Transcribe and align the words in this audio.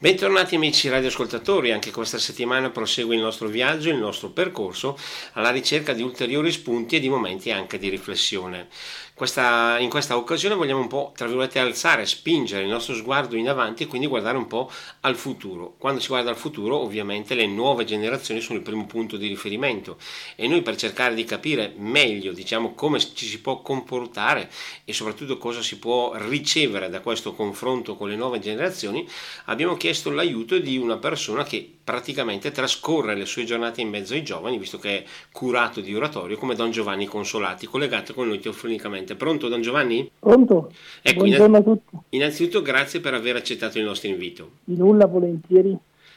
Bentornati 0.00 0.54
amici 0.54 0.88
radioascoltatori, 0.88 1.72
anche 1.72 1.90
questa 1.90 2.18
settimana 2.18 2.70
prosegue 2.70 3.16
il 3.16 3.20
nostro 3.20 3.48
viaggio, 3.48 3.90
il 3.90 3.96
nostro 3.96 4.28
percorso 4.28 4.96
alla 5.32 5.50
ricerca 5.50 5.92
di 5.92 6.02
ulteriori 6.02 6.52
spunti 6.52 6.94
e 6.94 7.00
di 7.00 7.08
momenti 7.08 7.50
anche 7.50 7.80
di 7.80 7.88
riflessione. 7.88 8.68
Questa, 9.18 9.80
in 9.80 9.90
questa 9.90 10.16
occasione 10.16 10.54
vogliamo 10.54 10.80
un 10.80 10.86
po', 10.86 11.12
tra 11.12 11.26
virgolette, 11.26 11.58
alzare, 11.58 12.06
spingere 12.06 12.62
il 12.62 12.68
nostro 12.68 12.94
sguardo 12.94 13.34
in 13.34 13.48
avanti 13.48 13.82
e 13.82 13.86
quindi 13.88 14.06
guardare 14.06 14.36
un 14.36 14.46
po' 14.46 14.70
al 15.00 15.16
futuro. 15.16 15.74
Quando 15.76 15.98
si 15.98 16.06
guarda 16.06 16.30
al 16.30 16.36
futuro, 16.36 16.76
ovviamente 16.76 17.34
le 17.34 17.48
nuove 17.48 17.84
generazioni 17.84 18.40
sono 18.40 18.58
il 18.58 18.64
primo 18.64 18.86
punto 18.86 19.16
di 19.16 19.26
riferimento 19.26 19.98
e 20.36 20.46
noi 20.46 20.62
per 20.62 20.76
cercare 20.76 21.16
di 21.16 21.24
capire 21.24 21.74
meglio, 21.78 22.30
diciamo, 22.30 22.74
come 22.74 23.00
ci 23.00 23.26
si 23.26 23.40
può 23.40 23.60
comportare 23.60 24.48
e 24.84 24.92
soprattutto 24.92 25.36
cosa 25.36 25.62
si 25.62 25.80
può 25.80 26.12
ricevere 26.14 26.88
da 26.88 27.00
questo 27.00 27.34
confronto 27.34 27.96
con 27.96 28.08
le 28.08 28.14
nuove 28.14 28.38
generazioni, 28.38 29.04
abbiamo 29.46 29.76
chiesto 29.76 30.10
l'aiuto 30.10 30.58
di 30.58 30.78
una 30.78 30.98
persona 30.98 31.42
che 31.42 31.77
praticamente 31.88 32.50
trascorre 32.50 33.14
le 33.14 33.24
sue 33.24 33.44
giornate 33.44 33.80
in 33.80 33.88
mezzo 33.88 34.12
ai 34.12 34.22
giovani, 34.22 34.58
visto 34.58 34.76
che 34.78 34.98
è 34.98 35.04
curato 35.32 35.80
di 35.80 35.94
oratorio, 35.94 36.36
come 36.36 36.54
Don 36.54 36.70
Giovanni 36.70 37.06
Consolati, 37.06 37.64
collegato 37.64 38.12
con 38.12 38.28
noi 38.28 38.40
telefonicamente. 38.40 39.14
Pronto 39.14 39.48
Don 39.48 39.62
Giovanni? 39.62 40.10
Pronto. 40.18 40.70
Ecco, 41.00 41.20
Buongiorno 41.20 41.56
a 41.56 41.62
tutti. 41.62 41.96
Innanzitutto 42.10 42.60
grazie 42.60 43.00
per 43.00 43.14
aver 43.14 43.36
accettato 43.36 43.78
il 43.78 43.84
nostro 43.84 44.10
invito. 44.10 44.50
Di 44.64 44.76
nulla, 44.76 45.06
volentieri. 45.06 45.74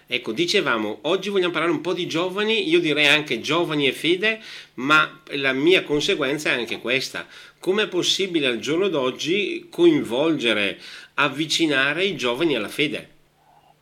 Ecco, 0.08 0.34
dicevamo, 0.34 0.98
oggi 1.04 1.30
vogliamo 1.30 1.54
parlare 1.54 1.72
un 1.72 1.80
po' 1.80 1.94
di 1.94 2.06
giovani, 2.06 2.68
io 2.68 2.82
direi 2.82 3.08
anche 3.08 3.40
giovani 3.40 3.88
e 3.88 3.94
fede, 3.94 4.42
ma 4.74 5.22
la 5.36 5.54
mia 5.54 5.84
conseguenza 5.84 6.50
è 6.50 6.58
anche 6.58 6.82
questa. 6.82 7.26
Com'è 7.60 7.88
possibile 7.88 8.48
al 8.48 8.60
giorno 8.60 8.90
d'oggi 8.90 9.68
coinvolgere, 9.70 10.78
avvicinare 11.14 12.04
i 12.04 12.18
giovani 12.18 12.58
alla 12.58 12.68
fede? 12.68 13.20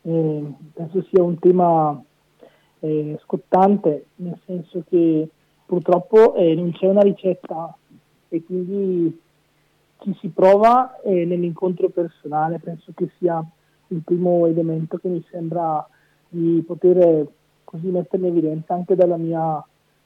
Eh, 0.01 0.53
penso 0.73 1.03
sia 1.11 1.23
un 1.23 1.37
tema 1.39 2.01
eh, 2.79 3.19
scottante, 3.23 4.05
nel 4.15 4.39
senso 4.45 4.83
che 4.89 5.29
purtroppo 5.65 6.35
eh, 6.35 6.55
non 6.55 6.71
c'è 6.71 6.87
una 6.87 7.01
ricetta 7.01 7.75
e 8.29 8.43
quindi 8.43 9.21
chi 9.97 10.17
si 10.19 10.29
prova 10.29 10.99
eh, 11.01 11.25
nell'incontro 11.25 11.89
personale. 11.89 12.59
Penso 12.59 12.91
che 12.95 13.09
sia 13.17 13.43
il 13.87 14.01
primo 14.03 14.45
elemento 14.45 14.97
che 14.97 15.07
mi 15.07 15.23
sembra 15.29 15.85
di 16.27 16.63
poter 16.65 17.27
così 17.63 17.87
mettere 17.87 18.23
in 18.23 18.29
evidenza 18.29 18.73
anche 18.73 18.95
dalla 18.95 19.17
mia 19.17 19.63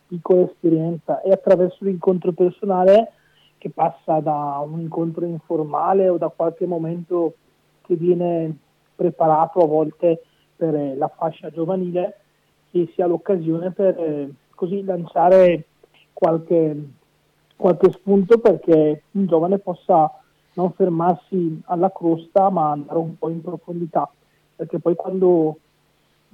piccola 0.08 0.42
esperienza. 0.42 1.22
E 1.22 1.32
attraverso 1.32 1.84
l'incontro 1.86 2.32
personale 2.32 3.12
che 3.58 3.70
passa 3.70 4.20
da 4.20 4.62
un 4.66 4.80
incontro 4.80 5.26
informale 5.26 6.10
o 6.10 6.18
da 6.18 6.28
qualche 6.28 6.66
momento 6.66 7.36
che 7.84 7.96
viene 7.96 8.58
preparato 9.04 9.60
a 9.60 9.68
volte 9.68 10.24
per 10.56 10.74
eh, 10.74 10.96
la 10.96 11.10
fascia 11.10 11.50
giovanile 11.50 12.20
che 12.72 12.90
sia 12.94 13.06
l'occasione 13.06 13.72
per 13.72 14.00
eh, 14.00 14.30
così 14.56 14.82
lanciare 14.84 15.66
qualche, 16.14 16.90
qualche 17.58 17.92
spunto 17.92 18.38
perché 18.38 19.04
un 19.12 19.26
giovane 19.26 19.60
possa 19.60 20.10
non 20.54 20.72
fermarsi 20.72 21.62
alla 21.66 21.92
crosta 21.92 22.50
ma 22.50 22.72
andare 22.72 22.98
un 22.98 23.18
po' 23.18 23.30
in 23.30 23.42
profondità. 23.42 24.10
Perché 24.56 24.80
poi 24.80 24.96
quando 24.96 25.58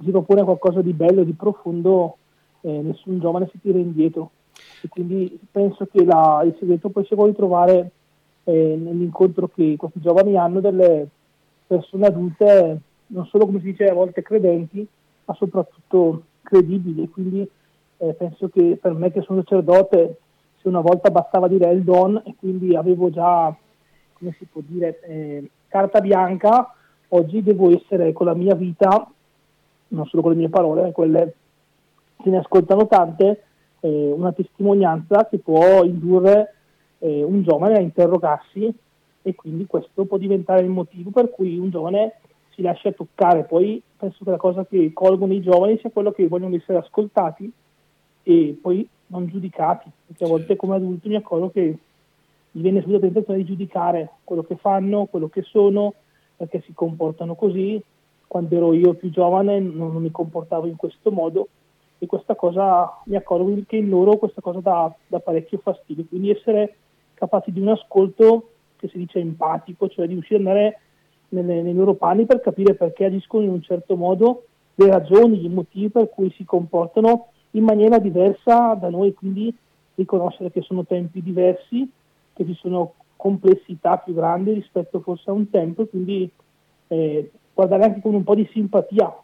si 0.02 0.10
propone 0.10 0.44
qualcosa 0.44 0.80
di 0.80 0.92
bello, 0.92 1.24
di 1.24 1.32
profondo, 1.32 2.16
eh, 2.60 2.70
nessun 2.70 3.18
giovane 3.18 3.48
si 3.50 3.58
tira 3.60 3.78
indietro. 3.78 4.30
E 4.82 4.88
quindi 4.88 5.40
penso 5.50 5.86
che 5.86 6.04
la, 6.04 6.42
il 6.44 6.54
segreto 6.58 6.90
poi 6.90 7.04
sia 7.04 7.16
quello 7.16 7.32
di 7.32 7.36
trovare 7.36 7.90
eh, 8.44 8.78
nell'incontro 8.78 9.48
che 9.48 9.74
questi 9.76 10.00
giovani 10.00 10.36
hanno 10.36 10.60
delle 10.60 11.08
persone 11.70 12.06
adulte 12.06 12.80
non 13.06 13.26
solo 13.26 13.46
come 13.46 13.60
si 13.60 13.66
dice 13.66 13.84
a 13.84 13.94
volte 13.94 14.22
credenti, 14.22 14.84
ma 15.24 15.34
soprattutto 15.34 16.22
credibili. 16.42 17.08
Quindi 17.08 17.48
eh, 17.98 18.12
penso 18.14 18.48
che 18.48 18.76
per 18.80 18.92
me 18.92 19.12
che 19.12 19.22
sono 19.22 19.42
sacerdote, 19.42 20.18
se 20.60 20.66
una 20.66 20.80
volta 20.80 21.10
bastava 21.10 21.46
dire 21.46 21.70
il 21.70 21.82
don 21.84 22.20
e 22.24 22.34
quindi 22.36 22.74
avevo 22.74 23.10
già, 23.10 23.54
come 24.14 24.34
si 24.36 24.46
può 24.50 24.60
dire, 24.66 25.00
eh, 25.02 25.50
carta 25.68 26.00
bianca, 26.00 26.74
oggi 27.08 27.40
devo 27.40 27.72
essere 27.72 28.12
con 28.12 28.26
la 28.26 28.34
mia 28.34 28.56
vita, 28.56 29.08
non 29.88 30.06
solo 30.06 30.22
con 30.22 30.32
le 30.32 30.38
mie 30.38 30.48
parole, 30.48 30.90
quelle 30.90 31.34
che 32.20 32.30
ne 32.30 32.38
ascoltano 32.38 32.88
tante, 32.88 33.44
eh, 33.78 34.12
una 34.12 34.32
testimonianza 34.32 35.28
che 35.28 35.38
può 35.38 35.84
indurre 35.84 36.54
eh, 36.98 37.22
un 37.22 37.42
giovane 37.42 37.76
a 37.76 37.80
interrogarsi 37.80 38.74
e 39.22 39.34
quindi 39.34 39.66
questo 39.66 40.04
può 40.04 40.16
diventare 40.16 40.62
il 40.62 40.70
motivo 40.70 41.10
per 41.10 41.30
cui 41.30 41.58
un 41.58 41.70
giovane 41.70 42.14
si 42.54 42.62
lascia 42.62 42.92
toccare. 42.92 43.44
Poi 43.44 43.82
penso 43.96 44.24
che 44.24 44.30
la 44.30 44.36
cosa 44.36 44.64
che 44.64 44.92
colgono 44.92 45.32
i 45.32 45.42
giovani 45.42 45.78
sia 45.78 45.90
quello 45.90 46.12
che 46.12 46.28
vogliono 46.28 46.54
essere 46.54 46.78
ascoltati 46.78 47.50
e 48.22 48.58
poi 48.60 48.88
non 49.08 49.26
giudicati, 49.26 49.90
perché 50.06 50.24
a 50.24 50.28
volte 50.28 50.56
come 50.56 50.76
adulto 50.76 51.08
mi 51.08 51.16
accorgo 51.16 51.50
che 51.50 51.76
mi 52.52 52.62
viene 52.62 52.80
subito 52.80 52.98
la 52.98 53.06
tentazione 53.06 53.40
di 53.40 53.46
giudicare 53.46 54.10
quello 54.24 54.42
che 54.42 54.56
fanno, 54.56 55.06
quello 55.06 55.28
che 55.28 55.42
sono, 55.42 55.94
perché 56.36 56.62
si 56.64 56.72
comportano 56.72 57.34
così. 57.34 57.82
Quando 58.26 58.54
ero 58.54 58.72
io 58.72 58.94
più 58.94 59.10
giovane 59.10 59.58
non, 59.58 59.92
non 59.92 60.02
mi 60.02 60.10
comportavo 60.10 60.66
in 60.66 60.76
questo 60.76 61.10
modo 61.10 61.48
e 61.98 62.06
questa 62.06 62.36
cosa 62.36 63.02
mi 63.06 63.16
accorgo 63.16 63.54
che 63.66 63.76
in 63.76 63.88
loro 63.88 64.16
questa 64.16 64.40
cosa 64.40 64.60
dà, 64.60 64.94
dà 65.06 65.18
parecchio 65.18 65.58
fastidio. 65.58 66.04
Quindi 66.08 66.30
essere 66.30 66.76
capaci 67.14 67.52
di 67.52 67.60
un 67.60 67.68
ascolto 67.68 68.49
che 68.80 68.88
si 68.88 68.96
dice 68.96 69.18
empatico, 69.18 69.88
cioè 69.88 70.06
riuscire 70.06 70.40
ad 70.40 70.46
andare 70.46 70.78
nelle, 71.28 71.60
nei 71.60 71.74
loro 71.74 71.94
panni 71.94 72.24
per 72.24 72.40
capire 72.40 72.74
perché 72.74 73.04
agiscono 73.04 73.44
in 73.44 73.50
un 73.50 73.60
certo 73.60 73.94
modo, 73.94 74.44
le 74.74 74.86
ragioni, 74.86 75.44
i 75.44 75.50
motivi 75.50 75.90
per 75.90 76.08
cui 76.08 76.32
si 76.32 76.44
comportano 76.44 77.28
in 77.52 77.64
maniera 77.64 77.98
diversa 77.98 78.74
da 78.74 78.88
noi, 78.88 79.12
quindi 79.12 79.54
riconoscere 79.94 80.50
che 80.50 80.62
sono 80.62 80.86
tempi 80.86 81.22
diversi, 81.22 81.88
che 82.32 82.46
ci 82.46 82.54
sono 82.54 82.94
complessità 83.16 83.98
più 83.98 84.14
grandi 84.14 84.54
rispetto 84.54 85.00
forse 85.00 85.28
a 85.28 85.34
un 85.34 85.50
tempo, 85.50 85.84
quindi 85.84 86.30
eh, 86.88 87.30
guardare 87.52 87.84
anche 87.84 88.00
con 88.00 88.14
un 88.14 88.24
po' 88.24 88.34
di 88.34 88.48
simpatia 88.50 89.14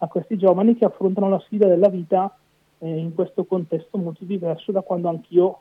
a 0.00 0.06
questi 0.06 0.36
giovani 0.36 0.76
che 0.76 0.84
affrontano 0.84 1.30
la 1.30 1.40
sfida 1.40 1.66
della 1.66 1.88
vita 1.88 2.36
eh, 2.78 2.98
in 2.98 3.14
questo 3.14 3.44
contesto 3.44 3.96
molto 3.96 4.24
diverso 4.24 4.70
da 4.70 4.82
quando 4.82 5.08
anch'io, 5.08 5.60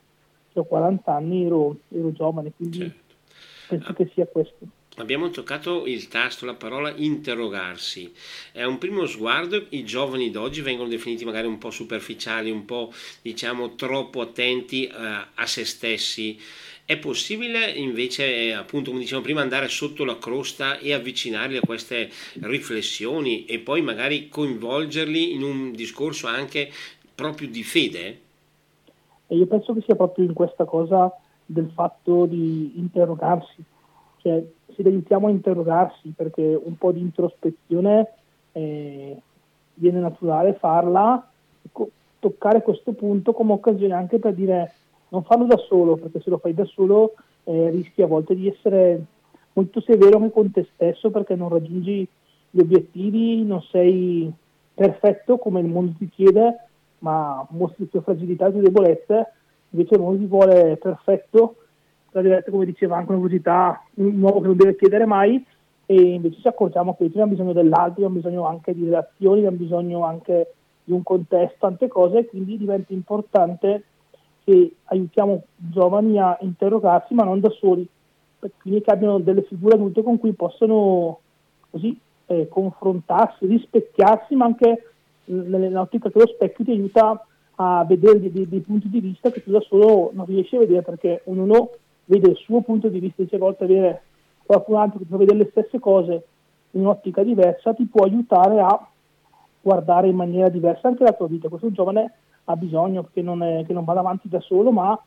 che 0.52 0.60
ho 0.60 0.66
40 0.66 1.14
anni, 1.14 1.46
ero, 1.46 1.78
ero 1.88 2.12
giovane. 2.12 2.52
Quindi 2.54 2.80
certo 2.80 3.07
penso 3.68 3.94
che 3.94 4.10
sia 4.14 4.26
questo. 4.26 4.66
Abbiamo 5.00 5.30
toccato 5.30 5.86
il 5.86 6.08
tasto, 6.08 6.48
la 6.48 6.56
parola 6.56 6.92
interrogarsi. 6.96 8.12
È 8.52 8.64
un 8.64 8.80
primo 8.80 9.06
sguardo, 9.06 9.68
i 9.70 9.86
giovani 9.86 10.32
d'oggi 10.32 10.62
vengono 10.62 10.90
definiti 10.90 11.24
magari 11.24 11.46
un 11.46 11.60
po' 11.60 11.70
superficiali, 11.70 12.50
un 12.50 12.66
po' 12.66 12.92
diciamo 13.22 13.76
troppo 13.76 14.22
attenti 14.22 14.88
eh, 14.88 14.92
a 14.92 15.46
se 15.46 15.66
stessi. 15.66 16.40
È 16.84 16.98
possibile 16.98 17.70
invece, 17.70 18.54
appunto 18.56 18.90
come 18.90 19.02
dicevamo 19.02 19.26
prima, 19.26 19.42
andare 19.42 19.68
sotto 19.68 20.04
la 20.04 20.18
crosta 20.18 20.80
e 20.80 20.94
avvicinarli 20.94 21.58
a 21.58 21.62
queste 21.62 22.10
riflessioni 22.42 23.46
e 23.46 23.60
poi 23.60 23.82
magari 23.82 24.30
coinvolgerli 24.30 25.34
in 25.34 25.44
un 25.44 25.74
discorso 25.74 26.26
anche 26.26 26.72
proprio 27.14 27.50
di 27.50 27.64
fede? 27.64 28.20
E 29.28 29.36
io 29.36 29.46
penso 29.46 29.74
che 29.74 29.82
sia 29.82 29.96
proprio 29.96 30.26
in 30.26 30.34
questa 30.34 30.66
cosa 30.66 31.12
del 31.48 31.72
fatto 31.74 32.26
di 32.26 32.78
interrogarsi, 32.78 33.64
cioè 34.18 34.44
se 34.76 34.84
aiutiamo 34.84 35.28
a 35.28 35.32
interrogarsi 35.32 36.14
perché 36.16 36.60
un 36.62 36.78
po' 36.78 36.92
di 36.92 37.00
introspezione 37.00 38.08
eh, 38.52 39.20
viene 39.74 40.00
naturale 40.00 40.54
farla, 40.54 41.28
ecco, 41.62 41.90
toccare 42.20 42.62
questo 42.62 42.92
punto 42.92 43.34
come 43.34 43.54
occasione 43.54 43.94
anche 43.94 44.20
per 44.20 44.34
dire 44.34 44.74
non 45.10 45.24
farlo 45.24 45.46
da 45.46 45.58
solo, 45.58 45.96
perché 45.96 46.20
se 46.22 46.30
lo 46.30 46.38
fai 46.38 46.54
da 46.54 46.66
solo 46.66 47.14
eh, 47.46 47.70
rischi 47.70 48.02
a 48.02 48.08
volte 48.08 48.36
di 48.36 48.48
essere 48.48 49.04
molto 49.54 49.82
severo 49.82 50.18
anche 50.18 50.32
con 50.32 50.52
te 50.52 50.68
stesso 50.74 51.10
perché 51.10 51.36
non 51.36 51.50
raggiungi 51.50 52.08
gli 52.50 52.60
obiettivi, 52.60 53.44
non 53.44 53.62
sei 53.62 54.32
perfetto 54.74 55.38
come 55.38 55.62
il 55.62 55.68
mondo 55.68 55.94
ti 55.98 56.10
chiede, 56.10 56.68
ma 57.00 57.46
mostri 57.52 57.86
le 57.86 57.90
tue 57.90 58.02
fragilità 58.02 58.48
le 58.48 58.52
tue 58.52 58.62
debolezze 58.62 59.32
invece 59.72 59.98
non 59.98 60.18
si 60.18 60.26
vuole 60.26 60.78
perfetto, 60.78 61.56
tra 62.12 62.22
virgolette 62.22 62.52
come 62.52 62.66
diceva 62.66 62.98
anche 62.98 63.12
un'università, 63.12 63.84
un 63.96 64.22
uomo 64.22 64.42
che 64.42 64.48
non 64.48 64.58
deve 64.58 64.76
chiedere 64.76 65.06
mai, 65.06 65.44
e 65.86 65.96
invece 65.96 66.42
ci 66.42 66.48
accorgiamo 66.48 66.96
che 66.96 67.06
abbiamo 67.06 67.32
bisogno 67.32 67.54
dell'altro, 67.54 67.94
abbiamo 67.94 68.16
bisogno 68.16 68.46
anche 68.46 68.74
di 68.74 68.84
relazioni, 68.86 69.40
abbiamo 69.40 69.58
bisogno 69.58 70.04
anche 70.04 70.54
di 70.84 70.92
un 70.92 71.04
contesto, 71.04 71.56
tante 71.60 71.88
cose, 71.88 72.26
quindi 72.26 72.58
diventa 72.58 72.94
importante 72.94 73.84
che 74.44 74.76
aiutiamo 74.86 75.34
i 75.34 75.70
giovani 75.72 76.20
a 76.20 76.38
interrogarsi, 76.42 77.14
ma 77.14 77.24
non 77.24 77.40
da 77.40 77.50
soli, 77.52 77.88
quindi 78.62 78.82
che 78.82 78.92
abbiano 78.92 79.20
delle 79.20 79.44
figure 79.44 79.76
adulte 79.76 80.04
con 80.04 80.18
cui 80.20 80.34
possono 80.34 81.20
così 81.70 81.98
eh, 82.28 82.48
confrontarsi, 82.48 83.46
rispecchiarsi, 83.46 84.36
ma 84.36 84.46
anche 84.46 84.92
nell'ottica 85.26 86.10
che 86.10 86.20
lo 86.20 86.28
specchio 86.28 86.64
ti 86.64 86.72
aiuta 86.72 87.26
a 87.60 87.84
vedere 87.86 88.20
dei, 88.20 88.48
dei, 88.48 88.60
punti 88.60 88.90
di 88.90 89.00
vista 89.00 89.32
che 89.32 89.44
tu 89.44 89.52
da 89.52 89.62
solo 89.62 90.12
non 90.14 90.26
riesci 90.26 90.56
a 90.56 90.60
vedere 90.60 90.82
perché 90.84 91.22
ognuno 91.26 91.72
vede 92.06 92.30
il 92.30 92.36
suo 92.38 92.62
punto 92.62 92.88
di 92.88 93.00
vista, 93.00 93.24
dice 93.24 93.36
a 93.36 93.40
volte 93.40 93.64
avere 93.64 94.02
qualcun 94.46 94.76
altro 94.76 95.00
che 95.00 95.06
può 95.06 95.18
vedere 95.18 95.40
le 95.40 95.50
stesse 95.50 95.80
cose 95.80 96.26
in 96.72 96.82
un'ottica 96.82 97.24
diversa 97.24 97.74
ti 97.74 97.86
può 97.86 98.06
aiutare 98.06 98.60
a 98.60 98.88
guardare 99.62 100.08
in 100.08 100.16
maniera 100.16 100.50
diversa 100.50 100.88
anche 100.88 101.04
la 101.04 101.14
tua 101.14 101.28
vita. 101.28 101.50
Questo 101.50 101.72
giovane 101.72 102.14
ha 102.46 102.56
bisogno 102.56 103.10
che 103.12 103.22
non, 103.22 103.42
è, 103.42 103.66
che 103.66 103.74
non 103.74 103.84
vada 103.84 104.00
avanti 104.00 104.30
da 104.30 104.40
solo, 104.40 104.72
ma 104.72 104.98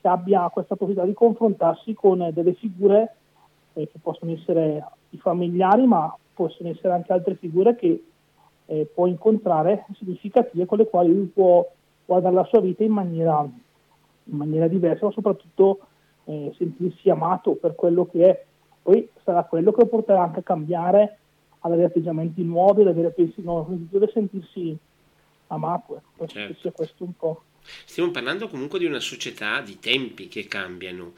che 0.00 0.08
abbia 0.08 0.48
questa 0.48 0.76
possibilità 0.76 1.06
di 1.06 1.14
confrontarsi 1.14 1.92
con 1.94 2.30
delle 2.32 2.54
figure 2.54 3.14
eh, 3.74 3.88
che 3.88 3.98
possono 4.00 4.32
essere 4.32 4.84
i 5.10 5.18
familiari, 5.18 5.86
ma 5.86 6.14
possono 6.32 6.68
essere 6.68 6.94
anche 6.94 7.12
altre 7.12 7.34
figure 7.34 7.74
che 7.74 8.04
eh, 8.66 8.90
può 8.94 9.06
incontrare 9.06 9.86
significative 9.94 10.66
con 10.66 10.78
le 10.78 10.88
quali 10.88 11.12
lui 11.12 11.26
può 11.26 11.66
guardare 12.06 12.34
la 12.34 12.44
sua 12.44 12.60
vita 12.60 12.84
in 12.84 12.92
maniera, 12.92 13.42
in 13.42 14.36
maniera 14.36 14.68
diversa, 14.68 15.06
ma 15.06 15.12
soprattutto 15.12 15.80
eh, 16.24 16.54
sentirsi 16.56 17.10
amato 17.10 17.52
per 17.52 17.74
quello 17.74 18.06
che 18.06 18.28
è. 18.28 18.44
Poi 18.82 19.08
sarà 19.22 19.44
quello 19.44 19.72
che 19.72 19.82
lo 19.82 19.88
porterà 19.88 20.22
anche 20.22 20.38
a 20.38 20.44
cambiare, 20.44 21.18
ad 21.60 21.72
avere 21.72 21.88
atteggiamenti 21.88 22.42
nuovi, 22.42 22.82
ad 22.82 22.88
avere 22.88 23.10
pensieri 23.10 23.42
nuovi, 23.42 23.88
deve 23.90 24.08
sentirsi 24.12 24.76
amato. 25.48 25.96
Ecco. 25.96 26.10
Penso 26.16 26.34
certo. 26.34 26.52
che 26.52 26.60
sia 26.60 26.72
questo 26.72 27.04
un 27.04 27.12
po'. 27.16 27.42
Stiamo 27.84 28.10
parlando 28.10 28.48
comunque 28.48 28.78
di 28.78 28.84
una 28.84 29.00
società 29.00 29.60
di 29.60 29.78
tempi 29.78 30.28
che 30.28 30.46
cambiano. 30.46 31.12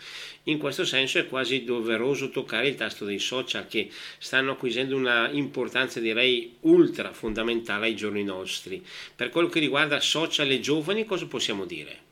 In 0.44 0.58
questo 0.58 0.84
senso 0.84 1.18
è 1.18 1.28
quasi 1.28 1.64
doveroso 1.64 2.30
toccare 2.30 2.68
il 2.68 2.74
tasto 2.74 3.04
dei 3.04 3.18
social 3.18 3.66
che 3.66 3.88
stanno 4.18 4.52
acquisendo 4.52 4.96
una 4.96 5.28
importanza 5.30 6.00
direi 6.00 6.56
ultra 6.60 7.12
fondamentale 7.12 7.86
ai 7.86 7.96
giorni 7.96 8.24
nostri. 8.24 8.84
Per 9.14 9.30
quello 9.30 9.48
che 9.48 9.60
riguarda 9.60 10.00
social 10.00 10.50
e 10.50 10.60
giovani 10.60 11.04
cosa 11.04 11.26
possiamo 11.26 11.64
dire? 11.64 12.06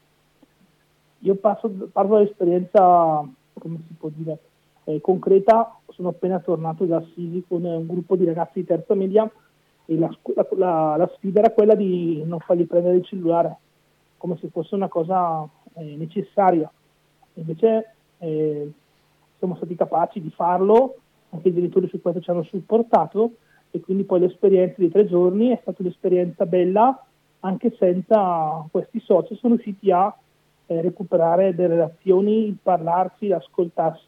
Io 1.20 1.34
passo, 1.34 1.68
parlo 1.90 2.18
dell'esperienza, 2.18 3.26
come 3.54 3.78
si 3.86 3.94
può 3.98 4.10
dire, 4.14 4.38
eh, 4.84 5.00
concreta. 5.00 5.80
Sono 5.88 6.08
appena 6.08 6.38
tornato 6.40 6.84
da 6.84 6.98
Assisi 6.98 7.42
con 7.48 7.64
un 7.64 7.86
gruppo 7.86 8.16
di 8.16 8.26
ragazzi 8.26 8.60
di 8.60 8.66
terza 8.66 8.94
media 8.94 9.30
e 9.86 9.96
la, 9.96 10.10
la, 10.56 10.96
la 10.96 11.10
sfida 11.14 11.40
era 11.40 11.50
quella 11.50 11.74
di 11.74 12.22
non 12.24 12.40
fargli 12.40 12.66
prendere 12.66 12.96
il 12.96 13.04
cellulare 13.04 13.56
come 14.16 14.36
se 14.40 14.48
fosse 14.48 14.74
una 14.74 14.88
cosa 14.88 15.48
eh, 15.74 15.96
necessaria. 15.96 16.70
Invece 17.34 17.94
eh, 18.18 18.72
siamo 19.38 19.56
stati 19.56 19.74
capaci 19.74 20.20
di 20.20 20.30
farlo, 20.30 20.96
anche 21.30 21.48
i 21.48 21.54
genitori 21.54 21.88
su 21.88 22.00
questo 22.00 22.20
ci 22.20 22.30
hanno 22.30 22.44
supportato 22.44 23.32
e 23.70 23.80
quindi 23.80 24.04
poi 24.04 24.20
l'esperienza 24.20 24.76
di 24.78 24.90
tre 24.90 25.06
giorni 25.06 25.50
è 25.50 25.58
stata 25.60 25.82
un'esperienza 25.82 26.46
bella 26.46 27.04
anche 27.40 27.74
senza 27.78 28.66
questi 28.70 29.00
social, 29.00 29.36
sono 29.36 29.54
riusciti 29.54 29.90
a 29.90 30.14
eh, 30.66 30.80
recuperare 30.80 31.54
delle 31.54 31.74
relazioni, 31.74 32.56
parlarsi, 32.60 33.30
ascoltarsi. 33.30 34.04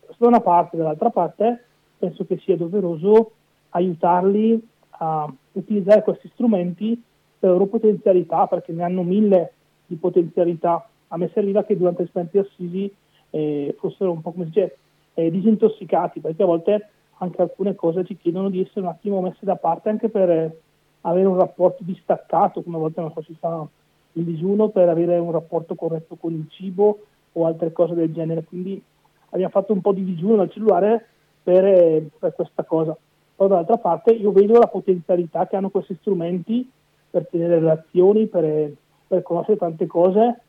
Questa 0.00 0.16
da 0.18 0.26
una 0.28 0.40
parte, 0.40 0.76
dall'altra 0.76 1.10
parte 1.10 1.64
penso 1.98 2.24
che 2.24 2.38
sia 2.38 2.56
doveroso 2.56 3.32
aiutarli 3.70 4.68
a 4.90 5.32
utilizzare 5.52 6.02
questi 6.02 6.28
strumenti 6.32 7.00
loro 7.48 7.66
potenzialità, 7.66 8.46
perché 8.46 8.72
ne 8.72 8.82
hanno 8.82 9.02
mille 9.02 9.52
di 9.86 9.96
potenzialità. 9.96 10.86
A 11.08 11.16
me 11.16 11.30
serviva 11.32 11.64
che 11.64 11.76
durante 11.76 12.02
l'esperienza 12.02 12.40
di 12.40 12.46
Assisi 12.46 12.94
eh, 13.30 13.74
fossero 13.78 14.12
un 14.12 14.20
po' 14.20 14.32
come 14.32 14.44
si 14.44 14.50
dice, 14.50 14.76
eh, 15.14 15.30
disintossicati, 15.30 16.20
perché 16.20 16.42
a 16.42 16.46
volte 16.46 16.88
anche 17.18 17.42
alcune 17.42 17.74
cose 17.74 18.04
ci 18.04 18.16
chiedono 18.16 18.48
di 18.48 18.60
essere 18.60 18.80
un 18.80 18.86
attimo 18.86 19.20
messe 19.20 19.40
da 19.44 19.56
parte 19.56 19.88
anche 19.88 20.08
per 20.08 20.30
eh, 20.30 20.58
avere 21.02 21.26
un 21.26 21.36
rapporto 21.36 21.82
distaccato, 21.84 22.62
come 22.62 22.76
a 22.76 22.80
volte 22.80 23.00
non 23.00 23.12
so, 23.12 23.22
si 23.22 23.36
fa 23.38 23.66
il 24.14 24.24
digiuno 24.24 24.68
per 24.68 24.88
avere 24.88 25.18
un 25.18 25.30
rapporto 25.30 25.74
corretto 25.74 26.16
con 26.16 26.32
il 26.32 26.46
cibo 26.50 27.00
o 27.32 27.46
altre 27.46 27.72
cose 27.72 27.94
del 27.94 28.12
genere. 28.12 28.44
Quindi 28.44 28.82
abbiamo 29.30 29.52
fatto 29.52 29.72
un 29.72 29.80
po' 29.80 29.92
di 29.92 30.04
digiuno 30.04 30.36
dal 30.36 30.50
cellulare 30.50 31.06
per, 31.42 31.64
eh, 31.64 32.08
per 32.18 32.34
questa 32.34 32.64
cosa. 32.64 32.96
Poi 33.36 33.48
dall'altra 33.48 33.78
parte 33.78 34.12
io 34.12 34.32
vedo 34.32 34.58
la 34.58 34.66
potenzialità 34.66 35.46
che 35.46 35.56
hanno 35.56 35.70
questi 35.70 35.96
strumenti 36.00 36.68
per 37.10 37.26
tenere 37.28 37.58
relazioni, 37.58 38.26
per, 38.26 38.72
per 39.06 39.22
conoscere 39.22 39.58
tante 39.58 39.86
cose, 39.86 40.40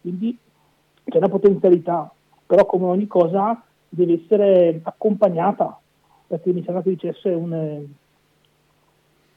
quindi 0.00 0.36
c'è 1.04 1.18
una 1.18 1.28
potenzialità, 1.28 2.10
però 2.46 2.64
come 2.64 2.86
ogni 2.86 3.06
cosa 3.06 3.62
deve 3.88 4.20
essere 4.22 4.80
accompagnata, 4.82 5.78
perché 6.26 6.52
mi 6.52 6.62
sembra 6.64 6.82
che 6.82 6.90
dicesse 6.90 7.28
un, 7.28 7.84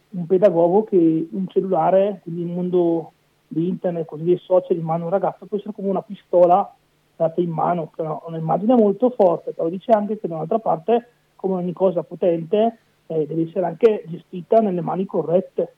un 0.10 0.26
pedagogo 0.26 0.86
che 0.86 1.28
un 1.32 1.48
cellulare, 1.48 2.22
quindi 2.24 2.42
il 2.42 2.48
mondo 2.48 3.12
di 3.48 3.68
internet, 3.68 4.06
così 4.06 4.24
dei 4.24 4.38
social 4.38 4.78
in 4.78 4.84
mano 4.84 5.04
a 5.04 5.06
un 5.06 5.12
ragazzo 5.12 5.46
può 5.46 5.58
essere 5.58 5.74
come 5.74 5.90
una 5.90 6.02
pistola 6.02 6.74
data 7.16 7.42
in 7.42 7.50
mano, 7.50 7.92
che 7.94 8.04
è 8.04 8.08
un'immagine 8.28 8.76
molto 8.76 9.10
forte, 9.10 9.52
però 9.52 9.68
dice 9.68 9.92
anche 9.92 10.18
che 10.18 10.28
dall'altra 10.28 10.60
parte, 10.60 11.10
come 11.36 11.56
ogni 11.56 11.74
cosa 11.74 12.04
potente, 12.04 12.78
eh, 13.08 13.26
deve 13.28 13.48
essere 13.48 13.66
anche 13.66 14.04
gestita 14.08 14.60
nelle 14.60 14.82
mani 14.82 15.06
corrette 15.06 15.74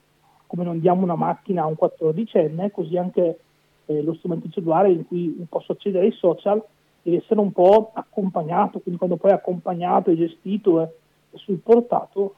come 0.51 0.65
non 0.65 0.81
diamo 0.81 1.03
una 1.03 1.15
macchina 1.15 1.61
a 1.61 1.65
un 1.65 1.77
14enne, 1.79 2.71
così 2.71 2.97
anche 2.97 3.39
eh, 3.85 4.01
lo 4.01 4.13
strumento 4.15 4.49
cellulare 4.49 4.91
in 4.91 5.07
cui 5.07 5.45
posso 5.47 5.71
accedere 5.71 6.07
ai 6.07 6.11
social 6.11 6.61
deve 7.01 7.19
essere 7.23 7.39
un 7.39 7.53
po' 7.53 7.91
accompagnato, 7.93 8.81
quindi 8.81 8.99
quando 8.99 9.15
poi 9.15 9.31
è 9.31 9.35
accompagnato, 9.35 10.11
è 10.11 10.15
gestito 10.15 10.81
e 10.81 10.89
supportato, 11.35 12.35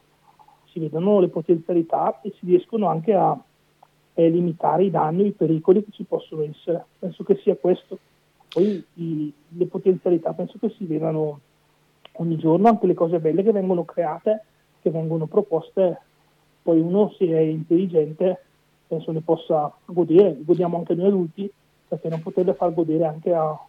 si 0.70 0.78
vedono 0.78 1.18
le 1.18 1.26
potenzialità 1.26 2.20
e 2.22 2.32
si 2.38 2.46
riescono 2.46 2.86
anche 2.86 3.14
a 3.14 3.36
eh, 4.14 4.28
limitare 4.28 4.84
i 4.84 4.90
danni, 4.90 5.26
i 5.26 5.32
pericoli 5.32 5.82
che 5.82 5.90
ci 5.90 6.04
possono 6.04 6.44
essere. 6.44 6.84
Penso 6.96 7.24
che 7.24 7.40
sia 7.42 7.56
questo. 7.56 7.98
Poi 8.48 8.84
i, 8.94 9.32
le 9.48 9.66
potenzialità 9.66 10.32
penso 10.34 10.56
che 10.60 10.72
si 10.78 10.84
vedano 10.84 11.40
ogni 12.12 12.36
giorno, 12.36 12.68
anche 12.68 12.86
le 12.86 12.94
cose 12.94 13.18
belle 13.18 13.42
che 13.42 13.50
vengono 13.50 13.84
create, 13.84 14.44
che 14.82 14.90
vengono 14.90 15.26
proposte 15.26 15.98
poi 16.64 16.80
uno 16.80 17.12
se 17.18 17.26
è 17.26 17.40
intelligente 17.40 18.40
penso 18.86 19.12
ne 19.12 19.20
possa 19.20 19.72
godere, 19.84 20.38
godiamo 20.40 20.78
anche 20.78 20.94
noi 20.94 21.08
adulti, 21.08 21.50
perché 21.86 22.08
non 22.08 22.22
poterle 22.22 22.54
far 22.54 22.72
godere 22.72 23.04
anche 23.04 23.32
a, 23.34 23.66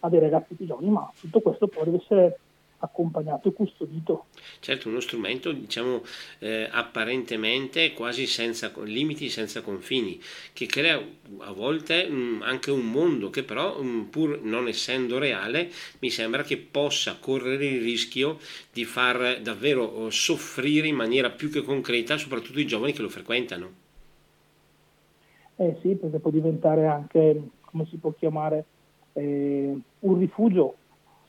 a 0.00 0.08
dei 0.08 0.20
ragazzi 0.20 0.54
giovani, 0.58 0.88
ma 0.88 1.10
tutto 1.20 1.40
questo 1.40 1.68
deve 1.84 1.96
essere 1.96 2.38
accompagnato 2.78 3.48
e 3.48 3.52
custodito. 3.52 4.26
Certo, 4.60 4.88
uno 4.88 5.00
strumento 5.00 5.52
diciamo 5.52 6.02
eh, 6.38 6.68
apparentemente 6.70 7.92
quasi 7.92 8.26
senza 8.26 8.72
limiti, 8.84 9.28
senza 9.28 9.62
confini, 9.62 10.20
che 10.52 10.66
crea 10.66 11.00
a 11.38 11.52
volte 11.52 12.08
mh, 12.08 12.14
mm, 12.14 12.42
anche 12.42 12.70
un 12.70 12.90
mondo 12.90 13.30
che 13.30 13.42
però 13.42 13.80
mh, 13.80 13.86
mm, 13.86 14.02
pur 14.04 14.40
non 14.42 14.68
essendo 14.68 15.18
reale 15.18 15.70
mi 16.00 16.10
sembra 16.10 16.42
che 16.42 16.56
possa 16.56 17.16
correre 17.18 17.66
il 17.66 17.82
rischio 17.82 18.38
di 18.72 18.84
far 18.84 19.40
davvero 19.40 19.84
oh, 19.84 20.10
soffrire 20.10 20.86
in 20.86 20.96
maniera 20.96 21.30
più 21.30 21.50
che 21.50 21.62
concreta 21.62 22.16
soprattutto 22.16 22.60
i 22.60 22.66
giovani 22.66 22.92
che 22.92 23.02
lo 23.02 23.08
frequentano. 23.08 23.86
Eh 25.56 25.76
sì, 25.82 25.96
perché 25.96 26.20
può 26.20 26.30
diventare 26.30 26.86
anche, 26.86 27.42
come 27.62 27.84
si 27.86 27.96
può 27.96 28.12
chiamare, 28.12 28.64
eh, 29.14 29.76
un 29.98 30.18
rifugio, 30.18 30.76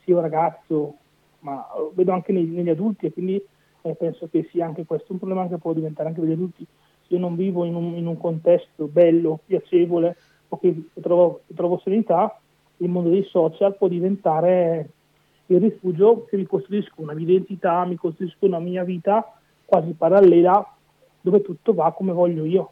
sia 0.04 0.14
un 0.14 0.22
ragazzo 0.22 0.98
ma 1.40 1.66
lo 1.76 1.92
vedo 1.94 2.12
anche 2.12 2.32
nei, 2.32 2.44
negli 2.44 2.68
adulti 2.68 3.06
e 3.06 3.12
quindi 3.12 3.42
eh, 3.82 3.94
penso 3.94 4.28
che 4.30 4.48
sia 4.50 4.66
anche 4.66 4.84
questo 4.84 5.12
un 5.12 5.18
problema 5.18 5.48
che 5.48 5.58
può 5.58 5.72
diventare 5.72 6.08
anche 6.08 6.20
per 6.20 6.28
gli 6.28 6.34
adulti. 6.34 6.66
Se 7.06 7.14
io 7.14 7.18
non 7.18 7.36
vivo 7.36 7.64
in 7.64 7.74
un, 7.74 7.96
in 7.96 8.06
un 8.06 8.18
contesto 8.18 8.86
bello, 8.86 9.40
piacevole 9.44 10.16
o 10.48 10.58
che 10.58 10.88
trovo, 11.00 11.40
che 11.46 11.54
trovo 11.54 11.80
serenità, 11.82 12.38
il 12.78 12.88
mondo 12.88 13.10
dei 13.10 13.24
social 13.24 13.76
può 13.76 13.88
diventare 13.88 14.88
il 15.46 15.60
rifugio 15.60 16.24
che 16.26 16.36
mi 16.36 16.46
costruisco 16.46 17.02
una 17.02 17.12
mia 17.12 17.24
identità, 17.24 17.84
mi 17.84 17.96
costruisco 17.96 18.46
una 18.46 18.58
mia 18.58 18.84
vita 18.84 19.34
quasi 19.64 19.92
parallela 19.92 20.64
dove 21.20 21.42
tutto 21.42 21.74
va 21.74 21.92
come 21.92 22.12
voglio 22.12 22.44
io. 22.44 22.70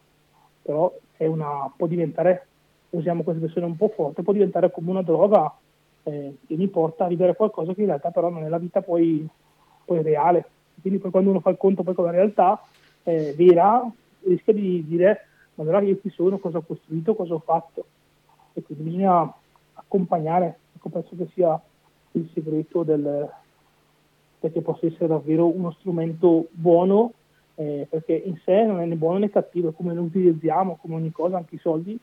Però 0.61 0.93
una, 1.17 1.71
può 1.75 1.87
diventare, 1.87 2.47
usiamo 2.91 3.23
questa 3.23 3.41
versione 3.41 3.67
un 3.67 3.75
po' 3.75 3.89
forte, 3.89 4.23
può 4.23 4.33
diventare 4.33 4.71
come 4.71 4.89
una 4.91 5.01
droga 5.01 5.53
eh, 6.03 6.37
che 6.45 6.55
mi 6.55 6.67
porta 6.67 7.05
a 7.05 7.07
vivere 7.07 7.35
qualcosa 7.35 7.73
che 7.73 7.81
in 7.81 7.87
realtà 7.87 8.11
però 8.11 8.29
non 8.29 8.43
è 8.43 8.49
la 8.49 8.57
vita 8.57 8.81
poi, 8.81 9.27
poi 9.85 10.01
reale. 10.01 10.45
Quindi 10.81 10.99
poi 10.99 11.11
quando 11.11 11.29
uno 11.29 11.39
fa 11.39 11.49
il 11.49 11.57
conto 11.57 11.83
poi 11.83 11.93
con 11.93 12.05
la 12.05 12.11
realtà 12.11 12.61
eh, 13.03 13.33
vera, 13.35 13.89
rischia 14.21 14.53
di 14.53 14.85
dire 14.87 15.25
ma 15.59 15.65
allora 15.65 15.81
io 15.81 15.99
chi 15.99 16.09
sono, 16.09 16.37
cosa 16.37 16.59
ho 16.59 16.61
costruito, 16.61 17.15
cosa 17.15 17.33
ho 17.33 17.39
fatto. 17.39 17.85
E 18.53 18.63
quindi 18.63 18.85
bisogna 18.85 19.31
accompagnare, 19.73 20.59
ecco, 20.75 20.87
penso 20.87 21.15
che 21.17 21.27
sia 21.33 21.59
il 22.13 22.29
segreto 22.33 22.83
del, 22.83 23.29
perché 24.39 24.61
possa 24.61 24.85
essere 24.85 25.07
davvero 25.07 25.47
uno 25.47 25.71
strumento 25.71 26.47
buono, 26.51 27.11
eh, 27.55 27.85
perché 27.89 28.13
in 28.13 28.39
sé 28.45 28.63
non 28.63 28.79
è 28.79 28.85
né 28.85 28.95
buono 28.95 29.19
né 29.19 29.29
cattivo, 29.29 29.71
come 29.71 29.93
lo 29.93 30.03
utilizziamo, 30.03 30.77
come 30.81 30.95
ogni 30.95 31.11
cosa, 31.11 31.35
anche 31.35 31.55
i 31.55 31.59
soldi, 31.59 31.99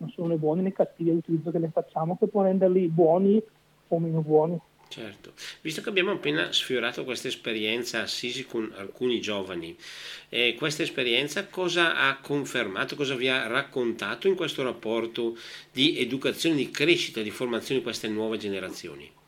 non 0.00 0.10
sono 0.10 0.28
né 0.28 0.36
buoni 0.36 0.62
né 0.62 0.72
cattivi 0.72 1.12
l'utilizzo 1.12 1.50
che 1.50 1.58
ne 1.58 1.70
facciamo 1.70 2.16
che 2.18 2.26
può 2.26 2.42
renderli 2.42 2.88
buoni 2.88 3.42
o 3.88 3.98
meno 3.98 4.20
buoni. 4.20 4.58
Certo, 4.88 5.32
visto 5.60 5.82
che 5.82 5.88
abbiamo 5.88 6.10
appena 6.10 6.50
sfiorato 6.50 7.04
questa 7.04 7.28
esperienza 7.28 8.00
Assisi 8.00 8.44
con 8.44 8.72
alcuni 8.76 9.20
giovani, 9.20 9.76
eh, 10.28 10.56
questa 10.58 10.82
esperienza 10.82 11.46
cosa 11.46 11.96
ha 11.96 12.18
confermato, 12.20 12.96
cosa 12.96 13.14
vi 13.14 13.28
ha 13.28 13.46
raccontato 13.46 14.26
in 14.26 14.34
questo 14.34 14.64
rapporto 14.64 15.36
di 15.70 15.98
educazione, 15.98 16.56
di 16.56 16.70
crescita, 16.70 17.22
di 17.22 17.30
formazione 17.30 17.78
di 17.78 17.86
queste 17.86 18.08
nuove 18.08 18.36
generazioni? 18.36 19.18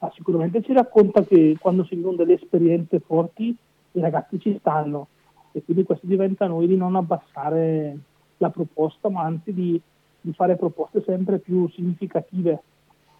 ma 0.00 0.10
sicuramente 0.14 0.62
ci 0.62 0.72
racconta 0.72 1.22
che 1.24 1.56
quando 1.60 1.84
si 1.84 1.94
vivono 1.94 2.16
delle 2.16 2.34
esperienze 2.34 3.00
forti 3.00 3.54
i 3.92 4.00
ragazzi 4.00 4.40
ci 4.40 4.56
stanno 4.58 5.08
e 5.52 5.62
quindi 5.62 5.82
questo 5.84 6.06
diventa 6.06 6.46
a 6.46 6.48
noi 6.48 6.66
di 6.66 6.76
non 6.76 6.96
abbassare 6.96 7.98
la 8.40 8.50
proposta, 8.50 9.08
ma 9.08 9.22
anzi 9.22 9.52
di, 9.52 9.80
di 10.20 10.32
fare 10.32 10.56
proposte 10.56 11.02
sempre 11.04 11.38
più 11.38 11.68
significative, 11.68 12.62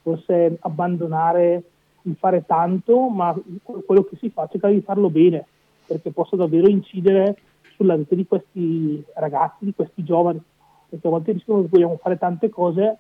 forse 0.03 0.57
abbandonare 0.61 1.63
il 2.03 2.17
fare 2.19 2.45
tanto, 2.47 3.09
ma 3.09 3.39
quello 3.85 4.05
che 4.05 4.17
si 4.17 4.31
fa 4.31 4.49
cercare 4.51 4.75
di 4.75 4.81
farlo 4.81 5.11
bene, 5.11 5.45
perché 5.87 6.11
possa 6.11 6.37
davvero 6.37 6.69
incidere 6.69 7.37
sulla 7.77 7.97
vita 7.97 8.15
di 8.15 8.27
questi 8.27 9.05
ragazzi, 9.15 9.67
di 9.67 9.75
questi 9.75 10.03
giovani, 10.03 10.41
perché 10.89 11.07
a 11.07 11.11
volte 11.11 11.33
rischiamo 11.33 11.63
che 11.63 11.69
vogliamo 11.69 11.99
fare 11.99 12.17
tante 12.17 12.49
cose, 12.49 12.99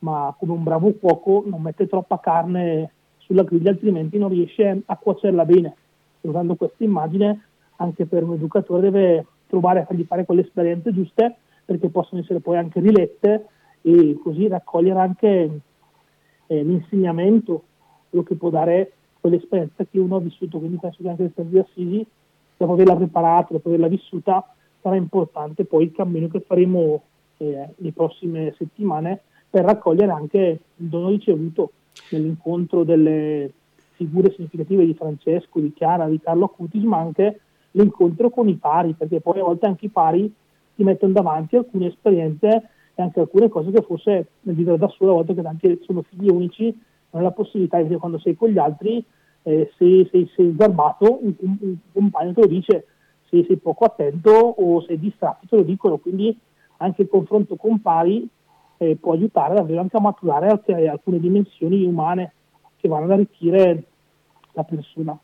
ma 0.00 0.34
come 0.38 0.52
un 0.52 0.62
bravo 0.62 0.92
cuoco 0.92 1.44
non 1.46 1.62
mette 1.62 1.86
troppa 1.86 2.20
carne 2.20 2.90
sulla 3.18 3.42
griglia, 3.42 3.70
altrimenti 3.70 4.18
non 4.18 4.28
riesce 4.28 4.82
a 4.84 4.96
cuocerla 4.96 5.46
bene. 5.46 5.76
Usando 6.20 6.56
questa 6.56 6.84
immagine, 6.84 7.46
anche 7.76 8.04
per 8.04 8.22
un 8.22 8.34
educatore 8.34 8.82
deve 8.82 9.26
trovare 9.46 9.80
a 9.80 9.84
fargli 9.84 10.04
fare 10.04 10.26
quelle 10.26 10.42
esperienze 10.42 10.92
giuste 10.92 11.36
perché 11.64 11.88
possono 11.88 12.20
essere 12.20 12.40
poi 12.40 12.56
anche 12.56 12.80
rilette 12.80 13.46
e 13.82 14.18
così 14.22 14.48
raccogliere 14.48 14.98
anche 14.98 15.60
eh, 16.46 16.62
l'insegnamento, 16.62 17.62
quello 18.08 18.24
che 18.24 18.34
può 18.34 18.50
dare 18.50 18.92
quell'esperienza 19.20 19.84
che 19.84 19.98
uno 19.98 20.16
ha 20.16 20.20
vissuto. 20.20 20.58
Quindi 20.58 20.78
penso 20.78 21.02
che 21.02 21.08
anche 21.08 21.22
l'esperienza 21.22 21.58
di 21.58 21.70
Assisi, 21.70 22.06
dopo 22.56 22.72
averla 22.72 22.96
preparata, 22.96 23.48
dopo 23.50 23.68
averla 23.68 23.88
vissuta, 23.88 24.54
sarà 24.80 24.96
importante 24.96 25.64
poi 25.64 25.84
il 25.84 25.92
cammino 25.92 26.28
che 26.28 26.40
faremo 26.40 27.02
eh, 27.38 27.68
le 27.74 27.92
prossime 27.92 28.54
settimane 28.58 29.20
per 29.48 29.64
raccogliere 29.64 30.12
anche 30.12 30.38
il 30.76 30.86
dono 30.86 31.08
ricevuto 31.08 31.70
nell'incontro 32.10 32.84
delle 32.84 33.50
figure 33.92 34.32
significative 34.32 34.84
di 34.84 34.94
Francesco, 34.94 35.60
di 35.60 35.72
Chiara, 35.72 36.08
di 36.08 36.20
Carlo 36.20 36.46
Acutis, 36.46 36.82
ma 36.82 36.98
anche 36.98 37.40
l'incontro 37.72 38.30
con 38.30 38.48
i 38.48 38.54
pari, 38.54 38.94
perché 38.94 39.20
poi 39.20 39.40
a 39.40 39.44
volte 39.44 39.66
anche 39.66 39.86
i 39.86 39.90
pari 39.90 40.32
ti 40.74 40.84
mettono 40.84 41.12
davanti 41.12 41.56
alcune 41.56 41.88
esperienze 41.88 42.68
e 42.94 43.02
anche 43.02 43.20
alcune 43.20 43.48
cose 43.48 43.70
che 43.70 43.82
forse 43.82 44.28
nel 44.42 44.54
vivere 44.54 44.78
da 44.78 44.88
solo, 44.88 45.12
a 45.12 45.14
volte 45.14 45.34
che 45.34 45.46
anche 45.46 45.78
sono 45.82 46.02
figli 46.02 46.28
unici, 46.28 46.64
non 46.64 47.22
hai 47.22 47.22
la 47.22 47.30
possibilità 47.30 47.80
di 47.80 47.94
quando 47.96 48.18
sei 48.18 48.36
con 48.36 48.50
gli 48.50 48.58
altri, 48.58 49.04
eh, 49.42 49.70
se 49.76 50.08
sei, 50.10 50.30
sei 50.34 50.54
garbato, 50.54 51.18
un, 51.22 51.34
un, 51.38 51.76
compagno 51.92 52.32
te 52.32 52.40
lo 52.40 52.46
dice, 52.46 52.86
se 53.28 53.44
sei 53.46 53.56
poco 53.56 53.84
attento 53.84 54.30
o 54.30 54.80
sei 54.82 54.98
distratto 54.98 55.46
te 55.48 55.56
lo 55.56 55.62
dicono, 55.62 55.98
quindi 55.98 56.36
anche 56.78 57.02
il 57.02 57.08
confronto 57.08 57.56
con 57.56 57.80
pari 57.80 58.28
eh, 58.78 58.96
può 58.96 59.12
aiutare 59.12 59.54
davvero 59.54 59.80
anche 59.80 59.96
a 59.96 60.00
maturare 60.00 60.48
alcune 60.88 61.20
dimensioni 61.20 61.84
umane 61.84 62.32
che 62.76 62.88
vanno 62.88 63.04
ad 63.04 63.12
arricchire 63.12 63.84
la 64.52 64.64
persona. 64.64 65.18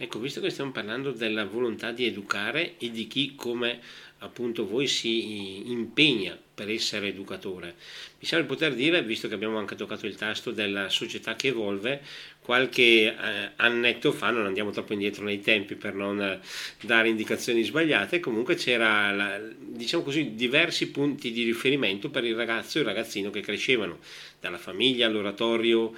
Ecco, 0.00 0.20
visto 0.20 0.40
che 0.40 0.50
stiamo 0.50 0.70
parlando 0.70 1.10
della 1.10 1.44
volontà 1.44 1.90
di 1.90 2.06
educare 2.06 2.76
e 2.78 2.92
di 2.92 3.08
chi 3.08 3.34
come 3.34 3.80
appunto 4.18 4.64
voi 4.64 4.86
si 4.86 5.68
impegna 5.70 6.38
per 6.54 6.70
essere 6.70 7.08
educatore, 7.08 7.74
mi 8.20 8.26
sembra 8.26 8.46
poter 8.46 8.74
dire, 8.74 9.02
visto 9.02 9.26
che 9.26 9.34
abbiamo 9.34 9.58
anche 9.58 9.74
toccato 9.74 10.06
il 10.06 10.14
tasto 10.14 10.52
della 10.52 10.88
società 10.88 11.34
che 11.34 11.48
evolve, 11.48 12.00
qualche 12.40 12.82
eh, 12.82 13.14
annetto 13.56 14.12
fa, 14.12 14.30
non 14.30 14.46
andiamo 14.46 14.70
troppo 14.70 14.92
indietro 14.92 15.24
nei 15.24 15.40
tempi 15.40 15.74
per 15.74 15.94
non 15.94 16.20
eh, 16.20 16.40
dare 16.80 17.08
indicazioni 17.08 17.64
sbagliate, 17.64 18.20
comunque 18.20 18.54
c'era, 18.54 19.12
la, 19.12 19.40
diciamo 19.56 20.04
così, 20.04 20.34
diversi 20.34 20.90
punti 20.90 21.32
di 21.32 21.42
riferimento 21.42 22.08
per 22.08 22.24
il 22.24 22.36
ragazzo 22.36 22.78
e 22.78 22.82
il 22.82 22.86
ragazzino 22.86 23.30
che 23.30 23.40
crescevano, 23.40 23.98
dalla 24.40 24.58
famiglia 24.58 25.06
all'oratorio, 25.06 25.92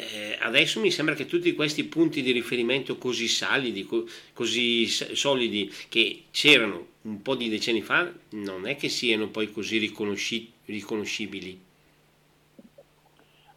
eh, 0.00 0.38
adesso 0.40 0.80
mi 0.80 0.90
sembra 0.90 1.14
che 1.14 1.26
tutti 1.26 1.52
questi 1.54 1.84
punti 1.84 2.22
di 2.22 2.32
riferimento 2.32 2.96
così 2.96 3.28
salidi, 3.28 3.84
co- 3.84 4.06
così 4.32 4.86
solidi 4.86 5.70
che 5.88 6.24
c'erano 6.30 6.86
un 7.02 7.20
po' 7.22 7.34
di 7.34 7.48
decenni 7.48 7.82
fa, 7.82 8.10
non 8.30 8.66
è 8.66 8.76
che 8.76 8.88
siano 8.88 9.28
poi 9.28 9.52
così 9.52 9.78
riconosci- 9.78 10.50
riconoscibili. 10.66 11.58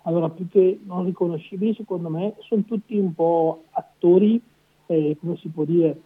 Allora, 0.03 0.29
più 0.29 0.49
che 0.49 0.79
non 0.83 1.05
riconoscibili, 1.05 1.73
secondo 1.75 2.09
me, 2.09 2.33
sono 2.41 2.63
tutti 2.67 2.97
un 2.97 3.13
po' 3.13 3.63
attori, 3.71 4.39
eh, 4.87 5.15
come 5.19 5.37
si 5.37 5.47
può 5.47 5.63
dire, 5.63 5.97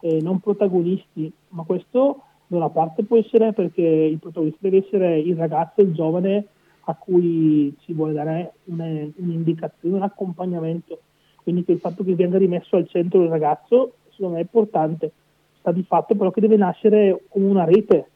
eh, 0.00 0.20
non 0.20 0.38
protagonisti, 0.38 1.32
ma 1.48 1.64
questo 1.64 2.22
da 2.46 2.56
una 2.56 2.70
parte 2.70 3.02
può 3.02 3.16
essere 3.16 3.52
perché 3.52 3.82
il 3.82 4.18
protagonista 4.18 4.58
deve 4.60 4.84
essere 4.86 5.18
il 5.18 5.36
ragazzo, 5.36 5.80
il 5.80 5.92
giovane 5.92 6.46
a 6.84 6.94
cui 6.94 7.74
si 7.84 7.92
vuole 7.92 8.12
dare 8.12 8.54
un'indicazione, 8.64 9.96
un 9.96 10.02
accompagnamento. 10.02 11.00
Quindi 11.42 11.64
il 11.66 11.78
fatto 11.78 12.04
che 12.04 12.14
venga 12.14 12.38
rimesso 12.38 12.76
al 12.76 12.88
centro 12.88 13.22
il 13.22 13.28
ragazzo, 13.28 13.94
secondo 14.10 14.34
me 14.34 14.40
è 14.40 14.42
importante. 14.44 15.12
Sta 15.58 15.72
di 15.72 15.82
fatto 15.82 16.14
però 16.14 16.30
che 16.30 16.40
deve 16.40 16.56
nascere 16.56 17.24
come 17.28 17.46
una 17.46 17.64
rete, 17.64 18.08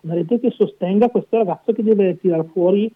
una 0.00 0.14
rete 0.14 0.40
che 0.40 0.50
sostenga 0.50 1.08
questo 1.08 1.36
ragazzo 1.38 1.72
che 1.72 1.82
deve 1.82 2.18
tirare 2.18 2.44
fuori 2.44 2.82
le 2.82 2.94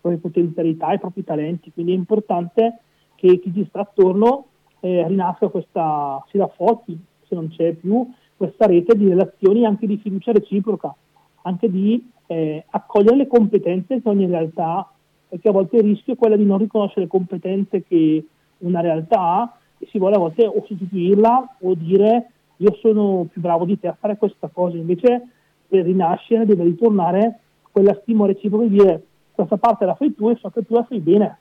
proprie 0.00 0.20
potenzialità, 0.20 0.92
i 0.92 0.98
propri 0.98 1.24
talenti. 1.24 1.72
Quindi 1.72 1.92
è 1.92 1.96
importante 1.96 2.78
che 3.14 3.38
chi 3.40 3.52
ci 3.52 3.66
sta 3.68 3.80
attorno 3.80 4.46
eh, 4.80 5.06
rinasca 5.08 5.48
questa, 5.48 6.24
si 6.30 6.38
rafforzi, 6.38 6.98
se 7.26 7.34
non 7.34 7.48
c'è 7.48 7.72
più, 7.72 8.06
questa 8.36 8.66
rete 8.66 8.96
di 8.96 9.08
relazioni 9.08 9.64
anche 9.64 9.86
di 9.86 9.98
fiducia 9.98 10.32
reciproca, 10.32 10.94
anche 11.42 11.70
di 11.70 12.10
eh, 12.28 12.64
accogliere 12.70 13.16
le 13.16 13.26
competenze 13.26 14.00
che 14.00 14.08
ogni 14.08 14.26
realtà 14.26 14.88
perché 15.28 15.48
a 15.48 15.52
volte 15.52 15.76
il 15.76 15.82
rischio 15.82 16.14
è 16.14 16.16
quello 16.16 16.36
di 16.36 16.44
non 16.44 16.58
riconoscere 16.58 17.06
competenze 17.06 17.84
che 17.84 18.24
una 18.58 18.80
realtà 18.80 19.20
ha 19.20 19.58
e 19.78 19.86
si 19.90 19.98
vuole 19.98 20.16
a 20.16 20.18
volte 20.18 20.46
o 20.46 20.64
sostituirla 20.66 21.56
o 21.60 21.74
dire 21.74 22.30
io 22.56 22.74
sono 22.80 23.26
più 23.30 23.40
bravo 23.40 23.64
di 23.64 23.78
te 23.78 23.88
a 23.88 23.96
fare 23.98 24.16
questa 24.16 24.48
cosa, 24.52 24.76
invece 24.76 25.28
per 25.68 25.84
rinascere 25.84 26.46
deve 26.46 26.64
ritornare 26.64 27.40
quella 27.70 27.96
stima 28.00 28.26
reciproca 28.26 28.64
di 28.64 28.70
dire 28.70 29.02
questa 29.32 29.58
parte 29.58 29.84
la 29.84 29.94
fai 29.94 30.14
tu 30.14 30.30
e 30.30 30.36
so 30.36 30.50
che 30.50 30.64
tu 30.64 30.74
la 30.74 30.84
fai 30.84 30.98
bene. 30.98 31.38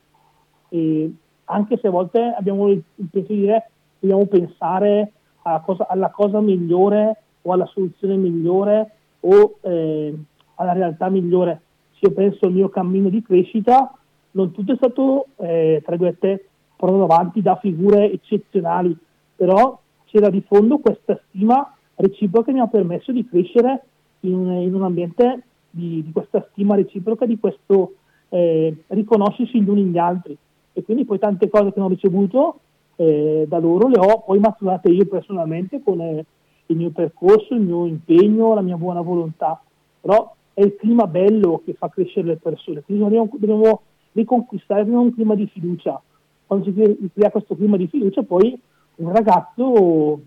E 0.70 1.12
anche 1.46 1.78
se 1.78 1.88
a 1.88 1.92
volte 1.92 2.36
abbiamo 2.38 2.70
il 2.70 2.84
pensiero 3.10 3.34
di 3.34 3.40
dire 3.40 3.70
dobbiamo 4.00 4.26
pensare 4.26 5.12
alla 5.42 5.62
cosa, 5.62 5.88
alla 5.88 6.12
cosa 6.12 6.40
migliore 6.42 7.22
o 7.42 7.54
alla 7.54 7.66
soluzione 7.66 8.16
migliore 8.18 8.92
o 9.22 9.58
eh, 9.62 10.14
alla 10.58 10.74
realtà 10.74 11.10
migliore. 11.10 11.62
Se 11.94 12.08
io 12.08 12.12
penso 12.12 12.46
al 12.46 12.54
mio 12.54 12.70
cammino 12.70 13.10
di 13.10 13.22
crescita, 13.22 13.92
non 14.32 14.52
tutto 14.52 14.74
è 14.74 14.76
stato, 14.76 15.28
eh, 15.38 15.82
tra 15.84 15.96
virgolette, 15.96 16.50
portato 16.76 17.04
avanti 17.04 17.42
da 17.42 17.56
figure 17.56 18.12
eccezionali, 18.12 18.96
però 19.36 19.80
c'era 20.06 20.30
di 20.30 20.44
fondo 20.48 20.78
questa 20.78 21.20
stima 21.28 21.74
reciproca 21.96 22.46
che 22.48 22.54
mi 22.54 22.60
ha 22.60 22.68
permesso 22.68 23.12
di 23.12 23.28
crescere 23.28 23.84
in 24.22 24.46
in 24.62 24.74
un 24.74 24.84
ambiente 24.84 25.44
di, 25.70 26.04
di, 26.04 26.12
questa 26.12 26.48
stima 26.52 26.76
reciproca, 26.76 27.26
di 27.26 27.40
questo 27.40 27.94
eh, 28.30 28.76
riconoscersi 28.88 29.62
gli 29.62 29.70
uni 29.70 29.86
gli 29.86 29.98
altri. 29.98 30.38
E 30.74 30.84
quindi 30.84 31.06
poi 31.06 31.20
tante 31.20 31.50
cose 31.50 31.72
che 31.72 31.80
non 31.80 31.88
ho 31.88 31.94
ricevuto 31.94 32.60
eh, 32.98 33.46
da 33.48 33.60
loro 33.60 33.88
le 33.88 34.00
ho 34.00 34.22
poi 34.22 34.40
maturate 34.40 34.90
io 34.90 35.06
personalmente 35.06 35.82
con 35.84 36.00
eh, 36.02 36.26
il 36.68 36.76
mio 36.76 36.90
percorso, 36.90 37.54
il 37.54 37.62
mio 37.62 37.86
impegno, 37.86 38.54
la 38.54 38.62
mia 38.62 38.76
buona 38.76 39.02
volontà. 39.02 39.62
Però 40.02 40.36
è 40.58 40.62
il 40.64 40.76
clima 40.76 41.06
bello 41.06 41.62
che 41.64 41.76
fa 41.76 41.88
crescere 41.88 42.30
le 42.30 42.38
persone, 42.38 42.82
quindi 42.82 43.04
dobbiamo, 43.04 43.30
dobbiamo 43.32 43.82
riconquistare 44.14 44.90
un 44.90 45.14
clima 45.14 45.36
di 45.36 45.46
fiducia. 45.46 46.02
Quando 46.48 46.66
si 46.66 47.12
crea 47.14 47.30
questo 47.30 47.56
clima 47.56 47.78
di 47.78 47.86
fiducia, 47.86 48.24
poi 48.24 48.60
un 48.96 49.12
ragazzo 49.12 50.20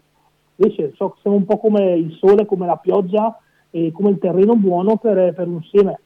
invece 0.54 0.92
so, 0.94 1.16
siamo 1.20 1.36
un 1.36 1.44
po' 1.44 1.58
come 1.58 1.94
il 1.94 2.12
sole, 2.12 2.46
come 2.46 2.66
la 2.66 2.76
pioggia 2.76 3.40
e 3.70 3.90
come 3.90 4.10
il 4.10 4.18
terreno 4.18 4.54
buono 4.54 4.98
per, 4.98 5.34
per 5.34 5.48
un 5.48 5.64
seme. 5.64 5.98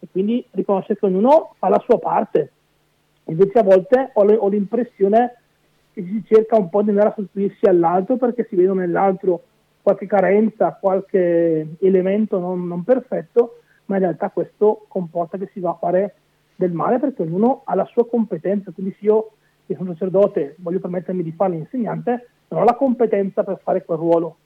E 0.00 0.08
quindi 0.12 0.44
riconoscere 0.50 0.98
che 0.98 1.06
ognuno 1.06 1.54
fa 1.56 1.70
la 1.70 1.82
sua 1.82 1.98
parte. 1.98 2.52
Invece 3.24 3.58
a 3.58 3.62
volte 3.62 4.10
ho, 4.12 4.22
le, 4.22 4.36
ho 4.36 4.48
l'impressione 4.48 5.34
che 5.94 6.02
si 6.02 6.22
cerca 6.26 6.58
un 6.58 6.68
po' 6.68 6.82
di 6.82 6.90
andare 6.90 7.08
a 7.08 7.14
sostituirsi 7.16 7.64
all'altro 7.64 8.18
perché 8.18 8.44
si 8.50 8.54
vedono 8.54 8.80
nell'altro 8.80 9.44
qualche 9.86 10.08
carenza, 10.08 10.76
qualche 10.80 11.76
elemento 11.78 12.40
non, 12.40 12.66
non, 12.66 12.82
perfetto, 12.82 13.60
ma 13.84 13.94
in 13.94 14.02
realtà 14.02 14.30
questo 14.30 14.84
comporta 14.88 15.38
che 15.38 15.48
si 15.52 15.60
va 15.60 15.70
a 15.70 15.78
fare 15.78 16.14
del 16.56 16.72
male 16.72 16.98
perché 16.98 17.22
ognuno 17.22 17.62
ha 17.64 17.76
la 17.76 17.84
sua 17.84 18.04
competenza, 18.04 18.72
quindi 18.72 18.96
se 18.98 19.04
io 19.04 19.30
che 19.64 19.76
sono 19.76 19.92
sacerdote 19.92 20.56
voglio 20.58 20.80
permettermi 20.80 21.22
di 21.22 21.30
fare 21.30 21.52
l'insegnante, 21.52 22.30
non 22.48 22.62
ho 22.62 22.64
la 22.64 22.74
competenza 22.74 23.44
per 23.44 23.60
fare 23.62 23.84
quel 23.84 23.98
ruolo, 23.98 24.36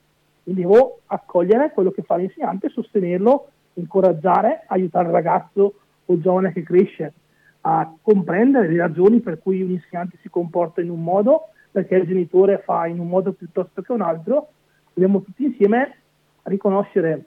quindi 0.43 0.61
devo 0.61 0.99
accogliere 1.07 1.71
quello 1.71 1.89
che 1.89 2.03
fa 2.03 2.17
l'insegnante, 2.17 2.69
sostenerlo, 2.69 3.47
incoraggiare, 3.73 4.65
aiutare 4.67 5.07
il 5.07 5.13
ragazzo 5.13 5.73
o 6.05 6.13
il 6.13 6.21
giovane 6.21 6.53
che 6.53 6.61
cresce 6.61 7.13
a 7.61 7.91
comprendere 7.99 8.67
le 8.67 8.77
ragioni 8.77 9.21
per 9.21 9.39
cui 9.39 9.63
un 9.63 9.71
insegnante 9.71 10.19
si 10.21 10.29
comporta 10.29 10.81
in 10.81 10.91
un 10.91 11.01
modo, 11.01 11.47
perché 11.71 11.95
il 11.95 12.05
genitore 12.05 12.61
fa 12.63 12.85
in 12.85 12.99
un 12.99 13.07
modo 13.07 13.31
piuttosto 13.31 13.81
che 13.81 13.91
un 13.91 14.01
altro 14.01 14.49
dobbiamo 14.93 15.21
tutti 15.21 15.43
insieme 15.43 15.97
riconoscere 16.43 17.25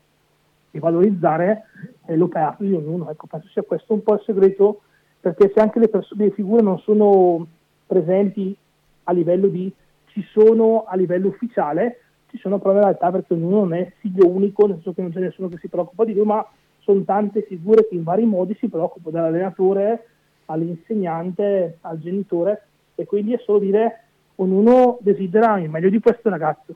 e 0.70 0.78
valorizzare 0.78 1.66
eh, 2.06 2.16
l'operato 2.16 2.64
di 2.64 2.72
ognuno. 2.72 3.10
Ecco, 3.10 3.26
penso 3.26 3.48
sia 3.48 3.62
questo 3.62 3.94
un 3.94 4.02
po' 4.02 4.14
il 4.14 4.22
segreto, 4.24 4.82
perché 5.20 5.52
se 5.54 5.60
anche 5.60 5.78
le, 5.78 5.88
persone, 5.88 6.24
le 6.24 6.30
figure 6.32 6.62
non 6.62 6.78
sono 6.80 7.46
presenti 7.86 8.56
a 9.04 9.12
livello 9.12 9.46
di 9.48 9.72
ci 10.06 10.24
sono 10.30 10.84
a 10.86 10.94
livello 10.94 11.28
ufficiale, 11.28 12.00
ci 12.30 12.38
sono 12.38 12.58
però 12.58 12.74
in 12.74 12.80
realtà 12.80 13.10
perché 13.10 13.34
ognuno 13.34 13.60
non 13.60 13.74
è 13.74 13.92
figlio 13.98 14.28
unico, 14.28 14.66
nel 14.66 14.76
senso 14.76 14.92
che 14.92 15.02
non 15.02 15.12
c'è 15.12 15.20
nessuno 15.20 15.48
che 15.48 15.58
si 15.58 15.68
preoccupa 15.68 16.04
di 16.04 16.14
lui, 16.14 16.24
ma 16.24 16.46
sono 16.78 17.02
tante 17.02 17.42
figure 17.42 17.88
che 17.88 17.94
in 17.94 18.04
vari 18.04 18.24
modi 18.24 18.56
si 18.60 18.68
preoccupano, 18.68 19.16
dall'allenatore 19.16 20.06
all'insegnante, 20.46 21.78
al 21.80 21.98
genitore, 21.98 22.66
e 22.94 23.06
quindi 23.06 23.32
è 23.32 23.40
solo 23.44 23.58
dire 23.58 24.02
ognuno 24.36 24.98
desidera 25.00 25.58
il 25.58 25.70
meglio 25.70 25.88
di 25.88 26.00
questo 26.00 26.28
ragazzo. 26.28 26.74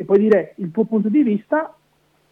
E 0.00 0.04
poi 0.04 0.18
dire 0.20 0.52
il 0.58 0.70
tuo 0.70 0.84
punto 0.84 1.08
di 1.08 1.24
vista 1.24 1.74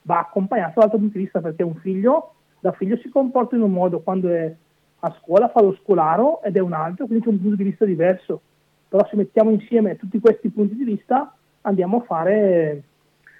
va 0.02 0.20
accompagnato 0.20 0.74
dall'altro 0.74 1.00
punto 1.00 1.18
di 1.18 1.24
vista 1.24 1.40
perché 1.40 1.64
un 1.64 1.74
figlio 1.74 2.34
da 2.60 2.70
figlio 2.70 2.96
si 2.98 3.08
comporta 3.08 3.56
in 3.56 3.62
un 3.62 3.72
modo 3.72 4.00
quando 4.00 4.28
è 4.30 4.54
a 5.00 5.16
scuola 5.20 5.48
fa 5.48 5.62
lo 5.62 5.76
scolaro 5.82 6.42
ed 6.42 6.56
è 6.56 6.60
un 6.60 6.72
altro, 6.72 7.06
quindi 7.06 7.24
c'è 7.24 7.30
un 7.30 7.40
punto 7.40 7.56
di 7.56 7.64
vista 7.64 7.84
diverso. 7.84 8.40
Però 8.88 9.04
se 9.08 9.16
mettiamo 9.16 9.50
insieme 9.50 9.96
tutti 9.96 10.20
questi 10.20 10.48
punti 10.48 10.76
di 10.76 10.84
vista 10.84 11.34
andiamo 11.62 11.98
a 11.98 12.04
fare 12.04 12.82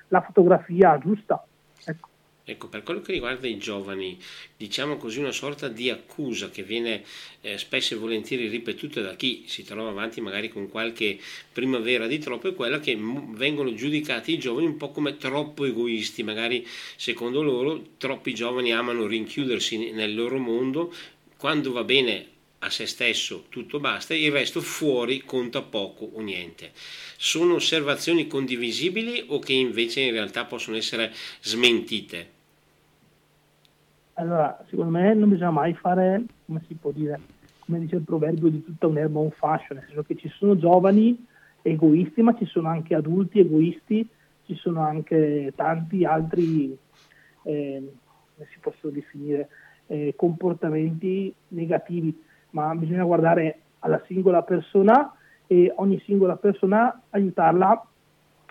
la 0.09 0.21
fotografia 0.23 0.99
giusta. 0.99 1.45
Ecco. 1.85 2.09
Ecco, 2.48 2.68
per 2.68 2.84
quello 2.84 3.00
che 3.00 3.10
riguarda 3.10 3.48
i 3.48 3.58
giovani, 3.58 4.16
diciamo 4.56 4.98
così 4.98 5.18
una 5.18 5.32
sorta 5.32 5.66
di 5.66 5.90
accusa 5.90 6.48
che 6.48 6.62
viene 6.62 7.02
eh, 7.40 7.58
spesso 7.58 7.94
e 7.94 7.96
volentieri 7.96 8.46
ripetuta 8.46 9.00
da 9.00 9.16
chi 9.16 9.42
si 9.48 9.64
trova 9.64 9.88
avanti 9.90 10.20
magari 10.20 10.48
con 10.48 10.68
qualche 10.68 11.18
primavera 11.52 12.06
di 12.06 12.20
troppo, 12.20 12.46
è 12.46 12.54
quella 12.54 12.78
che 12.78 12.94
m- 12.94 13.34
vengono 13.34 13.74
giudicati 13.74 14.32
i 14.34 14.38
giovani 14.38 14.66
un 14.66 14.76
po' 14.76 14.92
come 14.92 15.16
troppo 15.16 15.64
egoisti, 15.64 16.22
magari 16.22 16.64
secondo 16.94 17.42
loro 17.42 17.82
troppi 17.98 18.32
giovani 18.32 18.72
amano 18.72 19.08
rinchiudersi 19.08 19.90
nel 19.90 20.14
loro 20.14 20.38
mondo, 20.38 20.94
quando 21.36 21.72
va 21.72 21.82
bene 21.82 22.28
a 22.60 22.70
se 22.70 22.86
stesso 22.86 23.46
tutto 23.48 23.80
basta, 23.80 24.14
il 24.14 24.30
resto 24.30 24.60
fuori 24.60 25.22
conta 25.24 25.62
poco 25.62 26.04
o 26.04 26.20
niente. 26.20 26.70
Sono 27.16 27.54
osservazioni 27.54 28.28
condivisibili 28.28 29.24
o 29.26 29.40
che 29.40 29.52
invece 29.52 30.02
in 30.02 30.12
realtà 30.12 30.44
possono 30.44 30.76
essere 30.76 31.12
smentite? 31.40 32.34
Allora, 34.18 34.64
secondo 34.70 34.92
me 34.92 35.12
non 35.12 35.28
bisogna 35.28 35.50
mai 35.50 35.75
fare, 35.75 36.25
come 36.46 36.62
si 36.66 36.75
può 36.75 36.90
dire, 36.90 37.20
come 37.58 37.80
dice 37.80 37.96
il 37.96 38.02
proverbio, 38.02 38.49
di 38.49 38.64
tutta 38.64 38.87
un'erba 38.87 39.18
un 39.18 39.30
fascio, 39.30 39.75
nel 39.75 39.85
senso 39.85 40.04
che 40.04 40.16
ci 40.16 40.30
sono 40.30 40.56
giovani 40.56 41.26
egoisti, 41.61 42.23
ma 42.23 42.35
ci 42.35 42.46
sono 42.46 42.68
anche 42.68 42.94
adulti 42.94 43.40
egoisti, 43.40 44.08
ci 44.46 44.54
sono 44.54 44.80
anche 44.80 45.52
tanti 45.54 46.06
altri, 46.06 46.75
eh, 47.42 47.92
come 48.35 48.49
si 48.50 48.58
possono 48.58 48.94
definire, 48.94 49.49
eh, 49.88 50.14
comportamenti 50.16 51.35
negativi, 51.49 52.18
ma 52.50 52.75
bisogna 52.75 53.04
guardare 53.04 53.58
alla 53.80 54.02
singola 54.06 54.42
persona 54.42 55.12
e 55.46 55.70
ogni 55.76 56.00
singola 56.06 56.37
persona 56.37 57.02
aiutarla 57.11 57.87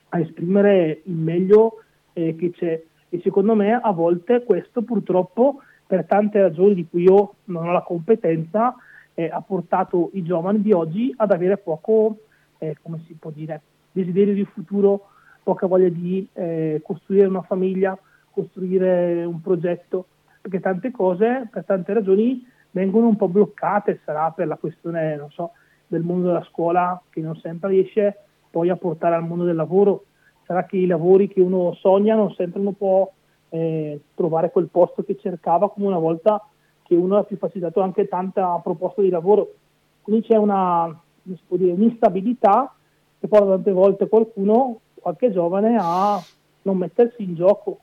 a 0.10 0.19
esprimere 0.19 1.01
il 1.05 1.15
meglio 1.15 1.84
eh, 2.13 2.36
che 2.36 2.51
c'è 2.51 2.84
e 3.15 3.22
secondo 3.22 3.55
me 3.55 3.74
a 3.74 3.91
volte 3.91 4.43
questo 4.43 4.81
purtroppo 4.81 5.62
per 5.88 6.05
tante 6.05 6.41
ragioni 6.41 6.74
di 6.74 6.88
cui 6.88 7.03
io 7.03 7.36
non 7.45 7.67
ho 7.67 7.72
la 7.72 7.81
competenza 7.81 8.75
eh, 9.13 9.29
ha 9.31 9.41
portato 9.41 10.10
i 10.13 10.24
giovani 10.24 10.62
di 10.62 10.74
oggi 10.74 11.13
ad 11.15 11.31
avere 11.31 11.57
poco, 11.57 12.17
eh, 12.57 12.75
come 12.81 13.01
si 13.07 13.13
può 13.13 13.31
dire, 13.31 13.62
desiderio 13.91 14.34
di 14.34 14.43
futuro, 14.45 15.07
poca 15.41 15.67
voglia 15.67 15.88
di 15.88 16.27
eh, 16.34 16.81
costruire 16.84 17.27
una 17.27 17.43
famiglia, 17.43 17.98
costruire 18.31 19.24
un 19.24 19.39
progetto, 19.41 20.07
perché 20.41 20.60
tante 20.60 20.91
cose, 20.91 21.48
per 21.50 21.63
tante 21.63 21.93
ragioni, 21.93 22.45
vengono 22.72 23.07
un 23.07 23.15
po' 23.15 23.29
bloccate, 23.29 24.01
sarà 24.03 24.31
per 24.31 24.48
la 24.48 24.57
questione, 24.57 25.15
non 25.15 25.31
so, 25.31 25.51
del 25.88 26.03
mondo 26.03 26.27
della 26.27 26.43
scuola 26.43 27.01
che 27.10 27.22
non 27.22 27.38
sempre 27.38 27.69
riesce 27.69 28.17
poi 28.50 28.69
a 28.69 28.75
portare 28.75 29.15
al 29.15 29.24
mondo 29.24 29.45
del 29.45 29.55
lavoro 29.55 30.05
sarà 30.45 30.65
che 30.65 30.77
i 30.77 30.85
lavori 30.85 31.27
che 31.27 31.41
uno 31.41 31.73
sogna 31.73 32.15
non 32.15 32.31
sempre 32.33 32.59
uno 32.59 32.71
può 32.71 33.11
eh, 33.49 33.99
trovare 34.13 34.51
quel 34.51 34.67
posto 34.69 35.03
che 35.03 35.17
cercava 35.17 35.69
come 35.69 35.88
una 35.88 35.97
volta 35.97 36.41
che 36.84 36.95
uno 36.95 37.17
ha 37.17 37.23
più 37.23 37.38
facilitato 37.38 37.81
anche 37.81 38.08
tanta 38.08 38.60
proposta 38.63 39.01
di 39.01 39.10
lavoro. 39.10 39.53
Quindi 40.01 40.27
c'è 40.27 40.38
una, 40.38 40.95
dire, 41.23 41.71
un'instabilità 41.71 42.73
che 43.19 43.27
porta 43.27 43.47
tante 43.47 43.71
volte 43.71 44.08
qualcuno, 44.08 44.81
qualche 44.93 45.31
giovane, 45.31 45.77
a 45.79 46.21
non 46.62 46.77
mettersi 46.77 47.23
in 47.23 47.34
gioco. 47.34 47.79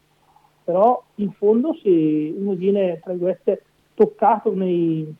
Però 0.63 1.03
in 1.17 1.33
fondo 1.33 1.75
se 1.83 1.89
uno 2.37 2.53
viene, 2.53 3.01
tra 3.01 3.13
virgolette, 3.13 3.65
toccato 3.95 4.55
nei 4.55 5.13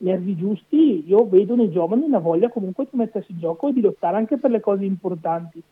nervi 0.00 0.36
giusti, 0.36 1.08
io 1.08 1.26
vedo 1.26 1.56
nei 1.56 1.70
giovani 1.70 2.06
la 2.08 2.18
voglia 2.18 2.50
comunque 2.50 2.86
di 2.90 2.98
mettersi 2.98 3.32
in 3.32 3.38
gioco 3.38 3.68
e 3.68 3.72
di 3.72 3.80
lottare 3.80 4.18
anche 4.18 4.36
per 4.36 4.50
le 4.50 4.60
cose 4.60 4.84
importanti 4.84 5.62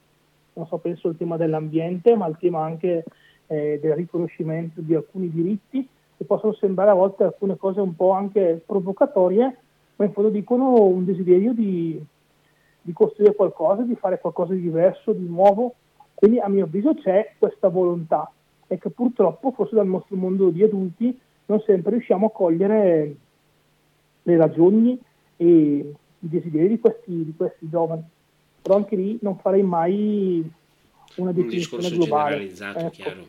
non 0.57 0.67
so, 0.67 0.79
penso 0.79 1.09
al 1.09 1.17
tema 1.17 1.37
dell'ambiente, 1.37 2.17
ma 2.17 2.25
al 2.25 2.39
tema 2.39 2.65
anche 2.65 3.05
eh, 3.47 3.79
del 3.81 3.95
riconoscimento 3.95 4.81
di 4.81 4.95
alcuni 4.95 5.31
diritti, 5.31 5.87
che 6.17 6.25
possono 6.25 6.55
sembrare 6.55 6.91
a 6.91 6.95
volte 6.95 7.25
alcune 7.25 7.57
cose 7.57 7.81
un 7.81 7.95
po' 7.95 8.13
anche 8.13 8.63
provocatorie, 8.65 9.57
ma 9.97 10.05
in 10.05 10.13
fondo 10.13 10.31
dicono 10.31 10.85
un 10.85 11.05
desiderio 11.05 11.53
di, 11.53 12.03
di 12.81 12.93
costruire 12.93 13.35
qualcosa, 13.35 13.83
di 13.83 13.95
fare 13.97 14.19
qualcosa 14.19 14.55
di 14.55 14.63
diverso, 14.63 15.13
di 15.13 15.27
nuovo. 15.27 15.75
Quindi 16.15 16.39
a 16.39 16.49
mio 16.49 16.65
avviso 16.65 16.95
c'è 16.95 17.35
questa 17.39 17.69
volontà 17.69 18.31
e 18.67 18.79
che 18.79 18.89
purtroppo 18.89 19.53
forse 19.53 19.75
dal 19.75 19.87
nostro 19.87 20.17
mondo 20.17 20.49
di 20.49 20.63
adulti 20.63 21.19
non 21.47 21.61
sempre 21.61 21.93
riusciamo 21.93 22.27
a 22.27 22.31
cogliere 22.31 23.17
le 24.23 24.37
ragioni 24.37 24.99
e 25.37 25.47
i 25.47 25.95
desideri 26.19 26.69
di 26.69 26.81
questi, 26.81 27.25
di 27.25 27.35
questi 27.37 27.69
giovani 27.69 28.03
però 28.67 28.79
anche 28.79 28.97
lì 28.97 29.17
non 29.21 29.39
farei 29.39 29.63
mai 29.63 30.43
una 31.15 31.31
definizione 31.31 31.87
un 31.87 31.95
globale. 31.95 32.35
generalizzato, 32.35 32.79
ecco. 32.81 32.91
chiaro. 32.91 33.29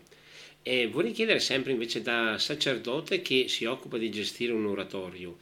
E 0.63 0.87
vorrei 0.87 1.11
chiedere 1.11 1.39
sempre 1.39 1.71
invece 1.71 2.01
da 2.01 2.39
sacerdote 2.39 3.21
che 3.21 3.45
si 3.47 3.65
occupa 3.65 3.99
di 3.99 4.09
gestire 4.09 4.51
un 4.51 4.65
oratorio, 4.65 5.37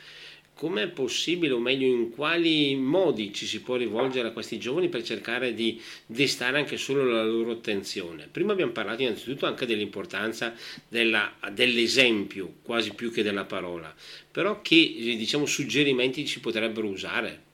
com'è 0.53 0.89
possibile, 0.89 1.53
o 1.53 1.59
meglio 1.59 1.87
in 1.87 2.09
quali 2.11 2.75
modi 2.75 3.33
ci 3.33 3.45
si 3.45 3.61
può 3.61 3.77
rivolgere 3.77 4.27
a 4.27 4.31
questi 4.31 4.59
giovani 4.59 4.89
per 4.89 5.01
cercare 5.01 5.53
di 5.53 5.81
destare 6.05 6.57
anche 6.57 6.75
solo 6.75 7.05
la 7.05 7.23
loro 7.23 7.51
attenzione? 7.51 8.27
Prima 8.29 8.51
abbiamo 8.51 8.73
parlato 8.73 9.01
innanzitutto 9.01 9.45
anche 9.45 9.65
dell'importanza 9.65 10.53
della, 10.89 11.33
dell'esempio, 11.53 12.55
quasi 12.63 12.93
più 12.93 13.13
che 13.13 13.23
della 13.23 13.45
parola, 13.45 13.95
però 14.29 14.61
che 14.61 14.93
diciamo, 15.17 15.45
suggerimenti 15.45 16.25
ci 16.25 16.41
potrebbero 16.41 16.87
usare? 16.87 17.44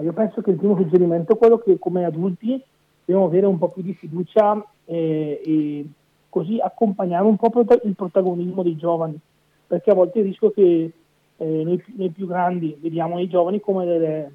Io 0.00 0.12
penso 0.12 0.40
che 0.40 0.50
il 0.50 0.56
primo 0.56 0.76
suggerimento 0.76 1.34
è 1.34 1.36
quello 1.36 1.58
che 1.58 1.78
come 1.78 2.04
adulti 2.04 2.62
dobbiamo 3.04 3.26
avere 3.26 3.46
un 3.46 3.58
po' 3.58 3.68
più 3.68 3.82
di 3.82 3.94
fiducia 3.94 4.64
e, 4.84 5.40
e 5.44 5.86
così 6.28 6.58
accompagnare 6.58 7.24
un 7.24 7.36
po' 7.36 7.52
il 7.84 7.94
protagonismo 7.94 8.62
dei 8.62 8.76
giovani, 8.76 9.18
perché 9.66 9.90
a 9.90 9.94
volte 9.94 10.20
il 10.20 10.24
rischio 10.24 10.50
che 10.50 10.92
eh, 11.36 11.62
noi, 11.64 11.84
noi, 11.96 12.10
più 12.10 12.26
grandi 12.26 12.76
vediamo 12.80 13.18
i 13.18 13.28
giovani 13.28 13.60
come 13.60 13.84
delle, 13.84 14.32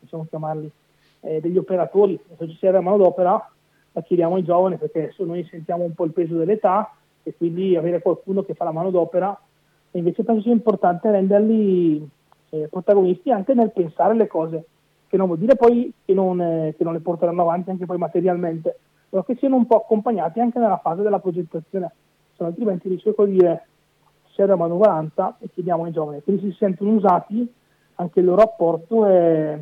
possiamo 0.00 0.26
chiamarli, 0.28 0.70
eh, 1.20 1.40
degli 1.40 1.56
operatori, 1.56 2.20
se 2.36 2.48
ci 2.48 2.56
serve 2.58 2.80
mano 2.80 2.98
d'opera 2.98 3.50
la 3.92 4.02
chiediamo 4.02 4.34
ai 4.34 4.44
giovani 4.44 4.76
perché 4.76 5.04
adesso 5.04 5.24
noi 5.24 5.46
sentiamo 5.48 5.84
un 5.84 5.94
po' 5.94 6.04
il 6.04 6.12
peso 6.12 6.36
dell'età 6.36 6.92
e 7.22 7.34
quindi 7.36 7.76
avere 7.76 8.02
qualcuno 8.02 8.42
che 8.42 8.54
fa 8.54 8.64
la 8.64 8.72
mano 8.72 8.90
d'opera 8.90 9.40
invece 9.92 10.24
penso 10.24 10.42
sia 10.42 10.52
importante 10.52 11.10
renderli 11.10 12.06
eh, 12.50 12.68
protagonisti 12.68 13.30
anche 13.30 13.54
nel 13.54 13.70
pensare 13.70 14.14
le 14.14 14.26
cose 14.26 14.66
che 15.14 15.20
non 15.20 15.28
vuol 15.28 15.38
dire 15.38 15.54
poi 15.54 15.92
che 16.04 16.12
non, 16.12 16.40
eh, 16.40 16.74
che 16.76 16.82
non 16.82 16.92
le 16.92 16.98
porteranno 16.98 17.42
avanti 17.42 17.70
anche 17.70 17.86
poi 17.86 17.98
materialmente, 17.98 18.80
però 19.08 19.22
che 19.22 19.36
siano 19.36 19.54
un 19.54 19.64
po' 19.64 19.76
accompagnati 19.76 20.40
anche 20.40 20.58
nella 20.58 20.78
fase 20.78 21.02
della 21.02 21.20
progettazione, 21.20 21.92
no 22.36 22.46
altrimenti 22.46 22.88
rischio 22.88 23.14
di 23.18 23.30
dire 23.30 23.66
c'è 24.32 24.44
la 24.44 24.56
manovalanza 24.56 25.36
e 25.38 25.48
chiediamo 25.54 25.84
ai 25.84 25.92
giovani, 25.92 26.20
quindi 26.24 26.50
si 26.50 26.56
sentono 26.58 26.90
usati, 26.90 27.48
anche 27.94 28.18
il 28.18 28.26
loro 28.26 28.42
apporto 28.42 29.06
è, 29.06 29.56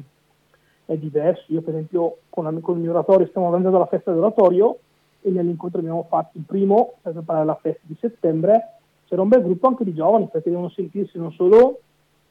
è 0.87 0.97
diverso. 0.97 1.45
Io 1.49 1.61
per 1.61 1.75
esempio 1.75 2.17
con, 2.31 2.59
con 2.63 2.77
il 2.77 2.81
mio 2.81 2.93
oratorio 2.93 3.27
stiamo 3.27 3.49
organizzando 3.49 3.79
la 3.79 3.89
festa 3.89 4.11
dell'oratorio 4.11 4.79
e 5.21 5.29
nell'incontro 5.29 5.81
abbiamo 5.81 6.07
fatto 6.09 6.39
il 6.39 6.45
primo 6.47 6.95
per 7.03 7.13
preparare 7.13 7.45
la 7.45 7.59
festa 7.61 7.83
di 7.83 7.97
settembre, 8.01 8.79
c'era 9.07 9.21
un 9.21 9.29
bel 9.29 9.43
gruppo 9.43 9.67
anche 9.67 9.85
di 9.85 9.93
giovani 9.93 10.29
perché 10.33 10.49
devono 10.49 10.71
sentirsi 10.71 11.19
non 11.19 11.31
solo 11.33 11.81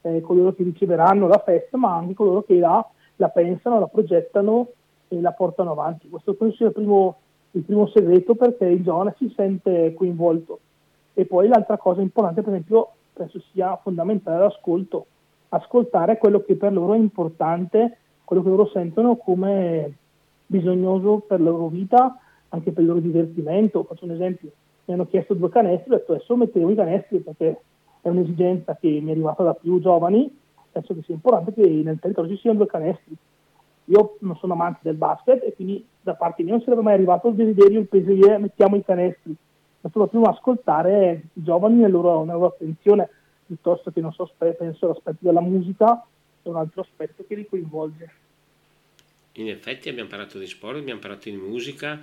eh, 0.02 0.22
coloro 0.22 0.56
che 0.56 0.64
riceveranno 0.64 1.28
la 1.28 1.38
festa 1.46 1.78
ma 1.78 1.96
anche 1.96 2.16
coloro 2.16 2.42
che 2.42 2.58
la 2.58 2.84
la 3.22 3.30
pensano, 3.30 3.80
la 3.80 3.88
progettano 3.88 4.70
e 5.08 5.22
la 5.22 5.32
portano 5.32 5.72
avanti. 5.72 6.10
Questo 6.10 6.34
penso 6.34 6.56
sia 6.56 6.68
il 6.68 6.74
primo, 6.74 7.18
il 7.52 7.62
primo 7.62 7.88
segreto 7.88 8.34
perché 8.34 8.66
il 8.66 8.84
giovane 8.84 9.14
si 9.18 9.32
sente 9.36 9.94
coinvolto. 9.94 10.60
E 11.14 11.26
poi 11.26 11.48
l'altra 11.48 11.78
cosa 11.78 12.02
importante, 12.02 12.42
per 12.42 12.54
esempio, 12.54 12.90
penso 13.14 13.40
sia 13.52 13.78
fondamentale 13.78 14.40
l'ascolto. 14.40 15.06
Ascoltare 15.50 16.18
quello 16.18 16.42
che 16.42 16.56
per 16.56 16.74
loro 16.74 16.94
è 16.94 16.98
importante, 16.98 17.98
quello 18.24 18.42
che 18.42 18.50
loro 18.50 18.68
sentono 18.68 19.18
come 19.18 19.94
bisognoso 20.48 21.20
per 21.20 21.42
la 21.42 21.52
loro 21.52 21.68
vita, 21.68 22.18
anche 22.50 22.72
per 22.72 22.82
il 22.82 22.90
loro 22.90 23.02
divertimento. 23.02 23.84
Faccio 23.84 24.06
un 24.06 24.12
esempio, 24.12 24.50
mi 24.86 24.96
hanno 24.96 25.06
chiesto 25.06 25.36
due 25.36 25.50
canestri, 25.50 25.94
ho 25.94 25.98
detto 25.98 26.14
adesso 26.14 26.36
mettevo 26.36 26.72
i 26.72 26.76
canestri 26.76 27.20
perché 27.20 27.62
è 28.02 28.10
un'esigenza 28.10 28.76
che 28.78 28.88
mi 28.88 29.10
è 29.10 29.12
arrivata 29.12 29.44
da 29.44 29.54
più 29.54 29.80
giovani 29.80 30.40
penso 30.72 30.94
che 30.94 31.02
sia 31.04 31.14
importante 31.14 31.54
che 31.54 31.68
nel 31.68 32.00
territorio 32.00 32.32
ci 32.32 32.42
siano 32.42 32.58
due 32.58 32.68
canestri. 32.68 33.16
Io 33.86 34.18
non 34.20 34.36
sono 34.38 34.54
amante 34.54 34.80
del 34.84 34.96
basket 34.96 35.44
e 35.44 35.54
quindi 35.54 35.86
da 36.02 36.14
parte 36.14 36.44
mia 36.44 36.54
non 36.54 36.62
sarebbe 36.62 36.82
mai 36.82 36.94
arrivato 36.94 37.28
il 37.28 37.36
desiderio, 37.36 37.80
il 37.80 37.88
peso 37.88 38.12
di 38.12 38.22
mettiamo 38.40 38.76
i 38.76 38.84
canestri, 38.84 39.36
ma 39.82 39.90
soprattutto 39.92 40.30
ascoltare 40.30 41.24
i 41.34 41.44
giovani 41.44 41.76
nella 41.76 41.90
loro, 41.90 42.20
nella 42.22 42.34
loro 42.34 42.48
attenzione, 42.48 43.10
piuttosto 43.46 43.92
che 43.92 44.00
non 44.00 44.14
so, 44.14 44.30
penso 44.38 44.86
all'aspetto 44.86 45.18
della 45.20 45.42
musica, 45.42 46.06
è 46.42 46.48
un 46.48 46.56
altro 46.56 46.82
aspetto 46.82 47.26
che 47.28 47.36
li 47.36 47.48
coinvolge 47.48 48.10
in 49.36 49.48
effetti 49.48 49.88
abbiamo 49.88 50.10
parlato 50.10 50.38
di 50.38 50.46
sport, 50.46 50.78
abbiamo 50.78 51.00
parlato 51.00 51.30
di 51.30 51.36
musica 51.36 52.00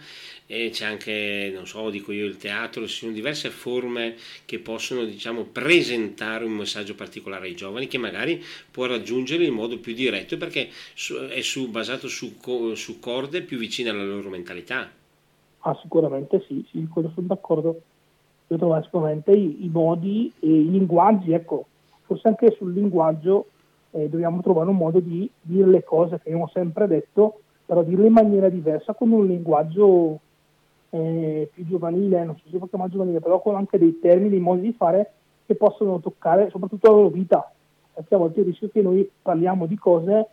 e 0.46 0.70
c'è 0.70 0.86
anche, 0.86 1.50
non 1.52 1.66
so, 1.66 1.90
dico 1.90 2.12
io, 2.12 2.24
il 2.24 2.38
teatro, 2.38 2.86
ci 2.86 2.94
sono 2.94 3.12
diverse 3.12 3.50
forme 3.50 4.16
che 4.46 4.58
possono, 4.58 5.04
diciamo, 5.04 5.44
presentare 5.44 6.44
un 6.44 6.52
messaggio 6.52 6.94
particolare 6.94 7.48
ai 7.48 7.54
giovani 7.54 7.86
che 7.86 7.98
magari 7.98 8.42
può 8.70 8.86
raggiungere 8.86 9.44
in 9.44 9.52
modo 9.52 9.78
più 9.78 9.92
diretto 9.92 10.38
perché 10.38 10.68
è 11.30 11.40
su, 11.42 11.68
basato 11.68 12.08
su, 12.08 12.36
su, 12.74 12.98
corde 12.98 13.42
più 13.42 13.58
vicine 13.58 13.90
alla 13.90 14.04
loro 14.04 14.30
mentalità. 14.30 14.90
Ah, 15.60 15.78
sicuramente 15.82 16.42
sì, 16.48 16.66
sì, 16.70 16.86
quello 16.90 17.10
sono 17.14 17.26
d'accordo. 17.26 17.82
Io 18.46 18.56
trovo 18.56 18.80
sicuramente 18.82 19.32
i, 19.32 19.64
i 19.64 19.68
modi 19.68 20.32
e 20.40 20.48
i 20.48 20.70
linguaggi, 20.70 21.32
ecco, 21.32 21.66
forse 22.06 22.28
anche 22.28 22.54
sul 22.56 22.72
linguaggio 22.72 23.48
eh, 23.90 24.08
dobbiamo 24.08 24.40
trovare 24.42 24.68
un 24.70 24.76
modo 24.76 25.00
di 25.00 25.30
dire 25.40 25.68
le 25.68 25.84
cose 25.84 26.16
che 26.16 26.28
abbiamo 26.28 26.48
sempre 26.52 26.86
detto, 26.86 27.40
però 27.64 27.82
dirle 27.82 28.06
in 28.06 28.12
maniera 28.12 28.48
diversa, 28.48 28.94
con 28.94 29.10
un 29.10 29.26
linguaggio 29.26 30.20
eh, 30.90 31.50
più 31.52 31.66
giovanile, 31.66 32.24
non 32.24 32.36
so 32.36 32.42
se 32.44 32.50
si 32.50 32.58
può 32.58 32.66
chiamare 32.66 32.90
giovanile, 32.90 33.20
però 33.20 33.40
con 33.40 33.56
anche 33.56 33.78
dei 33.78 33.98
termini, 33.98 34.30
dei 34.30 34.40
modi 34.40 34.62
di 34.62 34.72
fare 34.72 35.12
che 35.46 35.54
possono 35.54 36.00
toccare 36.00 36.50
soprattutto 36.50 36.88
la 36.88 36.96
loro 36.96 37.08
vita, 37.08 37.50
perché 37.92 38.14
a 38.14 38.18
volte 38.18 38.40
il 38.40 38.46
rischio 38.46 38.68
che 38.68 38.82
noi 38.82 39.10
parliamo 39.22 39.66
di 39.66 39.76
cose 39.76 40.28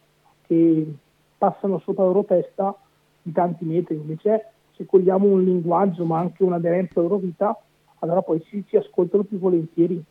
che 0.46 0.94
passano 1.38 1.80
sopra 1.80 2.04
la 2.04 2.10
loro 2.10 2.26
testa 2.26 2.76
di 3.22 3.32
tanti 3.32 3.66
metri, 3.66 3.96
invece 3.96 4.52
se 4.76 4.86
cogliamo 4.86 5.26
un 5.26 5.44
linguaggio 5.44 6.06
ma 6.06 6.20
anche 6.20 6.44
un'aderenza 6.44 7.00
alla 7.00 7.08
loro 7.08 7.20
vita, 7.22 7.58
allora 8.00 8.22
poi 8.22 8.44
ci, 8.44 8.64
ci 8.68 8.76
ascoltano 8.76 9.24
più 9.24 9.40
volentieri. 9.40 10.04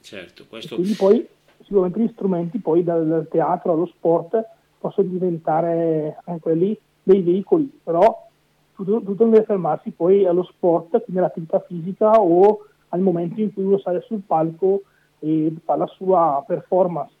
Certo, 0.00 0.46
questo... 0.48 0.76
quindi 0.76 0.94
poi 0.94 1.28
sicuramente 1.62 2.00
gli 2.00 2.10
strumenti 2.12 2.58
poi 2.58 2.82
dal, 2.82 3.06
dal 3.06 3.28
teatro 3.28 3.72
allo 3.72 3.86
sport 3.86 4.44
possono 4.78 5.08
diventare 5.08 6.18
anche 6.24 6.40
quelli 6.40 6.78
dei 7.02 7.22
veicoli, 7.22 7.80
però 7.82 8.28
tutto, 8.74 9.02
tutto 9.02 9.24
deve 9.24 9.44
fermarsi 9.44 9.90
poi 9.90 10.26
allo 10.26 10.44
sport, 10.44 10.90
quindi 11.02 11.18
all'attività 11.18 11.60
fisica 11.60 12.20
o 12.20 12.64
al 12.88 13.00
momento 13.00 13.40
in 13.40 13.52
cui 13.52 13.64
uno 13.64 13.78
sale 13.78 14.00
sul 14.00 14.22
palco 14.26 14.82
e 15.18 15.54
fa 15.64 15.76
la 15.76 15.86
sua 15.86 16.42
performance, 16.46 17.12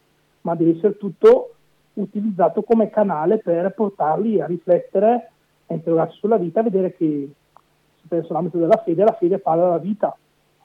ma 0.42 0.54
deve 0.54 0.76
essere 0.76 0.96
tutto 0.96 1.54
utilizzato 1.94 2.62
come 2.62 2.88
canale 2.88 3.38
per 3.38 3.72
portarli 3.74 4.40
a 4.40 4.46
riflettere, 4.46 5.30
a 5.66 5.74
interrogarsi 5.74 6.18
sulla 6.18 6.38
vita, 6.38 6.60
a 6.60 6.64
vedere 6.64 6.96
che 6.96 7.30
se 8.00 8.06
penso 8.08 8.30
all'ambito 8.30 8.58
della 8.58 8.82
fede, 8.82 9.04
la 9.04 9.16
fede 9.18 9.38
parla 9.38 9.64
della 9.64 9.78
vita, 9.78 10.16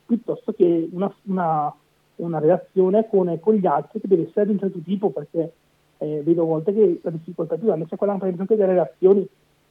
piuttosto 0.05 0.53
che 0.53 0.89
una, 0.91 1.13
una 1.23 1.73
una 2.17 2.39
relazione 2.39 3.07
con, 3.09 3.37
con, 3.39 3.55
gli 3.55 3.65
altri 3.65 3.99
che 3.99 4.07
deve 4.07 4.27
essere 4.27 4.45
di 4.45 4.51
un 4.53 4.59
certo 4.59 4.79
tipo, 4.79 5.09
perché 5.09 5.53
eh, 5.97 6.21
vedo 6.23 6.43
a 6.43 6.45
volte 6.45 6.73
che 6.73 6.99
la 7.03 7.11
difficoltà 7.11 7.55
più 7.55 7.67
grande. 7.67 7.85
È 7.89 7.95
quella 7.95 8.15
per 8.15 8.33
esempio 8.33 8.55
delle 8.55 8.71
relazioni, 8.71 9.27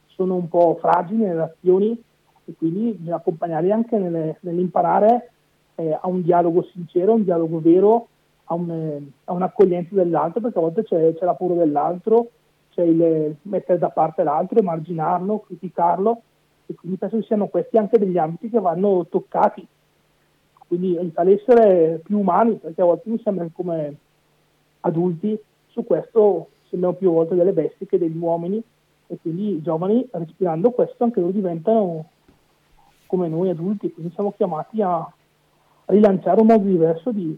sono 0.07 0.35
un 0.35 0.47
po' 0.47 0.77
fragili 0.79 1.21
le 1.21 1.29
relazioni 1.29 2.01
e 2.45 2.53
quindi 2.57 2.91
bisogna 2.91 3.17
accompagnarli 3.17 3.71
anche 3.71 3.97
nelle, 3.97 4.37
nell'imparare 4.41 5.31
eh, 5.75 5.97
a 5.99 6.07
un 6.07 6.21
dialogo 6.21 6.63
sincero, 6.71 7.11
a 7.11 7.15
un 7.15 7.23
dialogo 7.23 7.59
vero, 7.59 8.07
a, 8.45 8.53
un, 8.53 8.69
eh, 8.69 9.11
a 9.25 9.33
un'accoglienza 9.33 9.95
dell'altro, 9.95 10.41
perché 10.41 10.57
a 10.57 10.61
volte 10.61 10.83
c'è, 10.83 11.13
c'è 11.15 11.25
la 11.25 11.33
paura 11.33 11.55
dell'altro, 11.55 12.29
c'è 12.69 12.83
il 12.83 13.35
mettere 13.43 13.79
da 13.79 13.89
parte 13.89 14.23
l'altro, 14.23 14.59
emarginarlo, 14.59 15.43
criticarlo 15.47 16.21
e 16.67 16.73
quindi 16.75 16.97
penso 16.97 17.17
che 17.17 17.23
siano 17.23 17.47
questi 17.47 17.77
anche 17.77 17.97
degli 17.97 18.17
ambiti 18.17 18.49
che 18.49 18.59
vanno 18.59 19.05
toccati 19.07 19.65
quindi 20.67 20.97
aiutare 20.97 21.33
essere 21.33 22.01
più 22.03 22.19
umani, 22.19 22.55
perché 22.55 22.81
a 22.81 22.85
volte 22.85 23.09
mi 23.09 23.21
sembra 23.23 23.47
come 23.53 23.95
adulti 24.81 25.37
su 25.67 25.83
questo 25.83 26.49
sembriamo 26.69 26.95
più 26.95 27.11
volte 27.11 27.35
delle 27.35 27.51
bestie 27.51 27.85
che 27.85 27.97
degli 27.97 28.17
uomini 28.17 28.61
e 29.07 29.17
quindi 29.21 29.55
i 29.55 29.61
giovani 29.61 30.07
respirando 30.11 30.71
questo 30.71 31.03
anche 31.03 31.19
loro 31.19 31.31
diventano 31.31 32.09
come 33.05 33.27
noi 33.27 33.49
adulti, 33.49 33.91
quindi 33.93 34.13
siamo 34.13 34.33
chiamati 34.33 34.81
a 34.81 35.07
rilanciare 35.85 36.41
un 36.41 36.47
modo 36.47 36.63
diverso 36.63 37.11
di, 37.11 37.37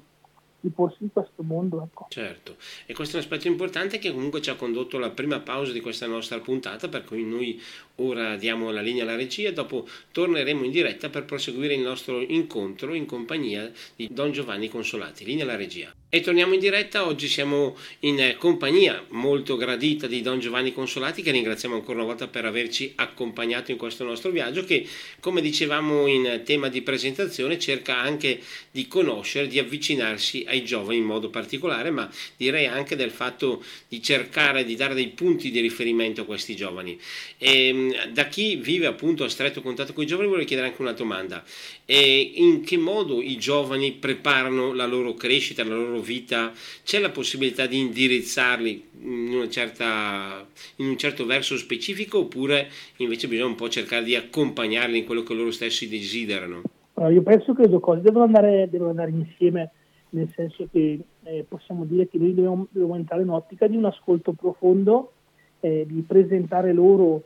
di 0.60 0.70
porsi 0.70 1.04
in 1.04 1.12
questo 1.12 1.44
mondo. 1.44 1.84
Ecco. 1.84 2.06
Certo, 2.10 2.56
e 2.86 2.94
questo 2.94 3.18
è 3.18 3.20
un 3.20 3.26
aspetto 3.26 3.48
importante 3.48 3.98
che 3.98 4.14
comunque 4.14 4.42
ci 4.42 4.50
ha 4.50 4.56
condotto 4.56 4.98
alla 4.98 5.12
prima 5.12 5.40
pausa 5.42 5.74
di 5.74 5.82
questa 5.82 6.08
nostra 6.08 6.40
puntata, 6.40 6.88
per 6.88 7.04
cui 7.04 7.26
noi 7.26 7.60
Ora 8.00 8.36
diamo 8.36 8.70
la 8.70 8.82
linea 8.82 9.02
alla 9.02 9.16
regia, 9.16 9.50
dopo 9.50 9.88
torneremo 10.12 10.64
in 10.64 10.70
diretta 10.70 11.10
per 11.10 11.26
proseguire 11.26 11.74
il 11.74 11.80
nostro 11.80 12.22
incontro 12.22 12.94
in 12.94 13.08
compagnia 13.08 13.72
di 13.96 14.08
Don 14.12 14.32
Giovanni 14.32 14.70
Consolati. 14.70 15.26
Linea 15.26 15.46
alla 15.46 15.56
regia. 15.56 15.92
E 16.10 16.22
torniamo 16.22 16.54
in 16.54 16.62
diretta, 16.62 17.06
oggi 17.06 17.28
siamo 17.28 17.76
in 18.00 18.36
compagnia 18.38 19.04
molto 19.10 19.58
gradita 19.58 20.08
di 20.08 20.22
Don 20.22 20.40
Giovanni 20.40 20.72
Consolati 20.72 21.22
che 21.22 21.32
ringraziamo 21.32 21.76
ancora 21.76 21.98
una 21.98 22.08
volta 22.08 22.28
per 22.28 22.46
averci 22.46 22.94
accompagnato 22.96 23.72
in 23.72 23.78
questo 23.78 24.06
nostro 24.06 24.32
viaggio 24.32 24.64
che 24.64 24.88
come 25.20 25.42
dicevamo 25.42 26.08
in 26.08 26.44
tema 26.46 26.70
di 26.70 26.82
presentazione 26.82 27.60
cerca 27.60 27.98
anche 27.98 28.40
di 28.72 28.88
conoscere, 28.88 29.48
di 29.48 29.60
avvicinarsi 29.60 30.46
ai 30.48 30.64
giovani 30.64 31.00
in 31.00 31.04
modo 31.04 31.30
particolare 31.30 31.92
ma 31.92 32.10
direi 32.38 32.68
anche 32.68 32.96
del 32.96 33.12
fatto 33.12 33.62
di 33.90 34.02
cercare 34.02 34.64
di 34.64 34.76
dare 34.76 34.94
dei 34.94 35.10
punti 35.10 35.52
di 35.52 35.60
riferimento 35.60 36.22
a 36.22 36.26
questi 36.26 36.56
giovani. 36.56 36.98
E, 37.38 37.68
ehm, 37.68 37.87
da 38.14 38.26
chi 38.26 38.56
vive 38.56 38.86
appunto 38.86 39.24
a 39.24 39.30
stretto 39.30 39.62
contatto 39.62 39.94
con 39.94 40.04
i 40.04 40.08
giovani 40.08 40.30
vorrei 40.30 40.46
chiedere 40.46 40.68
anche 40.68 40.82
una 40.82 40.94
domanda. 40.94 41.44
E 41.86 42.32
in 42.36 42.62
che 42.62 42.78
modo 42.78 43.22
i 43.22 43.38
giovani 43.38 43.94
preparano 43.94 44.74
la 44.74 44.86
loro 44.86 45.14
crescita, 45.14 45.64
la 45.64 45.76
loro 45.76 46.00
vita? 46.00 46.52
C'è 46.84 47.00
la 47.00 47.10
possibilità 47.10 47.66
di 47.66 47.80
indirizzarli 47.80 48.84
in, 49.02 49.48
certa, 49.50 50.46
in 50.78 50.88
un 50.88 50.98
certo 50.98 51.26
verso 51.26 51.58
specifico 51.58 52.20
oppure 52.20 52.70
invece 52.98 53.28
bisogna 53.28 53.50
un 53.50 53.56
po' 53.56 53.70
cercare 53.70 54.04
di 54.04 54.16
accompagnarli 54.16 55.00
in 55.00 55.06
quello 55.06 55.24
che 55.24 55.34
loro 55.34 55.52
stessi 55.52 55.88
desiderano? 55.88 56.62
Allora, 56.94 57.14
io 57.14 57.22
penso 57.22 57.54
che 57.54 57.62
le 57.62 57.70
due 57.70 57.80
cose 57.80 58.02
devono 58.02 58.26
andare, 58.26 58.68
devono 58.70 58.90
andare 58.90 59.12
insieme, 59.12 59.72
nel 60.10 60.32
senso 60.36 60.68
che 60.72 61.00
eh, 61.24 61.46
possiamo 61.48 61.86
dire 61.86 62.08
che 62.08 62.18
noi 62.18 62.34
dobbiamo, 62.34 62.68
dobbiamo 62.72 62.96
entrare 62.96 63.22
in 63.22 63.30
ottica 63.30 63.68
di 63.68 63.76
un 63.76 63.86
ascolto 63.86 64.32
profondo, 64.34 65.12
eh, 65.60 65.86
di 65.88 66.02
presentare 66.02 66.74
loro 66.74 67.24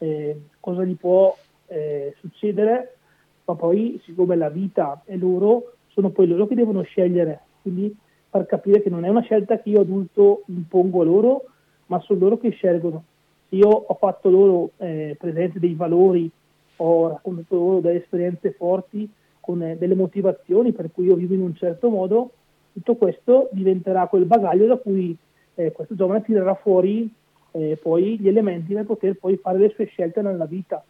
eh, 0.00 0.40
cosa 0.58 0.84
gli 0.84 0.96
può 0.96 1.36
eh, 1.66 2.14
succedere, 2.18 2.96
ma 3.44 3.54
poi 3.54 4.00
siccome 4.04 4.36
la 4.36 4.48
vita 4.48 5.02
è 5.04 5.16
loro, 5.16 5.74
sono 5.88 6.10
poi 6.10 6.26
loro 6.26 6.46
che 6.46 6.54
devono 6.54 6.82
scegliere, 6.82 7.40
quindi 7.62 7.94
far 8.28 8.46
capire 8.46 8.80
che 8.80 8.90
non 8.90 9.04
è 9.04 9.08
una 9.08 9.22
scelta 9.22 9.58
che 9.58 9.70
io 9.70 9.80
adulto 9.80 10.42
impongo 10.46 11.02
a 11.02 11.04
loro, 11.04 11.44
ma 11.86 12.00
sono 12.00 12.20
loro 12.20 12.38
che 12.38 12.50
scelgono. 12.50 13.04
Se 13.48 13.56
io 13.56 13.68
ho 13.68 13.94
fatto 13.94 14.30
loro 14.30 14.70
eh, 14.78 15.16
presente 15.18 15.58
dei 15.58 15.74
valori, 15.74 16.30
ho 16.76 17.08
raccontato 17.08 17.56
loro 17.56 17.80
delle 17.80 17.98
esperienze 17.98 18.52
forti, 18.52 19.10
con 19.40 19.62
eh, 19.62 19.76
delle 19.76 19.94
motivazioni 19.94 20.72
per 20.72 20.90
cui 20.92 21.06
io 21.06 21.16
vivo 21.16 21.34
in 21.34 21.40
un 21.40 21.54
certo 21.56 21.90
modo, 21.90 22.30
tutto 22.72 22.94
questo 22.94 23.48
diventerà 23.52 24.06
quel 24.06 24.24
bagaglio 24.24 24.66
da 24.66 24.76
cui 24.76 25.16
eh, 25.56 25.72
questo 25.72 25.94
giovane 25.94 26.22
tirerà 26.22 26.54
fuori 26.54 27.12
eh, 27.52 27.78
poi 27.80 28.18
gli 28.18 28.28
elementi 28.28 28.74
per 28.74 28.84
poter 28.84 29.14
poi 29.14 29.36
fare 29.36 29.58
le 29.58 29.70
sue 29.70 29.86
scelte 29.86 30.22
nella 30.22 30.46
vita, 30.46 30.82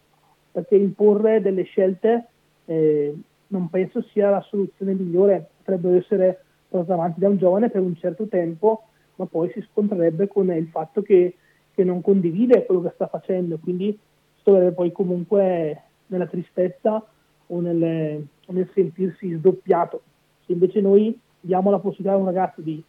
perché 0.51 0.75
imporre 0.75 1.41
delle 1.41 1.63
scelte 1.63 2.27
eh, 2.65 3.15
non 3.47 3.69
penso 3.69 4.01
sia 4.11 4.29
la 4.29 4.41
soluzione 4.41 4.93
migliore, 4.93 5.49
potrebbero 5.57 5.97
essere 5.97 6.43
portate 6.67 6.93
avanti 6.93 7.19
da 7.19 7.29
un 7.29 7.37
giovane 7.37 7.69
per 7.69 7.81
un 7.81 7.95
certo 7.95 8.27
tempo, 8.27 8.83
ma 9.15 9.25
poi 9.25 9.51
si 9.51 9.65
scontrerebbe 9.71 10.27
con 10.27 10.51
il 10.51 10.67
fatto 10.67 11.01
che, 11.01 11.35
che 11.73 11.83
non 11.83 12.01
condivide 12.01 12.65
quello 12.65 12.81
che 12.81 12.91
sta 12.93 13.07
facendo, 13.07 13.57
quindi 13.57 13.97
si 14.35 14.43
troverebbe 14.43 14.73
poi 14.73 14.91
comunque 14.91 15.81
nella 16.07 16.27
tristezza 16.27 17.05
o 17.47 17.59
nel, 17.59 18.25
nel 18.47 18.69
sentirsi 18.73 19.33
sdoppiato. 19.33 20.01
Se 20.45 20.53
invece 20.53 20.79
noi 20.79 21.17
diamo 21.39 21.69
la 21.71 21.79
possibilità 21.79 22.13
a 22.13 22.19
un 22.19 22.25
ragazzo 22.25 22.61
di 22.61 22.81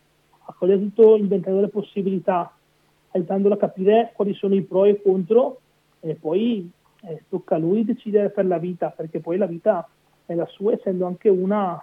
accogliere 0.44 0.80
tutto, 0.80 1.16
inventare 1.16 1.56
delle 1.56 1.68
possibilità, 1.68 2.52
aiutandolo 3.12 3.55
a 3.55 3.59
capire 3.59 4.12
quali 4.14 4.35
sono 4.35 4.55
i 4.55 4.62
pro 4.62 4.85
e 4.85 4.90
i 4.90 5.03
contro 5.03 5.61
e 6.01 6.14
poi 6.14 6.70
eh, 7.03 7.22
tocca 7.29 7.57
a 7.57 7.59
lui 7.59 7.85
decidere 7.85 8.31
per 8.31 8.46
la 8.46 8.59
vita, 8.59 8.90
perché 8.90 9.20
poi 9.20 9.37
la 9.37 9.46
vita 9.46 9.88
è 10.27 10.35
la 10.35 10.46
sua, 10.46 10.72
essendo 10.72 11.07
anche 11.07 11.29
una, 11.29 11.81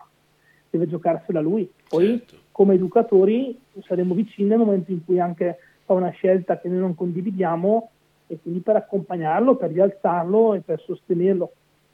deve 0.70 0.88
giocarsela 0.88 1.40
lui. 1.40 1.70
Poi 1.88 2.20
certo. 2.20 2.36
come 2.52 2.76
educatori 2.76 3.60
saremo 3.82 4.14
vicini 4.14 4.50
nel 4.50 4.58
momento 4.58 4.92
in 4.92 5.04
cui 5.04 5.20
anche 5.20 5.58
fa 5.86 5.94
una 5.94 6.10
scelta 6.10 6.60
che 6.60 6.70
noi 6.70 6.80
non 6.80 6.96
condividiamo 6.96 7.90
e 8.28 8.40
quindi 8.42 8.60
per 8.60 8.76
accompagnarlo, 8.76 9.56
per 9.56 9.72
rialzarlo 9.72 10.54
e 10.54 10.62
per 10.62 10.82
sostenerlo. 10.82 11.52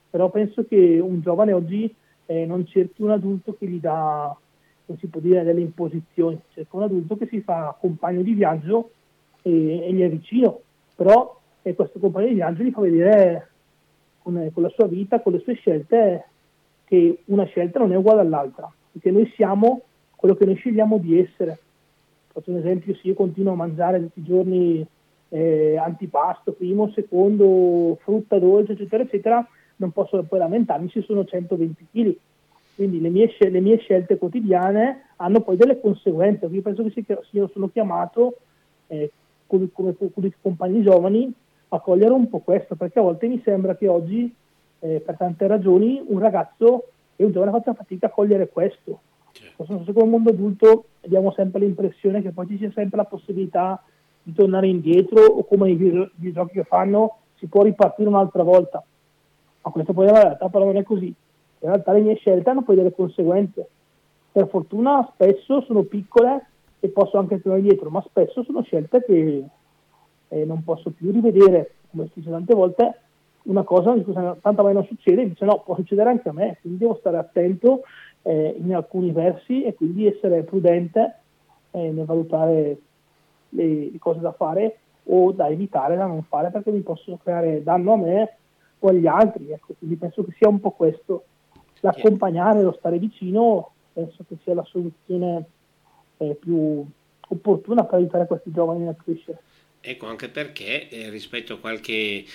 Però 0.09 0.29
penso 0.29 0.65
che 0.65 0.99
un 0.99 1.21
giovane 1.21 1.53
oggi 1.53 1.93
eh, 2.25 2.45
non 2.45 2.65
cerchi 2.65 3.01
un 3.01 3.11
adulto 3.11 3.55
che 3.57 3.67
gli 3.67 3.79
dà 3.79 4.35
non 4.87 4.97
si 4.99 5.07
può 5.07 5.19
dire 5.19 5.43
delle 5.43 5.61
imposizioni, 5.61 6.39
cerca 6.53 6.77
un 6.77 6.83
adulto 6.83 7.17
che 7.17 7.27
si 7.27 7.41
fa 7.41 7.75
compagno 7.79 8.21
di 8.21 8.33
viaggio 8.33 8.91
e, 9.45 9.87
e 9.87 9.93
gli 9.93 10.01
è 10.01 10.09
vicino, 10.09 10.61
però 10.95 11.39
e 11.61 11.73
questo 11.73 11.97
compagno 11.99 12.27
di 12.27 12.63
gli 12.63 12.71
fa 12.71 12.81
vedere 12.81 13.49
con, 14.21 14.49
con 14.53 14.63
la 14.63 14.69
sua 14.69 14.85
vita, 14.85 15.21
con 15.21 15.33
le 15.33 15.39
sue 15.39 15.55
scelte, 15.55 16.25
che 16.85 17.23
una 17.25 17.45
scelta 17.45 17.79
non 17.79 17.91
è 17.91 17.95
uguale 17.95 18.21
all'altra, 18.21 18.71
perché 18.91 19.09
noi 19.09 19.31
siamo 19.35 19.81
quello 20.15 20.35
che 20.35 20.45
noi 20.45 20.55
scegliamo 20.55 20.97
di 20.99 21.19
essere. 21.19 21.57
Faccio 22.31 22.51
un 22.51 22.57
esempio, 22.57 22.93
se 22.95 23.07
io 23.07 23.13
continuo 23.15 23.53
a 23.53 23.55
mangiare 23.55 23.99
tutti 23.99 24.19
i 24.19 24.23
giorni 24.23 24.85
eh, 25.29 25.77
antipasto, 25.77 26.51
primo, 26.51 26.91
secondo, 26.91 27.97
frutta 28.01 28.37
dolce, 28.37 28.73
eccetera, 28.73 29.01
eccetera, 29.01 29.47
non 29.77 29.91
posso 29.91 30.21
poi 30.23 30.39
lamentarmi 30.39 30.89
se 30.89 31.01
sono 31.01 31.25
120 31.25 31.87
kg. 31.91 32.15
Quindi 32.75 33.01
le 33.01 33.09
mie, 33.09 33.33
le 33.39 33.59
mie, 33.59 33.77
scelte 33.77 34.17
quotidiane 34.17 35.09
hanno 35.15 35.41
poi 35.41 35.55
delle 35.57 35.79
conseguenze. 35.79 36.45
Io 36.45 36.61
penso 36.61 36.83
che 36.83 37.05
io 37.31 37.49
sono 37.51 37.69
chiamato, 37.69 38.37
eh, 38.87 39.11
come, 39.47 39.69
come, 39.71 39.95
come 39.95 40.31
compagni 40.41 40.81
giovani, 40.81 41.33
a 41.69 41.79
cogliere 41.79 42.13
un 42.13 42.29
po' 42.29 42.39
questo, 42.39 42.75
perché 42.75 42.99
a 42.99 43.03
volte 43.03 43.27
mi 43.27 43.41
sembra 43.43 43.75
che 43.75 43.87
oggi, 43.87 44.33
eh, 44.79 45.01
per 45.05 45.17
tante 45.17 45.47
ragioni, 45.47 46.03
un 46.05 46.19
ragazzo 46.19 46.85
e 47.15 47.25
un 47.25 47.31
giovane 47.31 47.51
faccia 47.51 47.73
fatica 47.73 48.07
a 48.07 48.11
cogliere 48.11 48.49
questo. 48.49 48.99
Certo. 49.31 49.65
Non 49.67 49.79
so 49.79 49.85
se 49.85 49.93
come 49.93 50.09
mondo 50.09 50.29
adulto 50.29 50.85
abbiamo 51.03 51.31
sempre 51.31 51.59
l'impressione 51.61 52.21
che 52.21 52.31
poi 52.31 52.47
ci 52.47 52.57
sia 52.57 52.71
sempre 52.71 52.97
la 52.97 53.05
possibilità 53.05 53.81
di 54.23 54.33
tornare 54.33 54.67
indietro 54.67 55.21
o 55.21 55.43
come 55.43 55.71
i, 55.71 56.09
i 56.21 56.31
giochi 56.31 56.53
che 56.53 56.63
fanno 56.63 57.17
si 57.35 57.47
può 57.47 57.63
ripartire 57.63 58.07
un'altra 58.07 58.43
volta. 58.43 58.83
Ma 59.61 59.71
questo 59.71 59.93
poi 59.93 60.07
in 60.07 60.13
realtà 60.13 60.47
però 60.47 60.65
non 60.65 60.77
è 60.77 60.83
così. 60.83 61.07
In 61.07 61.69
realtà 61.69 61.91
le 61.91 62.01
mie 62.01 62.15
scelte 62.15 62.49
hanno 62.49 62.63
poi 62.63 62.75
delle 62.75 62.93
conseguenze. 62.93 63.67
Per 64.31 64.47
fortuna 64.47 65.09
spesso 65.13 65.61
sono 65.61 65.83
piccole 65.83 66.47
e 66.85 66.89
posso 66.89 67.17
anche 67.17 67.41
tornare 67.41 67.61
indietro, 67.61 67.89
ma 67.89 68.01
spesso 68.01 68.43
sono 68.43 68.61
scelte 68.61 69.03
che 69.03 69.43
eh, 70.27 70.45
non 70.45 70.63
posso 70.63 70.91
più 70.91 71.11
rivedere, 71.11 71.75
come 71.91 72.05
si 72.05 72.19
dice 72.19 72.29
tante 72.29 72.53
volte, 72.53 72.99
una 73.43 73.63
cosa 73.63 73.93
di 73.93 74.03
cui 74.03 74.13
tanto 74.13 74.61
a 74.61 74.63
me 74.63 74.73
non 74.73 74.85
succede, 74.85 75.27
dice 75.27 75.45
no, 75.45 75.61
può 75.63 75.75
succedere 75.75 76.09
anche 76.09 76.29
a 76.29 76.33
me, 76.33 76.57
quindi 76.61 76.79
devo 76.79 76.95
stare 76.99 77.17
attento 77.17 77.81
eh, 78.21 78.55
in 78.59 78.73
alcuni 78.73 79.11
versi 79.11 79.63
e 79.63 79.73
quindi 79.73 80.07
essere 80.07 80.43
prudente 80.43 81.19
eh, 81.71 81.91
nel 81.91 82.05
valutare 82.05 82.77
le, 83.49 83.89
le, 83.91 83.99
cose 83.99 84.19
da 84.19 84.31
fare 84.31 84.77
o 85.05 85.31
da 85.31 85.47
evitare, 85.49 85.95
da 85.95 86.05
non 86.05 86.23
fare, 86.23 86.49
perché 86.49 86.71
mi 86.71 86.81
possono 86.81 87.19
creare 87.21 87.61
danno 87.61 87.93
a 87.93 87.97
me 87.97 88.35
o 88.79 88.87
agli 88.87 89.05
altri. 89.05 89.51
Ecco, 89.51 89.73
quindi 89.77 89.95
penso 89.95 90.23
che 90.23 90.33
sia 90.37 90.49
un 90.49 90.59
po' 90.59 90.71
questo. 90.71 91.25
L'accompagnare, 91.81 92.63
lo 92.63 92.73
stare 92.73 92.97
vicino, 92.97 93.71
penso 93.93 94.23
che 94.27 94.37
sia 94.43 94.55
la 94.55 94.63
soluzione 94.63 95.45
eh, 96.17 96.35
più 96.39 96.85
opportuna 97.27 97.83
per 97.83 97.99
aiutare 97.99 98.27
questi 98.27 98.51
giovani 98.51 98.87
a 98.87 98.95
crescere. 98.95 99.39
Ecco, 99.81 100.07
anche 100.07 100.29
perché 100.29 100.89
eh, 100.89 101.09
rispetto 101.09 101.53
a 101.53 101.59
qualche 101.59 102.25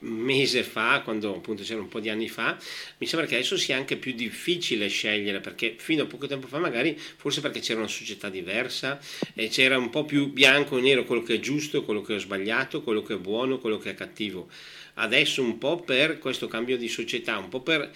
mese 0.00 0.62
fa, 0.62 1.00
quando 1.02 1.34
appunto 1.34 1.62
c'era 1.62 1.80
un 1.80 1.88
po' 1.88 2.00
di 2.00 2.08
anni 2.08 2.28
fa, 2.28 2.56
mi 2.98 3.06
sembra 3.06 3.26
che 3.26 3.34
adesso 3.36 3.56
sia 3.56 3.76
anche 3.76 3.96
più 3.96 4.12
difficile 4.12 4.88
scegliere 4.88 5.40
perché 5.40 5.74
fino 5.78 6.04
a 6.04 6.06
poco 6.06 6.26
tempo 6.26 6.46
fa 6.46 6.58
magari 6.58 6.96
forse 6.96 7.40
perché 7.40 7.60
c'era 7.60 7.80
una 7.80 7.88
società 7.88 8.28
diversa 8.28 8.98
e 9.34 9.48
c'era 9.48 9.76
un 9.76 9.90
po' 9.90 10.04
più 10.04 10.32
bianco 10.32 10.78
e 10.78 10.82
nero 10.82 11.04
quello 11.04 11.22
che 11.22 11.34
è 11.34 11.40
giusto, 11.40 11.84
quello 11.84 12.02
che 12.02 12.16
è 12.16 12.20
sbagliato, 12.20 12.82
quello 12.82 13.02
che 13.02 13.14
è 13.14 13.18
buono, 13.18 13.58
quello 13.58 13.78
che 13.78 13.90
è 13.90 13.94
cattivo. 13.94 14.48
Adesso 14.94 15.42
un 15.42 15.58
po' 15.58 15.80
per 15.80 16.18
questo 16.18 16.48
cambio 16.48 16.76
di 16.76 16.88
società, 16.88 17.38
un 17.38 17.48
po' 17.48 17.60
per 17.60 17.90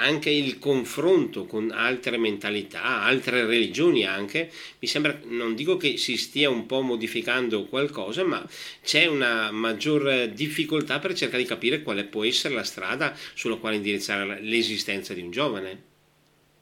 anche 0.00 0.30
il 0.30 0.58
confronto 0.58 1.44
con 1.46 1.70
altre 1.72 2.16
mentalità, 2.16 3.02
altre 3.02 3.44
religioni 3.44 4.04
anche, 4.04 4.50
mi 4.78 4.88
sembra, 4.88 5.16
non 5.24 5.54
dico 5.54 5.76
che 5.76 5.96
si 5.96 6.16
stia 6.16 6.50
un 6.50 6.66
po' 6.66 6.82
modificando 6.82 7.66
qualcosa, 7.66 8.24
ma 8.24 8.42
c'è 8.82 9.06
una 9.06 9.50
maggior 9.50 10.28
difficoltà 10.28 10.98
per 10.98 11.14
cercare 11.14 11.42
di 11.42 11.48
capire 11.48 11.82
quale 11.82 12.04
può 12.04 12.24
essere 12.24 12.54
la 12.54 12.64
strada 12.64 13.12
sulla 13.34 13.56
quale 13.56 13.76
indirizzare 13.76 14.40
l'esistenza 14.40 15.14
di 15.14 15.20
un 15.20 15.30
giovane. 15.30 15.82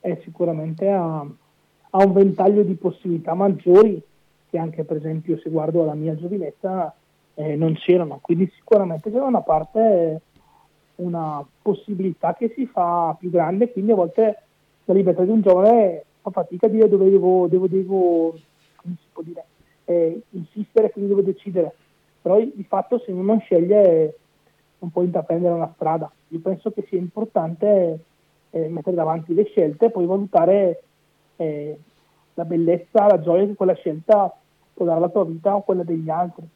Eh, 0.00 0.20
sicuramente 0.22 0.88
ha, 0.88 1.18
ha 1.18 2.04
un 2.04 2.12
ventaglio 2.12 2.62
di 2.62 2.74
possibilità 2.74 3.34
maggiori 3.34 4.00
che 4.48 4.58
anche 4.58 4.84
per 4.84 4.98
esempio 4.98 5.38
se 5.38 5.50
guardo 5.50 5.84
la 5.84 5.94
mia 5.94 6.14
giovinezza 6.16 6.94
eh, 7.34 7.56
non 7.56 7.74
c'erano, 7.74 8.18
quindi 8.22 8.50
sicuramente 8.54 9.10
c'era 9.10 9.24
una 9.24 9.42
parte 9.42 10.20
una 10.96 11.44
possibilità 11.62 12.34
che 12.34 12.52
si 12.54 12.66
fa 12.66 13.14
più 13.18 13.30
grande, 13.30 13.70
quindi 13.70 13.92
a 13.92 13.96
volte 13.96 14.42
la 14.84 14.94
libertà 14.94 15.24
di 15.24 15.30
un 15.30 15.40
giovane 15.40 16.04
fa 16.20 16.30
fatica 16.30 16.66
a 16.66 16.70
dire 16.70 16.88
dove 16.88 17.10
devo, 17.10 17.46
devo, 17.48 17.66
devo 17.66 18.34
come 18.76 18.96
si 18.98 19.06
può 19.12 19.22
dire, 19.22 19.44
eh, 19.84 20.20
insistere, 20.30 20.90
quindi 20.90 21.10
devo 21.10 21.22
decidere. 21.22 21.74
Però 22.22 22.38
di 22.38 22.64
fatto 22.66 22.98
se 22.98 23.12
uno 23.12 23.22
non 23.22 23.40
sceglie 23.40 24.16
non 24.78 24.90
può 24.90 25.02
intraprendere 25.02 25.54
una 25.54 25.72
strada. 25.74 26.10
Io 26.28 26.40
penso 26.40 26.70
che 26.70 26.84
sia 26.88 26.98
importante 26.98 28.00
eh, 28.50 28.68
mettere 28.68 28.96
davanti 28.96 29.34
le 29.34 29.44
scelte 29.44 29.86
e 29.86 29.90
poi 29.90 30.06
valutare 30.06 30.82
eh, 31.36 31.78
la 32.34 32.44
bellezza, 32.44 33.06
la 33.06 33.20
gioia 33.20 33.46
che 33.46 33.54
quella 33.54 33.74
scelta 33.74 34.34
può 34.74 34.84
dare 34.84 34.98
alla 34.98 35.08
tua 35.08 35.24
vita 35.24 35.54
o 35.54 35.62
quella 35.62 35.84
degli 35.84 36.10
altri. 36.10 36.46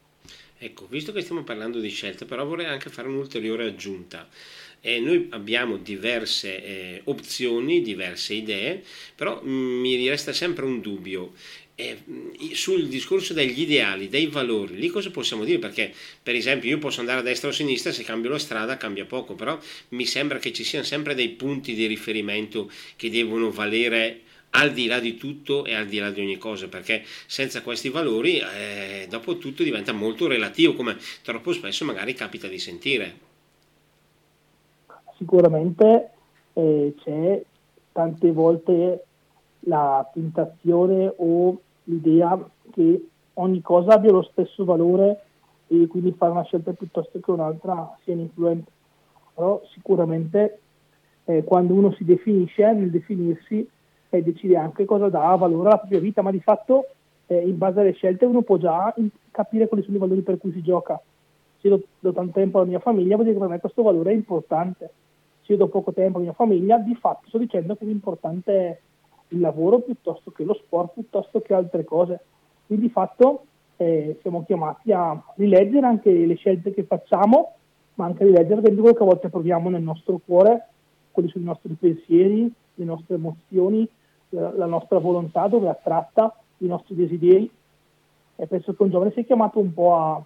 Ecco, 0.62 0.86
visto 0.90 1.10
che 1.12 1.22
stiamo 1.22 1.42
parlando 1.42 1.80
di 1.80 1.88
scelte, 1.88 2.26
però 2.26 2.44
vorrei 2.44 2.66
anche 2.66 2.90
fare 2.90 3.08
un'ulteriore 3.08 3.64
aggiunta. 3.64 4.28
Eh, 4.82 5.00
noi 5.00 5.28
abbiamo 5.30 5.78
diverse 5.78 6.62
eh, 6.62 7.00
opzioni, 7.04 7.80
diverse 7.80 8.34
idee, 8.34 8.82
però 9.14 9.40
mm, 9.42 9.80
mi 9.80 10.06
resta 10.06 10.34
sempre 10.34 10.66
un 10.66 10.82
dubbio. 10.82 11.32
Eh, 11.74 12.02
sul 12.52 12.88
discorso 12.88 13.32
degli 13.32 13.62
ideali, 13.62 14.10
dei 14.10 14.26
valori, 14.26 14.76
lì 14.76 14.88
cosa 14.88 15.10
possiamo 15.10 15.44
dire? 15.44 15.58
Perché, 15.58 15.94
per 16.22 16.34
esempio, 16.34 16.68
io 16.68 16.76
posso 16.76 17.00
andare 17.00 17.20
a 17.20 17.22
destra 17.22 17.48
o 17.48 17.52
a 17.52 17.54
sinistra, 17.54 17.90
se 17.90 18.02
cambio 18.02 18.28
la 18.28 18.38
strada 18.38 18.76
cambia 18.76 19.06
poco, 19.06 19.34
però 19.34 19.58
mi 19.90 20.04
sembra 20.04 20.38
che 20.38 20.52
ci 20.52 20.62
siano 20.62 20.84
sempre 20.84 21.14
dei 21.14 21.30
punti 21.30 21.72
di 21.72 21.86
riferimento 21.86 22.70
che 22.96 23.08
devono 23.08 23.50
valere 23.50 24.20
al 24.50 24.72
di 24.72 24.86
là 24.86 24.98
di 24.98 25.16
tutto 25.16 25.64
e 25.64 25.74
al 25.74 25.86
di 25.86 25.98
là 25.98 26.10
di 26.10 26.20
ogni 26.20 26.38
cosa, 26.38 26.68
perché 26.68 27.02
senza 27.26 27.62
questi 27.62 27.88
valori 27.88 28.38
eh, 28.38 29.06
dopo 29.08 29.38
tutto 29.38 29.62
diventa 29.62 29.92
molto 29.92 30.26
relativo, 30.26 30.74
come 30.74 30.96
troppo 31.22 31.52
spesso 31.52 31.84
magari 31.84 32.14
capita 32.14 32.48
di 32.48 32.58
sentire. 32.58 33.28
Sicuramente 35.16 36.10
eh, 36.54 36.94
c'è 37.02 37.42
tante 37.92 38.32
volte 38.32 39.04
la 39.60 40.08
tentazione 40.12 41.12
o 41.16 41.60
l'idea 41.84 42.38
che 42.72 43.06
ogni 43.34 43.60
cosa 43.60 43.94
abbia 43.94 44.12
lo 44.12 44.22
stesso 44.22 44.64
valore 44.64 45.24
e 45.68 45.86
quindi 45.86 46.12
fare 46.16 46.32
una 46.32 46.44
scelta 46.44 46.72
piuttosto 46.72 47.20
che 47.20 47.30
un'altra 47.30 47.96
sia 48.02 48.14
influente. 48.14 48.70
Però 49.34 49.62
sicuramente 49.72 50.60
eh, 51.24 51.44
quando 51.44 51.74
uno 51.74 51.92
si 51.92 52.04
definisce, 52.04 52.72
nel 52.72 52.90
definirsi, 52.90 53.68
e 54.18 54.22
decide 54.22 54.56
anche 54.56 54.84
cosa 54.84 55.08
dà 55.08 55.34
valore 55.36 55.68
alla 55.68 55.78
propria 55.78 56.00
vita, 56.00 56.22
ma 56.22 56.30
di 56.30 56.40
fatto 56.40 56.86
eh, 57.26 57.46
in 57.46 57.56
base 57.56 57.80
alle 57.80 57.92
scelte 57.92 58.24
uno 58.24 58.42
può 58.42 58.56
già 58.56 58.92
capire 59.30 59.68
quali 59.68 59.84
sono 59.84 59.96
i 59.96 60.00
valori 60.00 60.22
per 60.22 60.38
cui 60.38 60.52
si 60.52 60.62
gioca. 60.62 61.00
Se 61.60 61.68
io 61.68 61.76
do, 61.76 61.84
do 62.00 62.12
tanto 62.12 62.32
tempo 62.32 62.58
alla 62.58 62.66
mia 62.66 62.80
famiglia, 62.80 63.14
vuol 63.14 63.26
dire 63.26 63.38
che 63.38 63.42
per 63.42 63.52
me 63.52 63.60
questo 63.60 63.82
valore 63.82 64.10
è 64.10 64.14
importante. 64.14 64.90
Se 65.42 65.52
io 65.52 65.58
do 65.58 65.68
poco 65.68 65.92
tempo 65.92 66.16
alla 66.16 66.26
mia 66.26 66.34
famiglia, 66.34 66.78
di 66.78 66.94
fatto 66.96 67.28
sto 67.28 67.38
dicendo 67.38 67.76
che 67.76 67.84
è 67.84 68.78
il 69.32 69.40
lavoro 69.40 69.78
piuttosto 69.78 70.32
che 70.32 70.42
lo 70.42 70.54
sport, 70.54 70.94
piuttosto 70.94 71.40
che 71.40 71.54
altre 71.54 71.84
cose. 71.84 72.20
Quindi 72.66 72.86
di 72.86 72.92
fatto 72.92 73.44
eh, 73.76 74.18
siamo 74.22 74.44
chiamati 74.44 74.92
a 74.92 75.20
rileggere 75.36 75.86
anche 75.86 76.10
le 76.10 76.34
scelte 76.34 76.72
che 76.72 76.82
facciamo, 76.82 77.54
ma 77.94 78.06
anche 78.06 78.24
a 78.24 78.26
rileggere 78.26 78.60
quello 78.60 78.92
che 78.92 79.02
a 79.02 79.06
volte 79.06 79.28
proviamo 79.28 79.70
nel 79.70 79.82
nostro 79.82 80.20
cuore, 80.24 80.68
quali 81.12 81.28
sono 81.28 81.44
i 81.44 81.46
nostri 81.48 81.74
pensieri, 81.74 82.52
le 82.74 82.84
nostre 82.84 83.14
emozioni, 83.14 83.88
la 84.30 84.66
nostra 84.66 84.98
volontà, 84.98 85.46
dove 85.48 85.66
è 85.66 85.70
attratta 85.70 86.34
i 86.58 86.66
nostri 86.66 86.94
desideri. 86.94 87.50
E 88.36 88.46
penso 88.46 88.74
che 88.74 88.82
un 88.82 88.90
giovane 88.90 89.12
sia 89.12 89.22
chiamato 89.22 89.58
un 89.58 89.74
po' 89.74 89.96
a, 89.96 90.22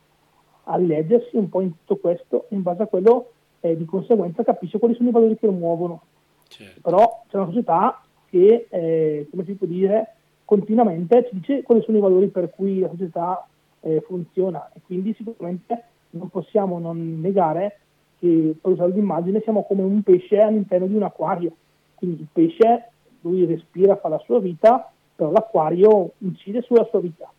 a 0.65 0.77
rileggersi 0.77 1.37
un 1.37 1.49
po' 1.49 1.61
in 1.61 1.73
tutto 1.79 1.97
questo, 1.97 2.47
in 2.51 2.63
base 2.63 2.83
a 2.83 2.87
quello 2.87 3.33
eh, 3.61 3.77
di 3.77 3.85
conseguenza 3.85 4.45
capisce 4.45 4.79
quali 4.79 4.95
sono 4.95 5.09
i 5.09 5.13
valori 5.13 5.37
che 5.37 5.47
lo 5.47 5.53
muovono. 5.53 6.03
Certo. 6.47 6.81
Però 6.83 7.25
c'è 7.29 7.37
una 7.37 7.47
società 7.47 8.03
che, 8.29 8.67
eh, 8.69 9.27
come 9.31 9.45
si 9.45 9.55
può 9.55 9.67
dire, 9.67 10.15
continuamente 10.45 11.27
ci 11.29 11.37
dice 11.37 11.63
quali 11.63 11.83
sono 11.83 11.97
i 11.97 12.01
valori 12.03 12.29
per 12.29 12.51
cui 12.51 12.81
la 12.81 12.91
società 12.91 13.47
eh, 13.81 14.03
funziona 14.07 14.71
e 14.75 14.81
quindi 14.85 15.15
sicuramente 15.15 15.85
non 16.11 16.29
possiamo 16.29 16.79
non 16.79 17.21
negare 17.21 17.79
che, 18.19 18.55
per 18.61 18.73
usare 18.73 18.93
l'immagine, 18.93 19.41
siamo 19.41 19.65
come 19.65 19.83
un 19.83 20.03
pesce 20.03 20.41
all'interno 20.41 20.87
di 20.87 20.95
un 20.95 21.03
acquario. 21.03 21.53
Quindi 21.95 22.21
il 22.21 22.29
pesce 22.31 22.91
lui 23.25 23.47
respira, 23.47 23.97
fa 23.97 24.09
la 24.09 24.19
sua 24.19 24.39
vita, 24.39 24.93
però 25.15 25.31
l'acquario 25.31 26.13
incide 26.19 26.63
sulla 26.63 26.87
sua 26.91 27.01
vita. 27.01 27.31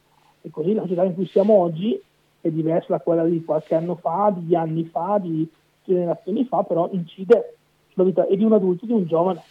E 0.41 0.49
così 0.49 0.73
la 0.73 0.81
società 0.81 1.03
in 1.03 1.13
cui 1.13 1.27
siamo 1.27 1.53
oggi 1.53 1.99
è 2.41 2.49
diversa 2.49 2.87
da 2.89 2.99
quella 2.99 3.23
di 3.23 3.43
qualche 3.43 3.75
anno 3.75 3.95
fa, 3.95 4.33
di 4.35 4.55
anni 4.55 4.85
fa, 4.85 5.19
di 5.19 5.47
generazioni 5.83 6.45
fa, 6.45 6.63
però 6.63 6.89
incide 6.91 7.57
sulla 7.91 8.05
vita 8.05 8.25
e 8.25 8.35
di 8.35 8.43
un 8.43 8.53
adulto 8.53 8.85
di 8.85 8.91
un 8.91 9.05
giovane. 9.05 9.41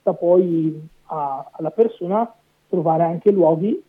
Sta 0.00 0.14
poi 0.14 0.88
a, 1.06 1.50
alla 1.52 1.70
persona 1.70 2.32
trovare 2.68 3.04
anche 3.04 3.30
luoghi 3.30 3.82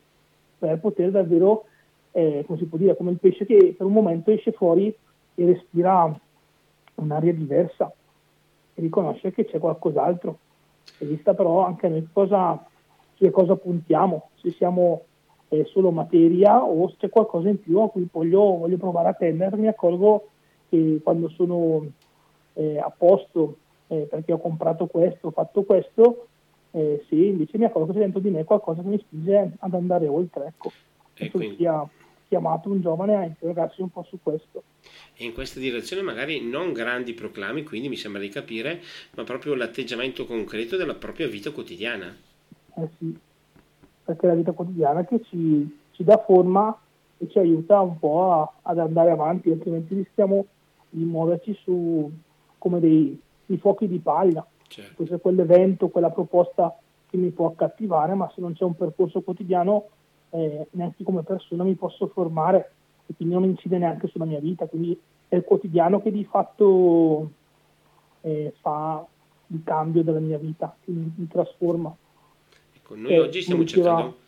per 0.58 0.80
poter 0.80 1.12
davvero, 1.12 1.66
eh, 2.12 2.44
come 2.46 2.58
si 2.58 2.66
può 2.66 2.78
dire, 2.78 2.96
come 2.96 3.12
il 3.12 3.20
pesce 3.20 3.46
che 3.46 3.74
per 3.78 3.86
un 3.86 3.94
momento 3.94 4.32
esce 4.32 4.52
fuori 4.52 4.94
e 5.36 5.46
respira 5.46 6.14
un'aria 6.96 7.34
diversa 7.34 7.92
e 8.74 8.82
riconosce 8.82 9.32
che 9.32 9.46
c'è 9.46 9.60
qualcos'altro. 9.60 10.38
Vista 11.06 11.34
però 11.34 11.66
anche 11.66 11.88
noi 11.88 12.08
cosa, 12.12 12.64
che 13.16 13.30
cosa 13.30 13.56
puntiamo, 13.56 14.30
se 14.36 14.52
siamo 14.52 15.04
eh, 15.50 15.66
solo 15.66 15.92
materia 15.92 16.64
o 16.64 16.90
se 16.90 16.96
c'è 16.98 17.10
qualcosa 17.10 17.50
in 17.50 17.60
più 17.60 17.80
a 17.80 17.90
cui 17.90 18.08
voglio, 18.12 18.58
voglio 18.58 18.78
provare 18.78 19.10
a 19.10 19.14
tendere, 19.14 19.58
mi 19.58 19.68
accorgo 19.68 20.30
che 20.70 21.00
quando 21.04 21.30
sono 21.30 21.86
eh, 22.54 22.80
a 22.80 22.92
posto 22.96 23.58
eh, 23.88 24.08
perché 24.10 24.32
ho 24.32 24.40
comprato 24.40 24.88
questo, 24.88 25.28
ho 25.28 25.32
fatto 25.32 25.64
questo, 25.64 26.28
eh, 26.72 27.04
sì, 27.10 27.28
invece 27.28 27.58
mi 27.58 27.66
accorgo 27.66 27.92
che 27.92 28.00
dentro 28.00 28.22
di 28.22 28.30
me 28.30 28.46
qualcosa 28.46 28.82
che 28.82 28.88
mi 28.88 28.98
spinge 28.98 29.52
ad 29.60 29.74
andare 29.74 30.08
oltre. 30.08 30.46
Ecco. 30.48 30.72
E 31.16 31.30
quindi... 31.30 31.58
sia 31.58 31.86
chiamato 32.32 32.70
un 32.70 32.80
giovane 32.80 33.16
a 33.18 33.26
interrogarsi 33.26 33.82
un 33.82 33.90
po' 33.90 34.04
su 34.04 34.18
questo. 34.24 34.64
E 35.18 35.26
in 35.26 35.34
questa 35.34 35.60
direzione 35.60 36.02
magari 36.02 36.40
non 36.40 36.72
grandi 36.72 37.14
proclami, 37.14 37.64
quindi 37.64 37.90
mi 37.90 37.98
sembra 37.98 38.22
di 38.22 38.30
capire, 38.30 38.80
ma 39.16 39.26
proprio 39.26 39.54
l'atteggiamento 39.54 40.26
concreto 40.26 40.78
della 40.78 40.96
propria 40.96 41.28
vita 41.28 41.52
quotidiana. 41.52 42.16
Eh 42.78 42.88
sì, 42.98 43.14
perché 44.06 44.26
è 44.26 44.30
la 44.30 44.36
vita 44.36 44.54
quotidiana 44.54 45.04
che 45.04 45.22
ci, 45.26 45.78
ci 45.92 46.06
dà 46.06 46.24
forma 46.26 46.80
e 47.18 47.28
ci 47.28 47.38
aiuta 47.38 47.82
un 47.82 48.00
po' 48.00 48.32
a, 48.32 48.54
ad 48.62 48.80
andare 48.80 49.12
avanti, 49.12 49.52
altrimenti 49.52 49.94
rischiamo 49.94 50.46
di 50.90 51.04
muoverci 51.04 51.54
su 51.62 52.10
come 52.58 52.80
dei, 52.80 53.20
dei 53.46 53.58
fuochi 53.58 53.90
di 53.90 54.00
paglia. 54.00 54.46
Certo. 54.68 54.94
Questo 54.96 55.16
è 55.16 55.20
quell'evento, 55.20 55.90
quella 55.90 56.12
proposta 56.12 56.74
che 57.10 57.18
mi 57.18 57.32
può 57.32 57.48
accattivare, 57.48 58.14
ma 58.14 58.32
se 58.34 58.40
non 58.40 58.54
c'è 58.54 58.64
un 58.64 58.78
percorso 58.78 59.20
quotidiano 59.20 59.90
eh, 60.32 60.68
neanche 60.72 61.04
come 61.04 61.24
persona 61.24 61.64
mi 61.64 61.76
posso 61.76 62.08
formare 62.08 62.72
e 63.06 63.14
quindi 63.16 63.34
non 63.34 63.44
incide 63.44 63.78
neanche 63.78 64.08
sulla 64.08 64.26
mia 64.26 64.40
vita, 64.40 64.66
quindi 64.66 64.98
è 65.28 65.36
il 65.36 65.44
quotidiano 65.44 66.02
che 66.02 66.12
di 66.12 66.26
fatto 66.26 67.32
eh, 68.22 68.54
fa 68.60 69.06
il 69.48 69.62
cambio 69.64 70.04
della 70.04 70.20
mia 70.20 70.38
vita, 70.38 70.76
quindi 70.84 71.12
mi 71.16 71.28
trasforma. 71.28 71.96
Ecco, 72.76 72.96
noi 72.96 73.14
eh, 73.14 73.20
oggi 73.20 73.42
stiamo 73.42 73.66
cercando 73.66 74.22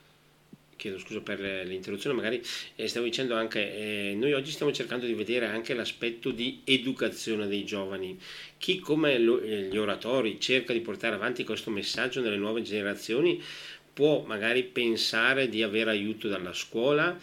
chiedo 0.84 1.00
scusa 1.00 1.22
per 1.22 1.40
l'interruzione, 1.40 2.14
magari 2.14 2.42
eh, 2.76 2.88
stavo 2.90 3.06
dicendo 3.06 3.36
anche, 3.36 3.74
eh, 3.74 4.16
noi 4.16 4.34
oggi 4.34 4.52
stiamo 4.52 4.74
cercando 4.74 5.06
di 5.06 5.14
vedere 5.14 5.46
anche 5.46 5.74
l'aspetto 5.74 6.32
di 6.32 6.62
educazione 6.66 7.48
dei 7.48 7.64
giovani. 7.64 8.20
Chi 8.58 8.80
come 8.80 9.18
lo, 9.18 9.40
eh, 9.40 9.70
gli 9.72 9.78
oratori 9.78 10.42
cerca 10.42 10.74
di 10.74 10.82
portare 10.82 11.16
avanti 11.16 11.46
questo 11.46 11.70
messaggio 11.70 12.20
nelle 12.20 12.36
nuove 12.36 12.62
generazioni 12.64 13.42
può 13.94 14.24
magari 14.26 14.64
pensare 14.64 15.48
di 15.48 15.62
avere 15.62 15.92
aiuto 15.92 16.28
dalla 16.28 16.54
scuola 16.54 17.16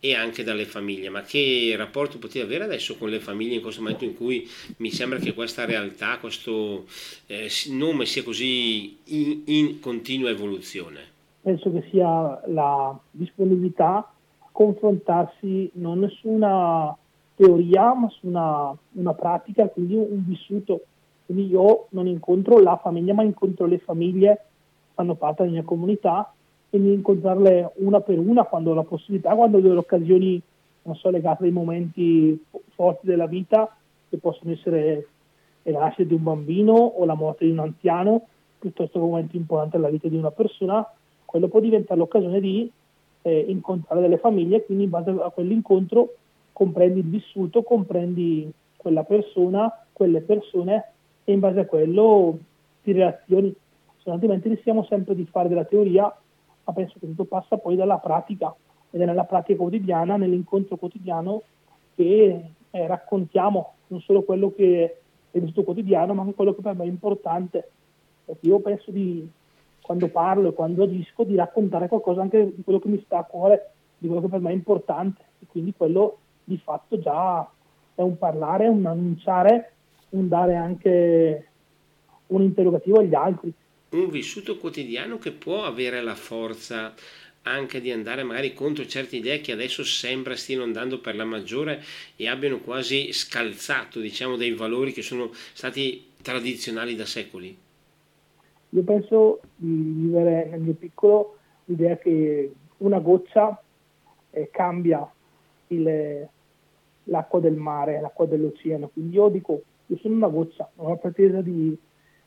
e 0.00 0.14
anche 0.14 0.44
dalle 0.44 0.64
famiglie, 0.64 1.08
ma 1.08 1.22
che 1.22 1.74
rapporto 1.76 2.18
potete 2.18 2.44
avere 2.44 2.64
adesso 2.64 2.96
con 2.96 3.08
le 3.08 3.18
famiglie 3.18 3.56
in 3.56 3.62
questo 3.62 3.82
momento 3.82 4.04
in 4.04 4.14
cui 4.14 4.46
mi 4.76 4.90
sembra 4.90 5.18
che 5.18 5.34
questa 5.34 5.64
realtà, 5.64 6.18
questo 6.18 6.84
eh, 7.26 7.48
nome 7.70 8.06
sia 8.06 8.22
così 8.22 8.96
in, 9.06 9.42
in, 9.46 9.80
continua 9.80 10.30
evoluzione? 10.30 11.00
Penso 11.40 11.72
che 11.72 11.88
sia 11.90 12.40
la 12.46 12.96
disponibilità 13.10 13.96
a 13.96 14.48
confrontarsi 14.52 15.70
non 15.74 16.08
su 16.20 16.28
una 16.28 16.96
teoria 17.34 17.94
ma 17.94 18.08
su 18.10 18.28
una, 18.28 18.76
una 18.92 19.14
pratica, 19.14 19.66
quindi 19.66 19.94
un 19.94 20.24
vissuto. 20.26 20.82
Quindi 21.26 21.50
io 21.50 21.86
non 21.90 22.06
incontro 22.06 22.58
la 22.60 22.76
famiglia 22.76 23.14
ma 23.14 23.22
incontro 23.22 23.66
le 23.66 23.78
famiglie 23.78 24.47
fanno 24.98 25.14
parte 25.14 25.42
della 25.44 25.54
mia 25.54 25.62
comunità 25.62 26.32
e 26.70 26.80
di 26.80 26.92
incontrarle 26.92 27.74
una 27.76 28.00
per 28.00 28.18
una 28.18 28.42
quando 28.42 28.72
ho 28.72 28.74
la 28.74 28.82
possibilità, 28.82 29.32
quando 29.36 29.58
ho 29.58 29.60
delle 29.60 29.76
occasioni, 29.76 30.42
non 30.82 30.96
so, 30.96 31.08
legate 31.10 31.44
ai 31.44 31.52
momenti 31.52 32.44
forti 32.74 33.06
della 33.06 33.26
vita, 33.26 33.72
che 34.08 34.16
possono 34.16 34.50
essere 34.50 35.06
la 35.62 35.78
nascita 35.78 36.08
di 36.08 36.14
un 36.14 36.24
bambino 36.24 36.72
o 36.72 37.04
la 37.04 37.14
morte 37.14 37.44
di 37.44 37.52
un 37.52 37.60
anziano, 37.60 38.26
piuttosto 38.58 38.98
che 38.98 39.04
un 39.04 39.10
momento 39.10 39.36
importante 39.36 39.76
della 39.76 39.88
vita 39.88 40.08
di 40.08 40.16
una 40.16 40.32
persona, 40.32 40.84
quello 41.24 41.46
può 41.46 41.60
diventare 41.60 42.00
l'occasione 42.00 42.40
di 42.40 42.68
eh, 43.22 43.44
incontrare 43.46 44.00
delle 44.00 44.18
famiglie, 44.18 44.64
quindi 44.64 44.84
in 44.84 44.90
base 44.90 45.10
a 45.10 45.30
quell'incontro 45.30 46.14
comprendi 46.52 47.00
il 47.00 47.06
vissuto, 47.06 47.62
comprendi 47.62 48.50
quella 48.76 49.04
persona, 49.04 49.70
quelle 49.92 50.22
persone 50.22 50.84
e 51.22 51.32
in 51.32 51.38
base 51.38 51.60
a 51.60 51.66
quello 51.66 52.36
ti 52.82 52.90
reazioni 52.90 53.54
altrimenti 54.10 54.48
rischiamo 54.48 54.84
sempre 54.84 55.14
di 55.14 55.26
fare 55.26 55.48
della 55.48 55.64
teoria, 55.64 56.02
ma 56.64 56.72
penso 56.72 56.98
che 56.98 57.06
tutto 57.06 57.24
passa 57.24 57.56
poi 57.56 57.76
dalla 57.76 57.98
pratica 57.98 58.54
ed 58.90 59.00
è 59.00 59.04
nella 59.04 59.24
pratica 59.24 59.58
quotidiana, 59.58 60.16
nell'incontro 60.16 60.76
quotidiano 60.76 61.42
che 61.94 62.44
eh, 62.70 62.86
raccontiamo 62.86 63.74
non 63.88 64.00
solo 64.00 64.22
quello 64.22 64.52
che 64.54 65.00
è 65.30 65.38
vissuto 65.38 65.64
quotidiano, 65.64 66.14
ma 66.14 66.22
anche 66.22 66.34
quello 66.34 66.54
che 66.54 66.62
per 66.62 66.74
me 66.74 66.84
è 66.84 66.88
importante. 66.88 67.70
Perché 68.24 68.46
io 68.46 68.60
penso 68.60 68.90
di, 68.90 69.28
quando 69.82 70.08
parlo 70.08 70.48
e 70.48 70.52
quando 70.52 70.84
agisco, 70.84 71.24
di 71.24 71.34
raccontare 71.34 71.88
qualcosa 71.88 72.20
anche 72.20 72.54
di 72.54 72.62
quello 72.62 72.78
che 72.78 72.88
mi 72.88 73.02
sta 73.04 73.18
a 73.18 73.24
cuore, 73.24 73.72
di 73.98 74.06
quello 74.06 74.22
che 74.22 74.28
per 74.28 74.40
me 74.40 74.50
è 74.50 74.54
importante. 74.54 75.22
E 75.40 75.46
quindi 75.46 75.74
quello 75.76 76.18
di 76.44 76.58
fatto 76.58 76.98
già 76.98 77.48
è 77.94 78.00
un 78.02 78.16
parlare, 78.18 78.68
un 78.68 78.84
annunciare, 78.86 79.72
un 80.10 80.28
dare 80.28 80.56
anche 80.56 81.46
un 82.28 82.42
interrogativo 82.42 82.98
agli 82.98 83.14
altri 83.14 83.52
un 83.90 84.08
vissuto 84.10 84.58
quotidiano 84.58 85.18
che 85.18 85.32
può 85.32 85.64
avere 85.64 86.02
la 86.02 86.14
forza 86.14 86.94
anche 87.42 87.80
di 87.80 87.90
andare 87.90 88.22
magari 88.24 88.52
contro 88.52 88.86
certe 88.86 89.16
idee 89.16 89.40
che 89.40 89.52
adesso 89.52 89.82
sembra 89.84 90.36
stiano 90.36 90.64
andando 90.64 91.00
per 91.00 91.16
la 91.16 91.24
maggiore 91.24 91.82
e 92.16 92.28
abbiano 92.28 92.58
quasi 92.58 93.12
scalzato 93.12 94.00
diciamo 94.00 94.36
dei 94.36 94.52
valori 94.52 94.92
che 94.92 95.02
sono 95.02 95.30
stati 95.52 96.08
tradizionali 96.20 96.94
da 96.94 97.06
secoli? 97.06 97.56
Io 98.70 98.82
penso 98.82 99.40
di 99.56 99.92
vivere 99.96 100.46
nel 100.50 100.60
mio 100.60 100.74
piccolo 100.74 101.36
l'idea 101.66 101.96
che 101.96 102.52
una 102.78 102.98
goccia 102.98 103.62
eh, 104.30 104.50
cambia 104.50 105.10
il, 105.68 106.28
l'acqua 107.04 107.40
del 107.40 107.54
mare, 107.54 108.00
l'acqua 108.00 108.26
dell'oceano. 108.26 108.88
Quindi 108.88 109.16
io 109.16 109.28
dico, 109.28 109.62
io 109.86 109.96
sono 109.96 110.14
una 110.14 110.28
goccia, 110.28 110.70
non 110.76 110.90
ho 110.90 110.96
pretesa 110.96 111.40
di 111.40 111.76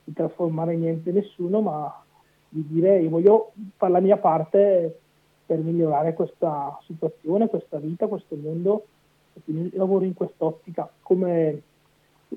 di 0.03 0.13
trasformare 0.13 0.75
niente 0.75 1.11
nessuno, 1.11 1.61
ma 1.61 2.03
di 2.49 2.65
dire 2.67 2.99
io 2.99 3.09
voglio 3.09 3.51
fare 3.77 3.93
la 3.93 3.99
mia 3.99 4.17
parte 4.17 4.99
per 5.45 5.59
migliorare 5.59 6.13
questa 6.13 6.77
situazione, 6.85 7.47
questa 7.47 7.77
vita, 7.77 8.07
questo 8.07 8.35
mondo 8.35 8.85
e 9.33 9.41
quindi 9.43 9.75
lavoro 9.75 10.05
in 10.05 10.13
quest'ottica, 10.13 10.89
come, 11.01 11.61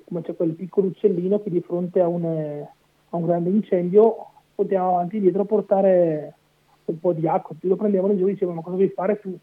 come 0.05 0.22
c'è 0.22 0.37
quel 0.37 0.53
piccolo 0.53 0.88
uccellino 0.88 1.40
che 1.42 1.50
di 1.50 1.61
fronte 1.61 2.00
a 2.00 2.09
un, 2.09 2.24
a 2.24 3.16
un 3.16 3.24
grande 3.24 3.50
incendio 3.50 4.27
poteva 4.55 4.87
avanti 4.87 5.16
e 5.16 5.20
dietro 5.20 5.44
portare 5.44 6.35
un 6.85 7.00
po' 7.00 7.12
di 7.12 7.27
acqua, 7.27 7.55
tutti 7.55 7.68
lo 7.68 7.77
prendevano 7.77 8.12
in 8.12 8.18
giro 8.18 8.29
e 8.29 8.33
dicevano 8.33 8.59
ma 8.59 8.64
cosa 8.64 8.77
devi 8.77 8.92
fare 8.92 9.18
tu? 9.20 9.37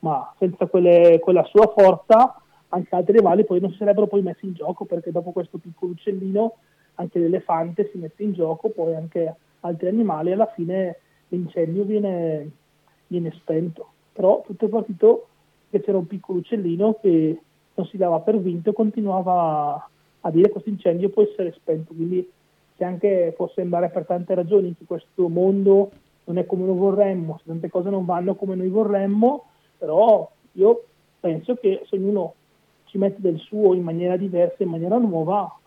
Ma 0.00 0.32
senza 0.38 0.66
quelle, 0.66 1.18
quella 1.20 1.44
sua 1.44 1.72
forza 1.76 2.40
anche 2.68 2.94
altri 2.94 3.16
rivali 3.16 3.44
poi 3.44 3.60
non 3.60 3.70
si 3.70 3.78
sarebbero 3.78 4.06
poi 4.06 4.22
messi 4.22 4.46
in 4.46 4.54
gioco 4.54 4.84
perché 4.84 5.10
dopo 5.10 5.32
questo 5.32 5.58
piccolo 5.58 5.92
uccellino 5.92 6.54
anche 7.00 7.18
l'elefante 7.18 7.88
si 7.90 7.98
mette 7.98 8.22
in 8.22 8.32
gioco, 8.32 8.68
poi 8.68 8.94
anche 8.94 9.34
altri 9.60 9.88
animali, 9.88 10.32
alla 10.32 10.46
fine 10.46 10.98
l'incendio 11.28 11.84
viene, 11.84 12.50
viene 13.06 13.32
spento. 13.32 13.88
Però 14.12 14.42
tutto 14.46 14.66
è 14.66 14.68
partito 14.68 15.26
che 15.70 15.80
c'era 15.80 15.96
un 15.96 16.06
piccolo 16.06 16.38
uccellino 16.38 16.98
che 17.00 17.40
non 17.74 17.86
si 17.86 17.96
dava 17.96 18.20
per 18.20 18.38
vinto 18.38 18.70
e 18.70 18.74
continuava 18.74 19.88
a 20.20 20.30
dire 20.30 20.46
che 20.46 20.52
questo 20.52 20.68
incendio 20.68 21.08
può 21.08 21.22
essere 21.22 21.52
spento. 21.52 21.94
Quindi 21.94 22.28
se 22.76 22.84
anche 22.84 23.32
può 23.34 23.48
sembrare 23.54 23.88
per 23.88 24.04
tante 24.04 24.34
ragioni 24.34 24.74
che 24.76 24.84
questo 24.84 25.28
mondo 25.28 25.90
non 26.24 26.36
è 26.36 26.44
come 26.44 26.66
noi 26.66 26.76
vorremmo, 26.76 27.38
se 27.38 27.44
tante 27.46 27.70
cose 27.70 27.88
non 27.88 28.04
vanno 28.04 28.34
come 28.34 28.54
noi 28.54 28.68
vorremmo, 28.68 29.44
però 29.78 30.30
io 30.52 30.84
penso 31.18 31.54
che 31.54 31.82
se 31.88 31.96
ognuno 31.96 32.34
ci 32.84 32.98
mette 32.98 33.20
del 33.20 33.38
suo 33.38 33.72
in 33.72 33.82
maniera 33.82 34.16
diversa, 34.16 34.62
in 34.62 34.68
maniera 34.68 34.98
nuova, 34.98 35.59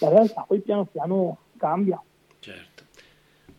la 0.00 0.08
realtà 0.08 0.44
poi 0.46 0.60
piano 0.60 0.84
piano 0.86 1.38
cambia. 1.56 2.00
Certo. 2.38 2.82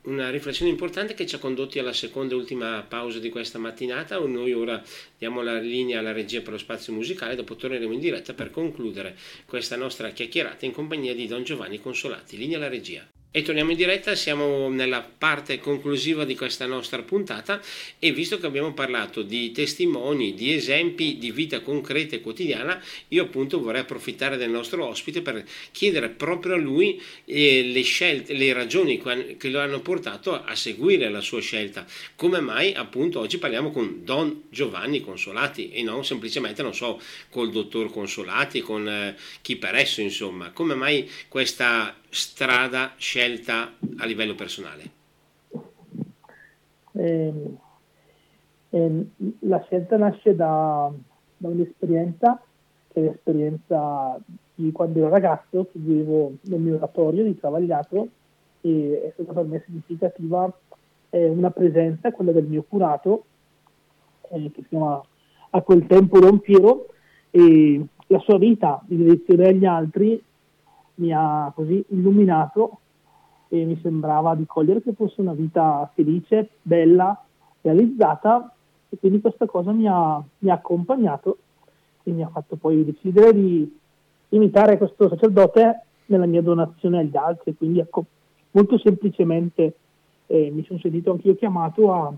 Una 0.03 0.29
riflessione 0.29 0.69
importante 0.69 1.15
che 1.15 1.25
ci 1.25 1.33
ha 1.33 1.39
condotti 1.39 1.79
alla 1.79 1.93
seconda 1.93 2.33
e 2.33 2.37
ultima 2.37 2.85
pausa 2.87 3.17
di 3.17 3.31
questa 3.31 3.57
mattinata. 3.57 4.19
Noi 4.19 4.53
ora 4.53 4.79
diamo 5.17 5.41
la 5.41 5.57
linea 5.57 5.97
alla 5.99 6.11
regia 6.11 6.41
per 6.41 6.51
lo 6.51 6.59
spazio 6.59 6.93
musicale, 6.93 7.35
dopo 7.35 7.55
torneremo 7.55 7.91
in 7.91 7.99
diretta 7.99 8.33
per 8.33 8.51
concludere 8.51 9.17
questa 9.47 9.75
nostra 9.75 10.09
chiacchierata 10.09 10.65
in 10.65 10.73
compagnia 10.73 11.15
di 11.15 11.25
Don 11.25 11.43
Giovanni 11.43 11.79
Consolati. 11.79 12.37
Linea 12.37 12.57
alla 12.57 12.69
regia. 12.69 13.14
E 13.35 13.41
torniamo 13.41 13.71
in 13.71 13.75
diretta, 13.75 14.15
siamo 14.15 14.69
nella 14.69 15.01
parte 15.01 15.59
conclusiva 15.59 16.23
di 16.23 16.37
questa 16.37 16.65
nostra 16.67 17.01
puntata 17.01 17.59
e 17.99 18.13
visto 18.13 18.37
che 18.37 18.45
abbiamo 18.45 18.73
parlato 18.73 19.23
di 19.23 19.51
testimoni, 19.51 20.33
di 20.33 20.53
esempi 20.53 21.17
di 21.17 21.31
vita 21.31 21.59
concreta 21.59 22.15
e 22.15 22.21
quotidiana, 22.21 22.81
io 23.09 23.23
appunto 23.23 23.59
vorrei 23.59 23.81
approfittare 23.81 24.37
del 24.37 24.49
nostro 24.49 24.85
ospite 24.85 25.21
per 25.21 25.43
chiedere 25.73 26.07
proprio 26.07 26.53
a 26.53 26.57
lui 26.57 26.97
eh, 27.25 27.63
le 27.63 27.81
scelte, 27.81 28.33
le 28.35 28.53
ragioni 28.53 29.03
che 29.37 29.49
lo 29.49 29.59
hanno 29.59 29.81
portato 29.81 30.41
a 30.41 30.55
seguire 30.55 31.09
la 31.09 31.19
sua 31.19 31.41
scelta. 31.41 31.85
Come 32.15 32.39
mai 32.39 32.73
appunto 32.73 33.19
oggi 33.19 33.37
parliamo 33.37 33.69
con 33.69 34.05
Don 34.05 34.43
Giovanni 34.49 35.01
Consolati 35.01 35.71
e 35.71 35.83
non 35.83 36.05
semplicemente, 36.05 36.63
non 36.63 36.73
so, 36.73 37.01
col 37.29 37.51
dottor 37.51 37.91
Consolati, 37.91 38.61
con 38.61 38.87
eh, 38.87 39.17
chi 39.41 39.57
per 39.57 39.75
esso 39.75 39.99
insomma. 39.99 40.51
Come 40.51 40.73
mai 40.73 41.11
questa 41.27 41.99
strada 42.15 42.93
scelta 42.95 43.73
a 43.97 44.05
livello 44.05 44.35
personale? 44.35 44.83
Eh, 46.93 47.33
eh, 48.69 49.05
la 49.39 49.61
scelta 49.63 49.97
nasce 49.97 50.33
da, 50.33 50.89
da, 51.37 51.47
un'esperienza, 51.49 52.41
che 52.87 52.99
è 53.01 53.03
l'esperienza 53.03 54.17
di 54.55 54.71
quando 54.71 54.99
ero 54.99 55.09
ragazzo, 55.09 55.65
che 55.65 55.77
vivevo 55.77 56.35
nel 56.43 56.61
mio 56.61 56.75
oratorio 56.75 57.25
di 57.25 57.37
Travagliato 57.37 58.07
e 58.61 59.01
è 59.07 59.11
stata 59.13 59.33
per 59.33 59.43
me 59.43 59.63
significativa 59.65 60.51
eh, 61.09 61.27
una 61.27 61.51
presenza, 61.51 62.13
quella 62.13 62.31
del 62.31 62.45
mio 62.45 62.63
curato, 62.63 63.25
eh, 64.29 64.51
che 64.53 64.61
si 64.61 64.69
chiama 64.69 65.03
a 65.49 65.61
quel 65.61 65.85
tempo 65.85 66.19
Don 66.19 66.39
Piero, 66.39 66.87
e 67.29 67.85
la 68.07 68.19
sua 68.19 68.37
vita 68.37 68.81
di 68.85 68.95
direzione 68.95 69.49
agli 69.49 69.65
altri 69.65 70.23
mi 70.95 71.11
ha 71.13 71.51
così 71.53 71.83
illuminato 71.89 72.79
e 73.47 73.63
mi 73.63 73.79
sembrava 73.81 74.35
di 74.35 74.45
cogliere 74.45 74.81
che 74.81 74.93
fosse 74.93 75.21
una 75.21 75.33
vita 75.33 75.89
felice, 75.93 76.49
bella, 76.61 77.23
realizzata. 77.61 78.53
E 78.89 78.97
quindi 78.97 79.21
questa 79.21 79.45
cosa 79.45 79.71
mi 79.71 79.87
ha, 79.87 80.21
mi 80.39 80.49
ha 80.49 80.53
accompagnato 80.53 81.37
e 82.03 82.11
mi 82.11 82.23
ha 82.23 82.29
fatto 82.29 82.55
poi 82.55 82.85
decidere 82.85 83.33
di 83.33 83.79
imitare 84.29 84.77
questo 84.77 85.09
sacerdote 85.09 85.81
nella 86.07 86.25
mia 86.25 86.41
donazione 86.41 86.99
agli 86.99 87.17
altri, 87.17 87.55
quindi 87.55 87.79
ecco, 87.79 88.05
molto 88.51 88.77
semplicemente 88.77 89.73
eh, 90.27 90.51
mi 90.51 90.63
sono 90.65 90.79
sentito 90.79 91.11
anch'io 91.11 91.35
chiamato 91.35 91.91
a, 91.91 92.13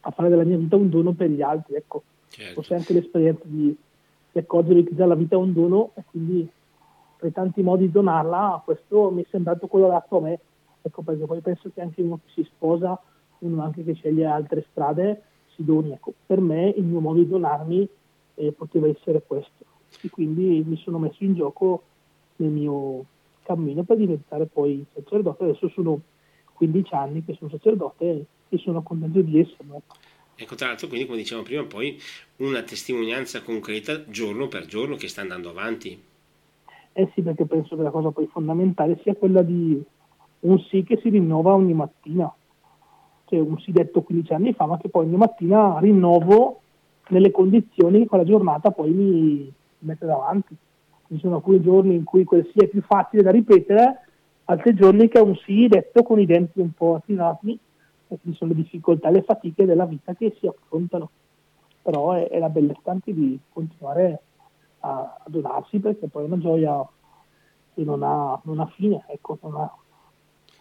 a, 0.00 0.10
fare 0.10 0.28
della 0.28 0.44
mia 0.44 0.56
vita 0.56 0.76
un 0.76 0.88
dono 0.88 1.12
per 1.12 1.28
gli 1.28 1.42
altri, 1.42 1.74
ecco, 1.74 2.02
certo. 2.28 2.54
forse 2.54 2.74
anche 2.74 2.92
l'esperienza 2.92 3.42
di, 3.44 3.76
di 4.32 4.38
accorgere 4.38 4.84
che 4.84 4.94
già 4.94 5.06
la 5.06 5.14
vita 5.14 5.34
è 5.34 5.38
un 5.38 5.52
dono 5.52 5.90
e 5.94 6.02
quindi 6.10 6.48
tra 7.18 7.28
i 7.28 7.32
tanti 7.32 7.62
modi 7.62 7.86
di 7.86 7.92
donarla, 7.92 8.62
questo 8.64 9.10
mi 9.10 9.22
è 9.22 9.26
sembrato 9.30 9.66
quello 9.66 9.86
adatto 9.86 10.18
a 10.18 10.20
me, 10.20 10.40
ecco 10.80 11.02
perché 11.02 11.26
poi 11.26 11.40
penso 11.40 11.70
che 11.74 11.80
anche 11.80 12.00
uno 12.00 12.20
che 12.24 12.30
si 12.32 12.44
sposa, 12.44 12.98
uno 13.40 13.62
anche 13.62 13.84
che 13.84 13.94
sceglie 13.94 14.24
altre 14.24 14.64
strade, 14.70 15.22
si 15.54 15.64
doni. 15.64 15.92
Ecco, 15.92 16.14
per 16.24 16.40
me 16.40 16.68
il 16.68 16.84
mio 16.84 17.00
modo 17.00 17.18
di 17.18 17.28
donarmi 17.28 17.88
eh, 18.34 18.52
poteva 18.52 18.88
essere 18.88 19.22
questo. 19.26 19.64
E 20.00 20.10
quindi 20.10 20.62
mi 20.66 20.76
sono 20.76 20.98
messo 20.98 21.24
in 21.24 21.34
gioco 21.34 21.82
nel 22.36 22.50
mio 22.50 23.04
cammino 23.42 23.82
per 23.82 23.96
diventare 23.96 24.46
poi 24.46 24.84
sacerdote. 24.94 25.44
Adesso 25.44 25.68
sono 25.70 26.00
15 26.54 26.94
anni 26.94 27.24
che 27.24 27.34
sono 27.34 27.50
sacerdote 27.50 28.26
e 28.48 28.58
sono 28.58 28.82
contento 28.82 29.20
di 29.20 29.40
esserlo. 29.40 29.76
Ecco. 29.76 29.96
ecco, 30.36 30.54
tra 30.54 30.68
l'altro, 30.68 30.86
quindi 30.86 31.06
come 31.06 31.18
dicevamo 31.18 31.46
prima, 31.46 31.64
poi 31.64 31.98
una 32.36 32.62
testimonianza 32.62 33.42
concreta 33.42 34.08
giorno 34.08 34.46
per 34.48 34.66
giorno 34.66 34.96
che 34.96 35.08
sta 35.08 35.22
andando 35.22 35.50
avanti. 35.50 36.00
Eh 36.98 37.08
sì, 37.14 37.22
perché 37.22 37.46
penso 37.46 37.76
che 37.76 37.82
la 37.82 37.92
cosa 37.92 38.10
poi 38.10 38.26
fondamentale 38.26 38.98
sia 39.04 39.14
quella 39.14 39.42
di 39.42 39.80
un 40.40 40.58
sì 40.62 40.82
che 40.82 40.98
si 41.00 41.10
rinnova 41.10 41.54
ogni 41.54 41.72
mattina. 41.72 42.28
Cioè 43.26 43.38
un 43.38 43.56
sì 43.60 43.70
detto 43.70 44.02
15 44.02 44.32
anni 44.32 44.52
fa, 44.52 44.66
ma 44.66 44.78
che 44.78 44.88
poi 44.88 45.06
ogni 45.06 45.16
mattina 45.16 45.78
rinnovo 45.78 46.60
nelle 47.10 47.30
condizioni 47.30 48.00
che 48.00 48.06
quella 48.08 48.24
giornata 48.24 48.72
poi 48.72 48.90
mi 48.90 49.52
mette 49.78 50.06
davanti. 50.06 50.56
Ci 51.06 51.18
sono 51.20 51.36
alcuni 51.36 51.62
giorni 51.62 51.94
in 51.94 52.02
cui 52.02 52.24
quel 52.24 52.50
sì 52.52 52.64
è 52.64 52.66
più 52.66 52.82
facile 52.82 53.22
da 53.22 53.30
ripetere, 53.30 54.00
altri 54.46 54.74
giorni 54.74 55.06
che 55.06 55.20
è 55.20 55.22
un 55.22 55.36
sì 55.36 55.68
detto 55.68 56.02
con 56.02 56.18
i 56.18 56.26
denti 56.26 56.58
un 56.58 56.72
po' 56.72 56.96
attivati 56.96 57.56
e 58.08 58.18
quindi 58.20 58.36
sono 58.36 58.50
le 58.50 58.56
difficoltà 58.56 59.08
le 59.10 59.22
fatiche 59.22 59.66
della 59.66 59.86
vita 59.86 60.14
che 60.14 60.34
si 60.40 60.48
affrontano. 60.48 61.10
Però 61.80 62.14
è, 62.14 62.26
è 62.26 62.40
la 62.40 62.48
bellezza 62.48 62.90
anche 62.90 63.14
di 63.14 63.38
continuare 63.52 64.22
a, 64.80 65.18
a 65.18 65.24
donarsi 65.26 65.78
perché 65.78 66.08
poi 66.08 66.24
è 66.24 66.26
una 66.26 66.38
gioia 66.38 66.86
che 67.74 67.82
non 67.84 68.02
ha, 68.02 68.40
non 68.44 68.60
ha 68.60 68.66
fine, 68.66 69.04
ecco, 69.08 69.38
non 69.42 69.56
ha, 69.56 69.74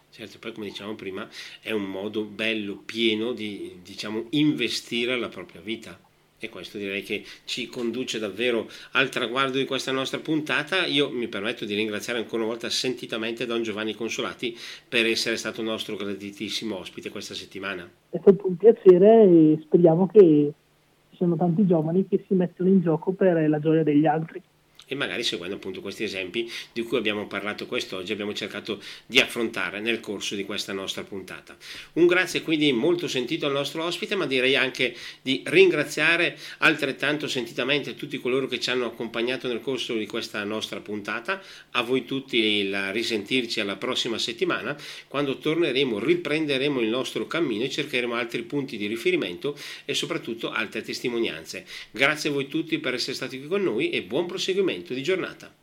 Certo, 0.10 0.40
poi 0.40 0.52
come 0.52 0.68
dicevamo 0.68 0.96
prima 0.96 1.28
è 1.62 1.72
un 1.72 1.84
modo 1.84 2.24
bello, 2.24 2.82
pieno 2.84 3.34
di 3.34 3.80
diciamo, 3.84 4.26
investire 4.32 5.16
la 5.18 5.28
propria 5.28 5.62
vita 5.62 6.00
e 6.40 6.50
questo 6.50 6.78
direi 6.78 7.02
che 7.04 7.24
ci 7.46 7.68
conduce 7.68 8.20
davvero 8.20 8.68
al 8.92 9.10
traguardo 9.10 9.58
di 9.58 9.66
questa 9.66 9.92
nostra 9.92 10.20
puntata. 10.20 10.86
Io 10.86 11.10
mi 11.10 11.28
permetto 11.28 11.66
di 11.66 11.76
ringraziare 11.76 12.20
ancora 12.20 12.44
una 12.44 12.52
volta 12.52 12.70
sentitamente 12.70 13.46
Don 13.46 13.64
Giovanni 13.64 13.96
Consolati 13.96 14.56
per 14.88 15.06
essere 15.06 15.36
stato 15.38 15.62
nostro 15.62 15.96
graditissimo 15.96 16.78
ospite 16.78 17.10
questa 17.10 17.34
settimana. 17.34 17.90
È 18.10 18.18
stato 18.20 18.48
un 18.48 18.56
piacere 18.56 19.24
e 19.24 19.60
speriamo 19.64 20.08
che 20.08 20.54
ci 21.18 21.24
sono 21.24 21.36
tanti 21.36 21.66
giovani 21.66 22.08
che 22.08 22.24
si 22.28 22.36
mettono 22.36 22.70
in 22.70 22.82
gioco 22.82 23.12
per 23.12 23.50
la 23.50 23.60
gioia 23.60 23.84
degli 23.84 24.06
altri 24.06 24.42
e 24.88 24.96
magari 24.96 25.24
seguendo 25.24 25.56
appunto 25.56 25.82
questi 25.82 26.04
esempi 26.04 26.50
di 26.72 26.82
cui 26.84 26.98
abbiamo 26.98 27.28
parlato 27.28 27.66
quest'oggi 27.66 28.14
abbiamo 28.14 28.34
cercato 28.34 28.82
di 29.06 29.20
affrontare 29.20 29.80
nel 29.82 30.00
corso 30.00 30.36
di 30.36 30.46
questa 30.46 30.74
nostra 30.74 31.04
puntata. 31.04 31.58
Un 31.94 32.08
grazie 32.08 32.42
quindi 32.42 32.72
molto 32.72 33.08
sentito 33.08 33.46
al 33.46 33.52
nostro 33.52 33.84
ospite, 33.84 34.16
ma 34.16 34.26
direi 34.26 34.56
anche 34.56 34.96
di 35.22 35.44
ringraziare 35.46 36.38
altrettanto 36.60 37.28
sentitamente 37.28 37.96
tutti 37.96 38.18
coloro 38.18 38.48
che 38.48 38.60
ci 38.60 38.70
hanno 38.70 38.86
accompagnato 38.86 39.48
nel 39.48 39.60
corso 39.60 39.94
di 39.96 40.08
questa 40.08 40.44
nostra 40.44 40.80
puntata, 40.80 41.42
a 41.72 41.82
voi 41.82 42.06
tutti 42.06 42.38
il 42.38 42.92
risentirci 42.92 43.60
alla 43.60 43.76
prossima 43.76 44.18
settimana 44.18 44.76
quando 45.08 45.38
torneremo, 45.38 46.00
riprenderemo 46.00 46.80
il 46.80 46.88
nostro 46.88 47.28
cammino 47.28 47.66
e 47.66 47.70
cercheremo 47.70 48.16
altri 48.16 48.44
punti 48.44 48.78
di 48.78 48.88
riferimento 48.88 49.58
e 49.84 49.94
soprattutto 49.94 50.50
altre 50.50 50.82
testimonianze. 50.82 51.66
Grazie 51.92 52.30
a 52.30 52.34
voi 52.34 52.48
tutti 52.48 52.80
per 52.80 52.94
essere 52.94 53.16
stati 53.16 53.38
qui 53.38 53.48
con 53.48 53.64
noi 53.64 53.90
e 53.90 54.02
buon 54.04 54.26
proseguimento 54.26 54.77
di 54.94 55.04
giornata. 55.04 55.58